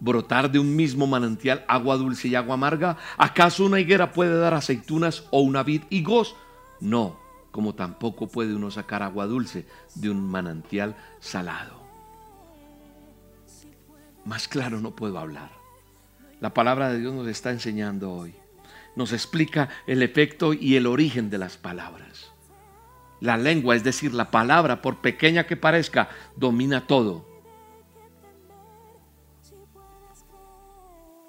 brotar 0.00 0.50
de 0.50 0.58
un 0.58 0.74
mismo 0.74 1.06
manantial 1.06 1.64
agua 1.68 1.96
dulce 1.96 2.28
y 2.28 2.34
agua 2.34 2.54
amarga? 2.54 2.96
¿Acaso 3.16 3.64
una 3.66 3.80
higuera 3.80 4.12
puede 4.12 4.38
dar 4.38 4.54
aceitunas 4.54 5.26
o 5.30 5.40
una 5.40 5.62
vid 5.62 5.82
higos? 5.90 6.36
No, 6.80 7.18
como 7.50 7.74
tampoco 7.74 8.28
puede 8.28 8.54
uno 8.54 8.70
sacar 8.70 9.02
agua 9.02 9.26
dulce 9.26 9.66
de 9.94 10.10
un 10.10 10.26
manantial 10.26 10.96
salado. 11.20 11.82
Más 14.24 14.48
claro 14.48 14.80
no 14.80 14.94
puedo 14.94 15.18
hablar. 15.18 15.63
La 16.44 16.52
palabra 16.52 16.90
de 16.90 16.98
Dios 16.98 17.14
nos 17.14 17.26
está 17.26 17.52
enseñando 17.52 18.12
hoy. 18.12 18.34
Nos 18.96 19.14
explica 19.14 19.70
el 19.86 20.02
efecto 20.02 20.52
y 20.52 20.76
el 20.76 20.86
origen 20.86 21.30
de 21.30 21.38
las 21.38 21.56
palabras. 21.56 22.32
La 23.22 23.38
lengua, 23.38 23.76
es 23.76 23.82
decir, 23.82 24.12
la 24.12 24.30
palabra, 24.30 24.82
por 24.82 25.00
pequeña 25.00 25.46
que 25.46 25.56
parezca, 25.56 26.10
domina 26.36 26.86
todo. 26.86 27.26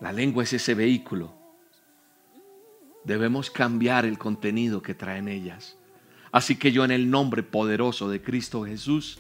La 0.02 0.12
lengua 0.12 0.44
es 0.44 0.52
ese 0.52 0.74
vehículo. 0.74 1.34
Debemos 3.06 3.50
cambiar 3.50 4.04
el 4.04 4.18
contenido 4.18 4.82
que 4.82 4.96
traen 4.96 5.30
ellas. 5.30 5.78
Así 6.34 6.58
que 6.58 6.74
yo 6.74 6.84
en 6.84 6.92
el 6.92 7.10
nombre 7.10 7.42
poderoso 7.42 8.10
de 8.10 8.22
Cristo 8.22 8.66
Jesús 8.66 9.20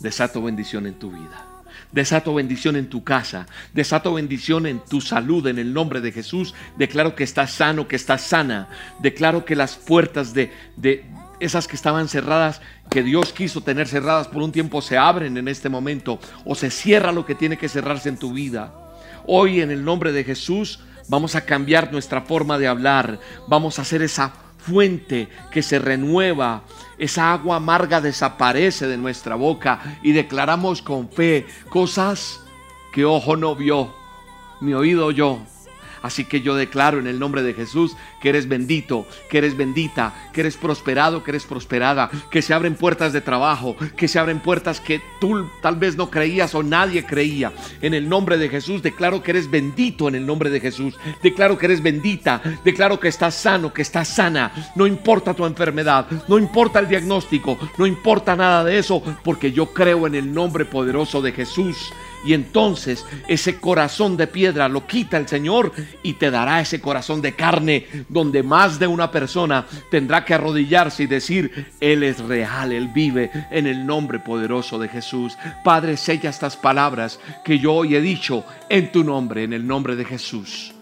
desato 0.00 0.40
bendición 0.40 0.86
en 0.86 0.98
tu 0.98 1.10
vida. 1.10 1.47
Desato 1.92 2.34
bendición 2.34 2.76
en 2.76 2.88
tu 2.88 3.02
casa. 3.02 3.46
Desato 3.72 4.14
bendición 4.14 4.66
en 4.66 4.80
tu 4.80 5.00
salud 5.00 5.46
en 5.46 5.58
el 5.58 5.72
nombre 5.72 6.00
de 6.00 6.12
Jesús. 6.12 6.54
Declaro 6.76 7.14
que 7.14 7.24
estás 7.24 7.52
sano, 7.52 7.88
que 7.88 7.96
estás 7.96 8.22
sana. 8.22 8.68
Declaro 9.00 9.44
que 9.44 9.56
las 9.56 9.76
puertas 9.76 10.34
de, 10.34 10.52
de 10.76 11.04
esas 11.40 11.66
que 11.66 11.76
estaban 11.76 12.08
cerradas, 12.08 12.60
que 12.90 13.02
Dios 13.02 13.32
quiso 13.32 13.62
tener 13.62 13.88
cerradas 13.88 14.28
por 14.28 14.42
un 14.42 14.52
tiempo, 14.52 14.82
se 14.82 14.98
abren 14.98 15.36
en 15.38 15.48
este 15.48 15.68
momento. 15.68 16.18
O 16.44 16.54
se 16.54 16.70
cierra 16.70 17.12
lo 17.12 17.24
que 17.24 17.34
tiene 17.34 17.56
que 17.56 17.68
cerrarse 17.68 18.10
en 18.10 18.18
tu 18.18 18.32
vida. 18.32 18.74
Hoy 19.26 19.60
en 19.60 19.70
el 19.70 19.84
nombre 19.84 20.12
de 20.12 20.24
Jesús 20.24 20.80
vamos 21.08 21.34
a 21.36 21.46
cambiar 21.46 21.90
nuestra 21.90 22.22
forma 22.22 22.58
de 22.58 22.68
hablar. 22.68 23.18
Vamos 23.46 23.78
a 23.78 23.82
hacer 23.82 24.02
esa 24.02 24.32
fuente 24.58 25.28
que 25.50 25.62
se 25.62 25.78
renueva, 25.78 26.64
esa 26.98 27.32
agua 27.32 27.56
amarga 27.56 28.00
desaparece 28.00 28.86
de 28.86 28.96
nuestra 28.96 29.36
boca 29.36 29.98
y 30.02 30.12
declaramos 30.12 30.82
con 30.82 31.08
fe 31.08 31.46
cosas 31.68 32.40
que 32.92 33.04
ojo 33.04 33.36
no 33.36 33.54
vio, 33.54 33.94
ni 34.60 34.74
oído 34.74 35.06
oyó, 35.06 35.38
Así 36.02 36.24
que 36.24 36.40
yo 36.40 36.54
declaro 36.54 36.98
en 36.98 37.06
el 37.06 37.18
nombre 37.18 37.42
de 37.42 37.54
Jesús 37.54 37.96
que 38.20 38.28
eres 38.28 38.48
bendito, 38.48 39.06
que 39.30 39.38
eres 39.38 39.56
bendita, 39.56 40.14
que 40.32 40.40
eres 40.40 40.56
prosperado, 40.56 41.22
que 41.24 41.30
eres 41.30 41.44
prosperada, 41.44 42.10
que 42.30 42.42
se 42.42 42.54
abren 42.54 42.74
puertas 42.74 43.12
de 43.12 43.20
trabajo, 43.20 43.76
que 43.96 44.08
se 44.08 44.18
abren 44.18 44.40
puertas 44.40 44.80
que 44.80 45.00
tú 45.20 45.48
tal 45.62 45.76
vez 45.76 45.96
no 45.96 46.10
creías 46.10 46.54
o 46.54 46.62
nadie 46.62 47.04
creía. 47.04 47.52
En 47.80 47.94
el 47.94 48.08
nombre 48.08 48.38
de 48.38 48.48
Jesús 48.48 48.82
declaro 48.82 49.22
que 49.22 49.32
eres 49.32 49.50
bendito 49.50 50.08
en 50.08 50.14
el 50.14 50.26
nombre 50.26 50.50
de 50.50 50.60
Jesús. 50.60 50.96
Declaro 51.22 51.58
que 51.58 51.66
eres 51.66 51.82
bendita, 51.82 52.40
declaro 52.64 53.00
que 53.00 53.08
estás 53.08 53.34
sano, 53.34 53.72
que 53.72 53.82
estás 53.82 54.08
sana. 54.08 54.72
No 54.74 54.86
importa 54.86 55.34
tu 55.34 55.46
enfermedad, 55.46 56.06
no 56.28 56.38
importa 56.38 56.78
el 56.78 56.88
diagnóstico, 56.88 57.58
no 57.76 57.86
importa 57.86 58.36
nada 58.36 58.64
de 58.64 58.78
eso, 58.78 59.02
porque 59.24 59.52
yo 59.52 59.66
creo 59.72 60.06
en 60.06 60.14
el 60.14 60.32
nombre 60.32 60.64
poderoso 60.64 61.20
de 61.22 61.32
Jesús. 61.32 61.92
Y 62.24 62.34
entonces 62.34 63.04
ese 63.28 63.58
corazón 63.58 64.16
de 64.16 64.26
piedra 64.26 64.68
lo 64.68 64.86
quita 64.86 65.16
el 65.16 65.28
Señor 65.28 65.72
y 66.02 66.14
te 66.14 66.30
dará 66.30 66.60
ese 66.60 66.80
corazón 66.80 67.22
de 67.22 67.34
carne 67.34 67.86
donde 68.08 68.42
más 68.42 68.78
de 68.78 68.86
una 68.86 69.10
persona 69.10 69.66
tendrá 69.90 70.24
que 70.24 70.34
arrodillarse 70.34 71.04
y 71.04 71.06
decir, 71.06 71.66
Él 71.80 72.02
es 72.02 72.18
real, 72.20 72.72
Él 72.72 72.88
vive 72.88 73.30
en 73.50 73.66
el 73.66 73.86
nombre 73.86 74.18
poderoso 74.18 74.78
de 74.78 74.88
Jesús. 74.88 75.36
Padre, 75.64 75.96
sella 75.96 76.30
estas 76.30 76.56
palabras 76.56 77.20
que 77.44 77.58
yo 77.58 77.74
hoy 77.74 77.94
he 77.94 78.00
dicho 78.00 78.44
en 78.68 78.90
tu 78.90 79.04
nombre, 79.04 79.44
en 79.44 79.52
el 79.52 79.66
nombre 79.66 79.96
de 79.96 80.04
Jesús 80.04 80.74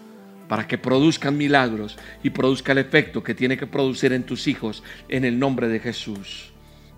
para 0.47 0.65
que 0.65 0.77
produzcan 0.77 1.35
milagros 1.35 1.97
y 2.23 2.29
produzca 2.29 2.71
el 2.71 2.77
efecto 2.77 3.21
que 3.21 3.35
tiene 3.35 3.57
que 3.57 3.67
producir 3.67 4.13
en 4.13 4.23
tus 4.23 4.47
hijos 4.47 4.81
en 5.09 5.25
el 5.25 5.37
nombre 5.37 5.67
de 5.67 5.81
Jesús. 5.81 6.53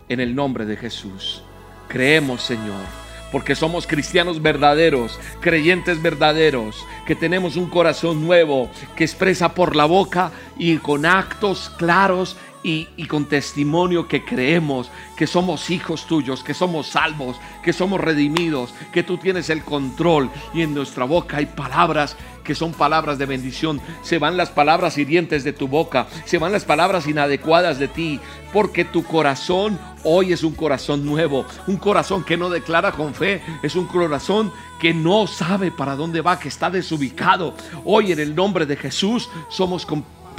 En 0.08 0.20
el 0.20 0.36
nombre 0.36 0.68
de 0.68 0.78
Jesús. 0.78 1.42
Creemos, 1.88 2.44
Señor 2.44 3.09
porque 3.32 3.56
somos 3.56 3.88
cristianos 3.88 4.42
verdaderos, 4.42 5.20
creyentes 5.40 6.02
verdaderos, 6.02 6.86
que 7.06 7.16
tenemos 7.16 7.56
un 7.56 7.70
corazón 7.70 8.26
nuevo, 8.26 8.70
que 8.96 9.04
expresa 9.04 9.54
por 9.54 9.76
la 9.76 9.86
boca 9.86 10.32
y 10.58 10.78
con 10.78 11.06
actos 11.06 11.72
claros 11.78 12.38
y, 12.62 12.88
con 13.08 13.26
testimonio 13.26 14.08
que 14.08 14.26
creemos 14.26 14.92
que 15.16 15.28
somos 15.28 15.70
hijos 15.70 16.06
tuyos, 16.06 16.44
que 16.44 16.54
somos 16.54 16.88
salvos, 16.88 17.38
que 17.64 17.74
somos 17.74 18.02
redimidos, 18.02 18.74
que 18.92 19.04
tú 19.04 19.18
tienes 19.18 19.50
el 19.50 19.64
control 19.64 20.30
y 20.54 20.62
en 20.62 20.74
nuestra 20.74 21.06
boca 21.06 21.38
hay 21.38 21.46
palabras 21.46 22.16
que 22.44 22.56
son 22.56 22.74
palabras 22.74 23.18
de 23.18 23.26
bendición. 23.26 23.80
Se 24.02 24.18
van 24.18 24.36
las 24.36 24.50
palabras 24.50 24.98
hirientes 24.98 25.44
de 25.44 25.54
tu 25.54 25.68
boca, 25.68 26.08
se 26.26 26.38
van 26.38 26.52
las 26.52 26.66
palabras 26.66 27.08
inadecuadas 27.08 27.80
de 27.80 27.88
ti, 27.88 28.20
porque 28.54 28.86
tu 28.86 29.04
corazón 29.04 29.80
hoy 30.04 30.34
es 30.34 30.44
un 30.44 30.54
corazón 30.54 31.06
nuevo, 31.06 31.46
un 31.68 31.78
corazón 31.78 32.24
que 32.24 32.38
no 32.38 32.50
declara 32.50 32.92
con 32.92 33.14
fe, 33.14 33.42
es 33.62 33.76
un 33.76 33.86
corazón 33.86 34.52
que 34.80 34.94
no 34.94 35.28
sabe 35.28 35.72
para 35.72 35.96
dónde 35.96 36.22
va, 36.22 36.40
que 36.40 36.48
está 36.48 36.70
desubicado. 36.70 37.54
Hoy 37.84 38.12
en 38.12 38.20
el 38.20 38.34
nombre 38.34 38.66
de 38.66 38.76
Jesús 38.76 39.30
somos 39.50 39.86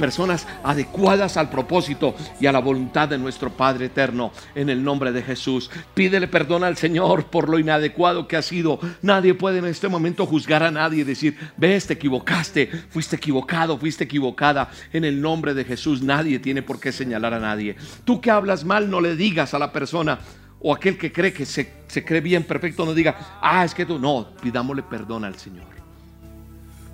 personas 0.01 0.47
adecuadas 0.63 1.37
al 1.37 1.51
propósito 1.51 2.15
y 2.39 2.47
a 2.47 2.51
la 2.51 2.59
voluntad 2.59 3.07
de 3.07 3.19
nuestro 3.19 3.51
Padre 3.51 3.85
eterno 3.85 4.31
en 4.55 4.69
el 4.71 4.83
nombre 4.83 5.11
de 5.11 5.21
Jesús. 5.21 5.69
Pídele 5.93 6.27
perdón 6.27 6.63
al 6.63 6.75
Señor 6.75 7.27
por 7.27 7.47
lo 7.47 7.59
inadecuado 7.59 8.27
que 8.27 8.35
ha 8.35 8.41
sido. 8.41 8.79
Nadie 9.03 9.35
puede 9.35 9.59
en 9.59 9.65
este 9.65 9.87
momento 9.87 10.25
juzgar 10.25 10.63
a 10.63 10.71
nadie 10.71 11.01
y 11.01 11.03
decir, 11.03 11.37
ves, 11.55 11.85
te 11.85 11.93
equivocaste, 11.93 12.67
fuiste 12.89 13.15
equivocado, 13.15 13.77
fuiste 13.77 14.05
equivocada. 14.05 14.71
En 14.91 15.05
el 15.05 15.21
nombre 15.21 15.53
de 15.53 15.65
Jesús 15.65 16.01
nadie 16.01 16.39
tiene 16.39 16.63
por 16.63 16.79
qué 16.79 16.91
señalar 16.91 17.35
a 17.35 17.39
nadie. 17.39 17.75
Tú 18.03 18.19
que 18.19 18.31
hablas 18.31 18.65
mal, 18.65 18.89
no 18.89 19.01
le 19.01 19.15
digas 19.15 19.53
a 19.53 19.59
la 19.59 19.71
persona, 19.71 20.17
o 20.59 20.73
aquel 20.73 20.97
que 20.97 21.11
cree 21.11 21.31
que 21.31 21.45
se, 21.45 21.71
se 21.87 22.03
cree 22.03 22.21
bien, 22.21 22.43
perfecto, 22.43 22.85
no 22.85 22.95
diga, 22.95 23.39
ah, 23.39 23.63
es 23.63 23.75
que 23.75 23.85
tú, 23.85 23.99
no, 23.99 24.29
pidámosle 24.41 24.81
perdón 24.81 25.25
al 25.25 25.35
Señor. 25.35 25.67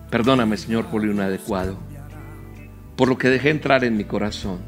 Perdóname, 0.09 0.57
Señor, 0.57 0.85
por 0.85 1.03
lo 1.03 1.11
inadecuado, 1.11 1.77
por 2.97 3.07
lo 3.07 3.17
que 3.17 3.29
dejé 3.29 3.51
entrar 3.51 3.85
en 3.85 3.95
mi 3.95 4.03
corazón. 4.03 4.59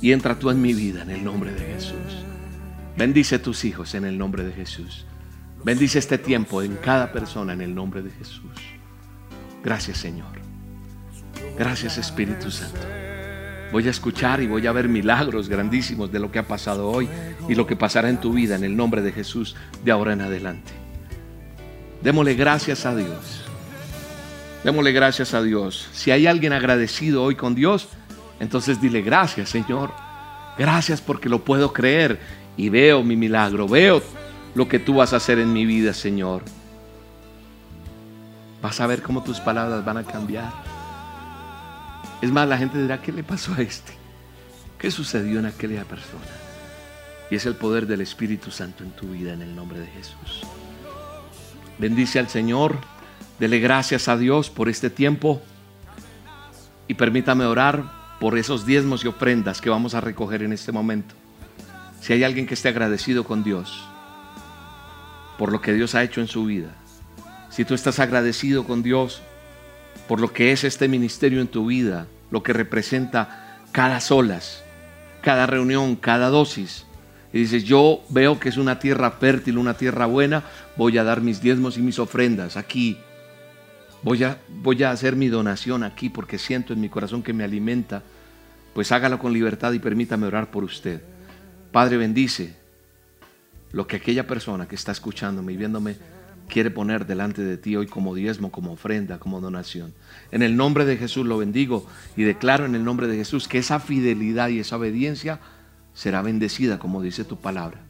Y 0.00 0.12
entra 0.12 0.38
tú 0.38 0.50
en 0.50 0.62
mi 0.62 0.72
vida 0.72 1.02
en 1.02 1.10
el 1.10 1.24
nombre 1.24 1.52
de 1.52 1.60
Jesús. 1.60 2.24
Bendice 2.96 3.36
a 3.36 3.42
tus 3.42 3.64
hijos 3.64 3.94
en 3.94 4.04
el 4.04 4.16
nombre 4.16 4.44
de 4.44 4.52
Jesús. 4.52 5.04
Bendice 5.64 5.98
este 5.98 6.16
tiempo 6.16 6.62
en 6.62 6.76
cada 6.76 7.12
persona 7.12 7.52
en 7.52 7.60
el 7.60 7.74
nombre 7.74 8.02
de 8.02 8.10
Jesús. 8.10 8.52
Gracias, 9.62 9.98
Señor. 9.98 10.32
Gracias, 11.58 11.98
Espíritu 11.98 12.50
Santo. 12.50 12.86
Voy 13.72 13.88
a 13.88 13.90
escuchar 13.90 14.40
y 14.40 14.46
voy 14.46 14.66
a 14.66 14.72
ver 14.72 14.88
milagros 14.88 15.48
grandísimos 15.48 16.12
de 16.12 16.20
lo 16.20 16.30
que 16.30 16.38
ha 16.38 16.46
pasado 16.46 16.88
hoy 16.88 17.08
y 17.48 17.54
lo 17.54 17.66
que 17.66 17.74
pasará 17.74 18.08
en 18.10 18.20
tu 18.20 18.32
vida 18.32 18.54
en 18.54 18.62
el 18.62 18.76
nombre 18.76 19.02
de 19.02 19.10
Jesús 19.10 19.56
de 19.84 19.90
ahora 19.90 20.12
en 20.12 20.20
adelante. 20.20 20.72
Démosle 22.02 22.34
gracias 22.34 22.86
a 22.86 22.94
Dios. 22.94 23.44
Démosle 24.64 24.92
gracias 24.92 25.34
a 25.34 25.42
Dios. 25.42 25.88
Si 25.92 26.10
hay 26.10 26.26
alguien 26.26 26.54
agradecido 26.54 27.22
hoy 27.22 27.36
con 27.36 27.54
Dios, 27.54 27.88
entonces 28.40 28.80
dile 28.80 29.02
gracias, 29.02 29.50
Señor. 29.50 29.92
Gracias 30.56 31.02
porque 31.02 31.28
lo 31.28 31.44
puedo 31.44 31.72
creer 31.72 32.18
y 32.56 32.70
veo 32.70 33.02
mi 33.02 33.14
milagro, 33.14 33.68
veo 33.68 34.02
lo 34.54 34.66
que 34.66 34.78
tú 34.78 34.94
vas 34.94 35.12
a 35.12 35.16
hacer 35.16 35.38
en 35.38 35.52
mi 35.52 35.66
vida, 35.66 35.92
Señor. 35.92 36.42
Vas 38.62 38.80
a 38.80 38.86
ver 38.86 39.02
cómo 39.02 39.22
tus 39.22 39.38
palabras 39.40 39.84
van 39.84 39.98
a 39.98 40.04
cambiar. 40.04 40.50
Es 42.22 42.32
más, 42.32 42.48
la 42.48 42.56
gente 42.56 42.80
dirá, 42.80 43.02
¿qué 43.02 43.12
le 43.12 43.22
pasó 43.22 43.52
a 43.52 43.60
este? 43.60 43.92
¿Qué 44.78 44.90
sucedió 44.90 45.40
en 45.40 45.46
aquella 45.46 45.84
persona? 45.84 46.24
Y 47.30 47.34
es 47.34 47.44
el 47.44 47.54
poder 47.54 47.86
del 47.86 48.00
Espíritu 48.00 48.50
Santo 48.50 48.82
en 48.82 48.92
tu 48.92 49.08
vida 49.08 49.34
en 49.34 49.42
el 49.42 49.54
nombre 49.54 49.78
de 49.78 49.86
Jesús. 49.88 50.42
Bendice 51.78 52.18
al 52.18 52.28
Señor, 52.28 52.78
dele 53.38 53.58
gracias 53.58 54.08
a 54.08 54.16
Dios 54.16 54.50
por 54.50 54.68
este 54.68 54.90
tiempo 54.90 55.42
y 56.88 56.94
permítame 56.94 57.44
orar 57.44 57.84
por 58.20 58.38
esos 58.38 58.66
diezmos 58.66 59.04
y 59.04 59.08
ofrendas 59.08 59.60
que 59.60 59.70
vamos 59.70 59.94
a 59.94 60.00
recoger 60.00 60.42
en 60.42 60.52
este 60.52 60.72
momento. 60.72 61.14
Si 62.00 62.12
hay 62.12 62.24
alguien 62.24 62.46
que 62.46 62.54
esté 62.54 62.68
agradecido 62.68 63.24
con 63.24 63.42
Dios 63.42 63.84
por 65.38 65.50
lo 65.50 65.60
que 65.60 65.72
Dios 65.72 65.94
ha 65.94 66.02
hecho 66.02 66.20
en 66.20 66.28
su 66.28 66.44
vida, 66.44 66.74
si 67.50 67.64
tú 67.64 67.74
estás 67.74 67.98
agradecido 67.98 68.64
con 68.64 68.82
Dios 68.82 69.22
por 70.08 70.20
lo 70.20 70.32
que 70.32 70.52
es 70.52 70.64
este 70.64 70.88
ministerio 70.88 71.40
en 71.40 71.48
tu 71.48 71.66
vida, 71.66 72.06
lo 72.30 72.42
que 72.42 72.52
representa 72.52 73.58
cada 73.72 74.00
solas, 74.00 74.62
cada 75.22 75.46
reunión, 75.46 75.96
cada 75.96 76.28
dosis. 76.28 76.84
Y 77.32 77.38
dices, 77.38 77.64
yo 77.64 78.02
veo 78.10 78.38
que 78.38 78.48
es 78.48 78.56
una 78.56 78.78
tierra 78.78 79.10
fértil, 79.12 79.58
una 79.58 79.74
tierra 79.74 80.06
buena, 80.06 80.44
voy 80.76 80.98
a 80.98 81.04
dar 81.04 81.20
mis 81.20 81.40
diezmos 81.40 81.78
y 81.78 81.82
mis 81.82 81.98
ofrendas 81.98 82.56
aquí. 82.56 82.98
Voy 84.04 84.22
a, 84.22 84.38
voy 84.62 84.82
a 84.82 84.90
hacer 84.90 85.16
mi 85.16 85.28
donación 85.28 85.82
aquí 85.82 86.10
porque 86.10 86.38
siento 86.38 86.74
en 86.74 86.80
mi 86.80 86.90
corazón 86.90 87.22
que 87.22 87.32
me 87.32 87.42
alimenta. 87.42 88.02
Pues 88.74 88.92
hágalo 88.92 89.18
con 89.18 89.32
libertad 89.32 89.72
y 89.72 89.78
permítame 89.78 90.26
orar 90.26 90.50
por 90.50 90.62
usted. 90.62 91.00
Padre, 91.72 91.96
bendice 91.96 92.54
lo 93.72 93.86
que 93.86 93.96
aquella 93.96 94.26
persona 94.26 94.68
que 94.68 94.74
está 94.74 94.92
escuchándome 94.92 95.54
y 95.54 95.56
viéndome 95.56 95.96
quiere 96.48 96.70
poner 96.70 97.06
delante 97.06 97.42
de 97.42 97.56
ti 97.56 97.76
hoy 97.76 97.86
como 97.86 98.14
diezmo, 98.14 98.52
como 98.52 98.72
ofrenda, 98.72 99.18
como 99.18 99.40
donación. 99.40 99.94
En 100.30 100.42
el 100.42 100.54
nombre 100.56 100.84
de 100.84 100.98
Jesús 100.98 101.26
lo 101.26 101.38
bendigo 101.38 101.86
y 102.16 102.24
declaro 102.24 102.66
en 102.66 102.74
el 102.74 102.84
nombre 102.84 103.06
de 103.06 103.16
Jesús 103.16 103.48
que 103.48 103.58
esa 103.58 103.80
fidelidad 103.80 104.50
y 104.50 104.60
esa 104.60 104.76
obediencia 104.76 105.40
será 105.94 106.20
bendecida, 106.20 106.78
como 106.78 107.00
dice 107.00 107.24
tu 107.24 107.40
palabra. 107.40 107.80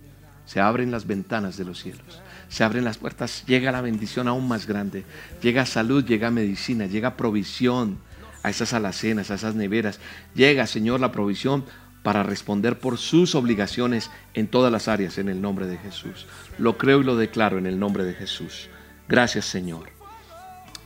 Se 0.47 0.61
abren 0.61 0.91
las 0.91 1.07
ventanas 1.07 1.57
de 1.57 1.65
los 1.65 1.81
cielos, 1.81 2.23
se 2.49 2.64
abren 2.64 2.84
las 2.84 2.99
puertas, 2.99 3.45
llega 3.47 3.72
la 3.72 3.80
bendición 3.80 4.28
aún 4.28 4.47
más 4.49 4.66
grande, 4.66 5.05
llega 5.42 5.66
salud, 5.66 6.05
llega 6.05 6.30
medicina, 6.30 6.86
llega 6.86 7.16
provisión 7.16 7.99
a 8.42 8.51
esas 8.51 8.72
alacenas, 8.72 9.30
a 9.30 9.34
esas 9.34 9.55
neveras, 9.55 10.01
llega, 10.34 10.66
Señor, 10.66 11.01
la 11.01 11.12
provisión 11.12 11.64
para 12.03 12.22
responder 12.22 12.78
por 12.78 12.99
sus 12.99 13.34
obligaciones 13.34 14.11
en 14.34 14.47
todas 14.47 14.70
las 14.70 14.88
áreas 14.88 15.16
en 15.16 15.30
el 15.30 15.40
nombre 15.40 15.66
de 15.66 15.78
Jesús. 15.78 16.26
Lo 16.59 16.76
creo 16.76 17.01
y 17.01 17.05
lo 17.05 17.16
declaro 17.16 17.57
en 17.57 17.66
el 17.66 17.78
nombre 17.78 18.05
de 18.05 18.12
Jesús. 18.12 18.68
Gracias 19.09 19.47
Señor. 19.47 19.88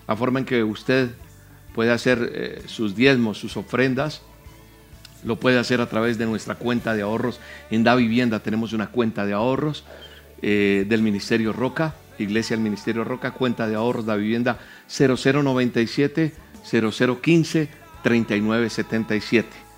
La 0.06 0.16
forma 0.16 0.38
en 0.38 0.44
que 0.44 0.62
usted 0.62 1.10
puede 1.74 1.90
hacer 1.90 2.32
eh, 2.32 2.62
sus 2.66 2.94
diezmos, 2.94 3.38
sus 3.38 3.56
ofrendas, 3.56 4.22
lo 5.24 5.36
puede 5.36 5.58
hacer 5.58 5.80
a 5.80 5.88
través 5.88 6.18
de 6.18 6.26
nuestra 6.26 6.54
cuenta 6.54 6.94
de 6.94 7.02
ahorros. 7.02 7.40
En 7.70 7.82
Da 7.82 7.96
Vivienda 7.96 8.38
tenemos 8.38 8.72
una 8.72 8.86
cuenta 8.90 9.26
de 9.26 9.32
ahorros 9.32 9.84
eh, 10.42 10.84
del 10.88 11.02
Ministerio 11.02 11.52
Roca, 11.52 11.94
Iglesia 12.18 12.56
del 12.56 12.64
Ministerio 12.64 13.04
Roca, 13.04 13.32
cuenta 13.32 13.68
de 13.68 13.76
ahorros 13.76 14.06
Da 14.06 14.16
Vivienda 14.16 14.58
0097 14.88 16.32
0015 16.64 17.68
3977. 18.02 19.68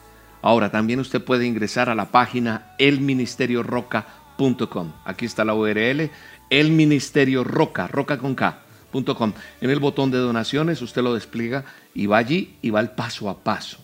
Ahora, 0.43 0.71
también 0.71 1.01
usted 1.01 1.23
puede 1.23 1.45
ingresar 1.47 1.91
a 1.91 1.95
la 1.95 2.11
página 2.11 2.75
elministerioroca.com. 2.79 4.93
Aquí 5.05 5.27
está 5.27 5.45
la 5.45 5.53
URL, 5.55 6.11
elministerioroca, 6.49 7.89
roca 7.89 8.17
con 8.19 8.35
K.com. 8.35 9.35
En 9.61 9.71
el 9.71 9.79
botón 9.79 10.11
de 10.11 10.17
donaciones 10.19 10.83
usted 10.83 11.03
lo 11.03 11.15
despliega 11.15 11.65
y 11.95 12.07
va 12.07 12.19
allí 12.19 12.57
y 12.63 12.71
va 12.71 12.81
el 12.81 12.91
paso 12.91 13.29
a 13.29 13.45
paso. 13.45 13.79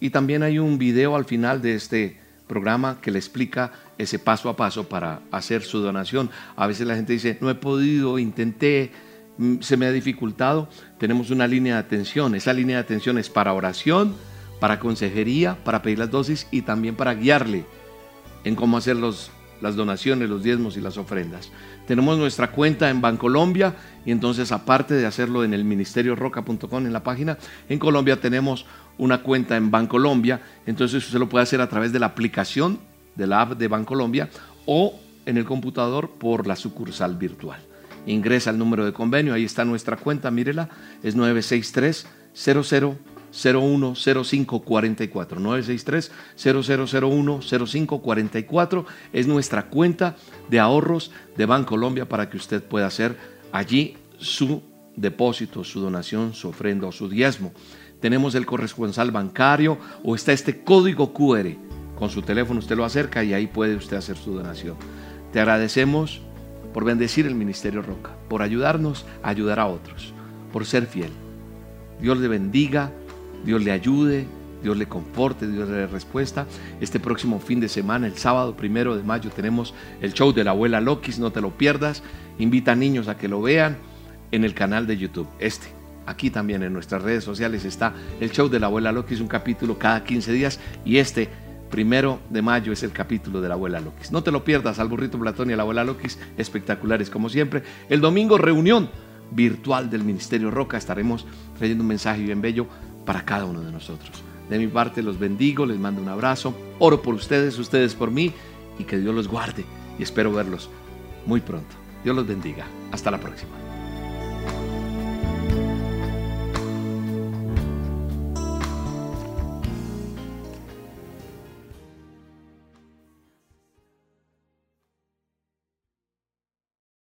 Y 0.00 0.08
también 0.10 0.42
hay 0.42 0.58
un 0.58 0.78
video 0.78 1.16
al 1.16 1.24
final 1.24 1.62
de 1.62 1.74
este 1.74 2.21
programa 2.52 2.98
que 3.00 3.10
le 3.10 3.18
explica 3.18 3.72
ese 3.96 4.18
paso 4.18 4.50
a 4.50 4.56
paso 4.56 4.86
para 4.86 5.22
hacer 5.30 5.62
su 5.62 5.78
donación. 5.78 6.28
A 6.54 6.66
veces 6.66 6.86
la 6.86 6.94
gente 6.94 7.14
dice, 7.14 7.38
no 7.40 7.48
he 7.48 7.54
podido, 7.54 8.18
intenté, 8.18 8.92
mm, 9.38 9.60
se 9.60 9.78
me 9.78 9.86
ha 9.86 9.90
dificultado. 9.90 10.68
Tenemos 10.98 11.30
una 11.30 11.46
línea 11.46 11.76
de 11.76 11.80
atención. 11.80 12.34
Esa 12.34 12.52
línea 12.52 12.76
de 12.76 12.82
atención 12.82 13.16
es 13.16 13.30
para 13.30 13.54
oración, 13.54 14.14
para 14.60 14.78
consejería, 14.78 15.64
para 15.64 15.80
pedir 15.80 15.98
las 15.98 16.10
dosis 16.10 16.46
y 16.50 16.60
también 16.60 16.94
para 16.94 17.14
guiarle 17.14 17.64
en 18.44 18.54
cómo 18.54 18.76
hacer 18.76 18.96
los, 18.96 19.30
las 19.62 19.74
donaciones, 19.74 20.28
los 20.28 20.42
diezmos 20.42 20.76
y 20.76 20.82
las 20.82 20.98
ofrendas. 20.98 21.50
Tenemos 21.86 22.18
nuestra 22.18 22.50
cuenta 22.50 22.90
en 22.90 23.00
Bancolombia 23.00 23.74
y 24.04 24.10
entonces 24.10 24.52
aparte 24.52 24.92
de 24.92 25.06
hacerlo 25.06 25.42
en 25.42 25.54
el 25.54 25.64
ministerio 25.64 26.16
roca.com 26.16 26.86
en 26.86 26.92
la 26.92 27.02
página, 27.02 27.38
en 27.70 27.78
Colombia 27.78 28.20
tenemos 28.20 28.66
una 28.98 29.22
cuenta 29.22 29.56
en 29.56 29.70
Bancolombia, 29.70 30.40
entonces 30.66 31.04
usted 31.04 31.18
lo 31.18 31.28
puede 31.28 31.42
hacer 31.42 31.60
a 31.60 31.68
través 31.68 31.92
de 31.92 31.98
la 31.98 32.06
aplicación 32.06 32.78
de 33.14 33.26
la 33.26 33.42
app 33.42 33.58
de 33.58 33.68
Bancolombia 33.68 34.30
o 34.66 34.98
en 35.26 35.36
el 35.36 35.44
computador 35.44 36.10
por 36.10 36.46
la 36.46 36.56
sucursal 36.56 37.16
virtual. 37.16 37.60
Ingresa 38.06 38.50
el 38.50 38.58
número 38.58 38.84
de 38.84 38.92
convenio, 38.92 39.34
ahí 39.34 39.44
está 39.44 39.64
nuestra 39.64 39.96
cuenta, 39.96 40.30
mírela, 40.30 40.68
es 41.02 41.14
963 41.14 42.06
00 42.34 42.96
010544 43.32 45.40
963 45.40 46.12
0001 46.36 47.40
0544 47.40 48.86
es 49.12 49.26
nuestra 49.26 49.68
cuenta 49.68 50.16
de 50.50 50.60
ahorros 50.60 51.10
de 51.36 51.46
Bancolombia 51.46 52.06
para 52.06 52.28
que 52.28 52.36
usted 52.36 52.62
pueda 52.62 52.86
hacer 52.86 53.16
allí 53.50 53.96
su 54.18 54.62
depósito, 54.96 55.64
su 55.64 55.80
donación, 55.80 56.34
su 56.34 56.48
ofrenda 56.48 56.86
o 56.86 56.92
su 56.92 57.08
diezmo. 57.08 57.52
Tenemos 58.02 58.34
el 58.34 58.44
corresponsal 58.44 59.10
bancario 59.10 59.78
o 60.04 60.14
está 60.14 60.32
este 60.32 60.62
código 60.62 61.14
QR. 61.14 61.56
Con 61.96 62.10
su 62.10 62.20
teléfono 62.20 62.58
usted 62.58 62.76
lo 62.76 62.84
acerca 62.84 63.24
y 63.24 63.32
ahí 63.32 63.46
puede 63.46 63.76
usted 63.76 63.96
hacer 63.96 64.18
su 64.18 64.34
donación. 64.34 64.76
Te 65.32 65.40
agradecemos 65.40 66.20
por 66.74 66.84
bendecir 66.84 67.26
el 67.26 67.34
Ministerio 67.34 67.80
Roca, 67.80 68.10
por 68.28 68.42
ayudarnos 68.42 69.06
a 69.22 69.30
ayudar 69.30 69.58
a 69.60 69.66
otros, 69.66 70.12
por 70.52 70.66
ser 70.66 70.86
fiel. 70.86 71.10
Dios 72.00 72.18
le 72.18 72.28
bendiga 72.28 72.92
Dios 73.44 73.62
le 73.62 73.72
ayude, 73.72 74.26
Dios 74.62 74.76
le 74.76 74.86
conforte, 74.86 75.48
Dios 75.48 75.68
le 75.68 75.76
dé 75.76 75.86
respuesta. 75.86 76.46
Este 76.80 77.00
próximo 77.00 77.40
fin 77.40 77.60
de 77.60 77.68
semana, 77.68 78.06
el 78.06 78.16
sábado 78.16 78.56
primero 78.56 78.96
de 78.96 79.02
mayo, 79.02 79.30
tenemos 79.30 79.74
el 80.00 80.12
show 80.12 80.32
de 80.32 80.44
la 80.44 80.52
abuela 80.52 80.80
Lokis, 80.80 81.18
no 81.18 81.32
te 81.32 81.40
lo 81.40 81.50
pierdas. 81.50 82.02
Invita 82.38 82.72
a 82.72 82.76
niños 82.76 83.08
a 83.08 83.16
que 83.16 83.28
lo 83.28 83.42
vean 83.42 83.78
en 84.30 84.44
el 84.44 84.54
canal 84.54 84.86
de 84.86 84.96
YouTube. 84.96 85.28
Este, 85.38 85.68
aquí 86.06 86.30
también 86.30 86.62
en 86.62 86.72
nuestras 86.72 87.02
redes 87.02 87.24
sociales 87.24 87.64
está 87.64 87.94
el 88.20 88.30
show 88.30 88.48
de 88.48 88.60
la 88.60 88.66
abuela 88.66 88.92
Lokis, 88.92 89.20
un 89.20 89.28
capítulo 89.28 89.78
cada 89.78 90.04
15 90.04 90.32
días. 90.32 90.60
Y 90.84 90.98
este 90.98 91.28
primero 91.70 92.20
de 92.30 92.42
mayo 92.42 92.72
es 92.72 92.82
el 92.82 92.92
capítulo 92.92 93.40
de 93.40 93.48
la 93.48 93.54
abuela 93.54 93.80
Lokis. 93.80 94.12
No 94.12 94.22
te 94.22 94.30
lo 94.30 94.44
pierdas, 94.44 94.78
al 94.78 94.88
burrito 94.88 95.18
Platón 95.18 95.50
y 95.50 95.52
a 95.52 95.56
la 95.56 95.62
abuela 95.62 95.84
Lokis, 95.84 96.18
espectaculares 96.36 97.10
como 97.10 97.28
siempre. 97.28 97.62
El 97.88 98.00
domingo, 98.00 98.38
reunión 98.38 98.90
virtual 99.30 99.90
del 99.90 100.04
Ministerio 100.04 100.50
Roca. 100.50 100.76
Estaremos 100.76 101.26
trayendo 101.58 101.82
un 101.82 101.88
mensaje 101.88 102.22
bien 102.22 102.40
bello 102.40 102.66
para 103.04 103.24
cada 103.24 103.44
uno 103.44 103.60
de 103.60 103.72
nosotros. 103.72 104.22
De 104.48 104.58
mi 104.58 104.66
parte 104.66 105.02
los 105.02 105.18
bendigo, 105.18 105.64
les 105.64 105.78
mando 105.78 106.02
un 106.02 106.08
abrazo, 106.08 106.54
oro 106.78 107.00
por 107.00 107.14
ustedes, 107.14 107.58
ustedes 107.58 107.94
por 107.94 108.10
mí 108.10 108.32
y 108.78 108.84
que 108.84 108.98
Dios 108.98 109.14
los 109.14 109.28
guarde 109.28 109.64
y 109.98 110.02
espero 110.02 110.32
verlos 110.32 110.68
muy 111.26 111.40
pronto. 111.40 111.74
Dios 112.04 112.16
los 112.16 112.26
bendiga. 112.26 112.66
Hasta 112.90 113.10
la 113.10 113.18
próxima. 113.18 113.61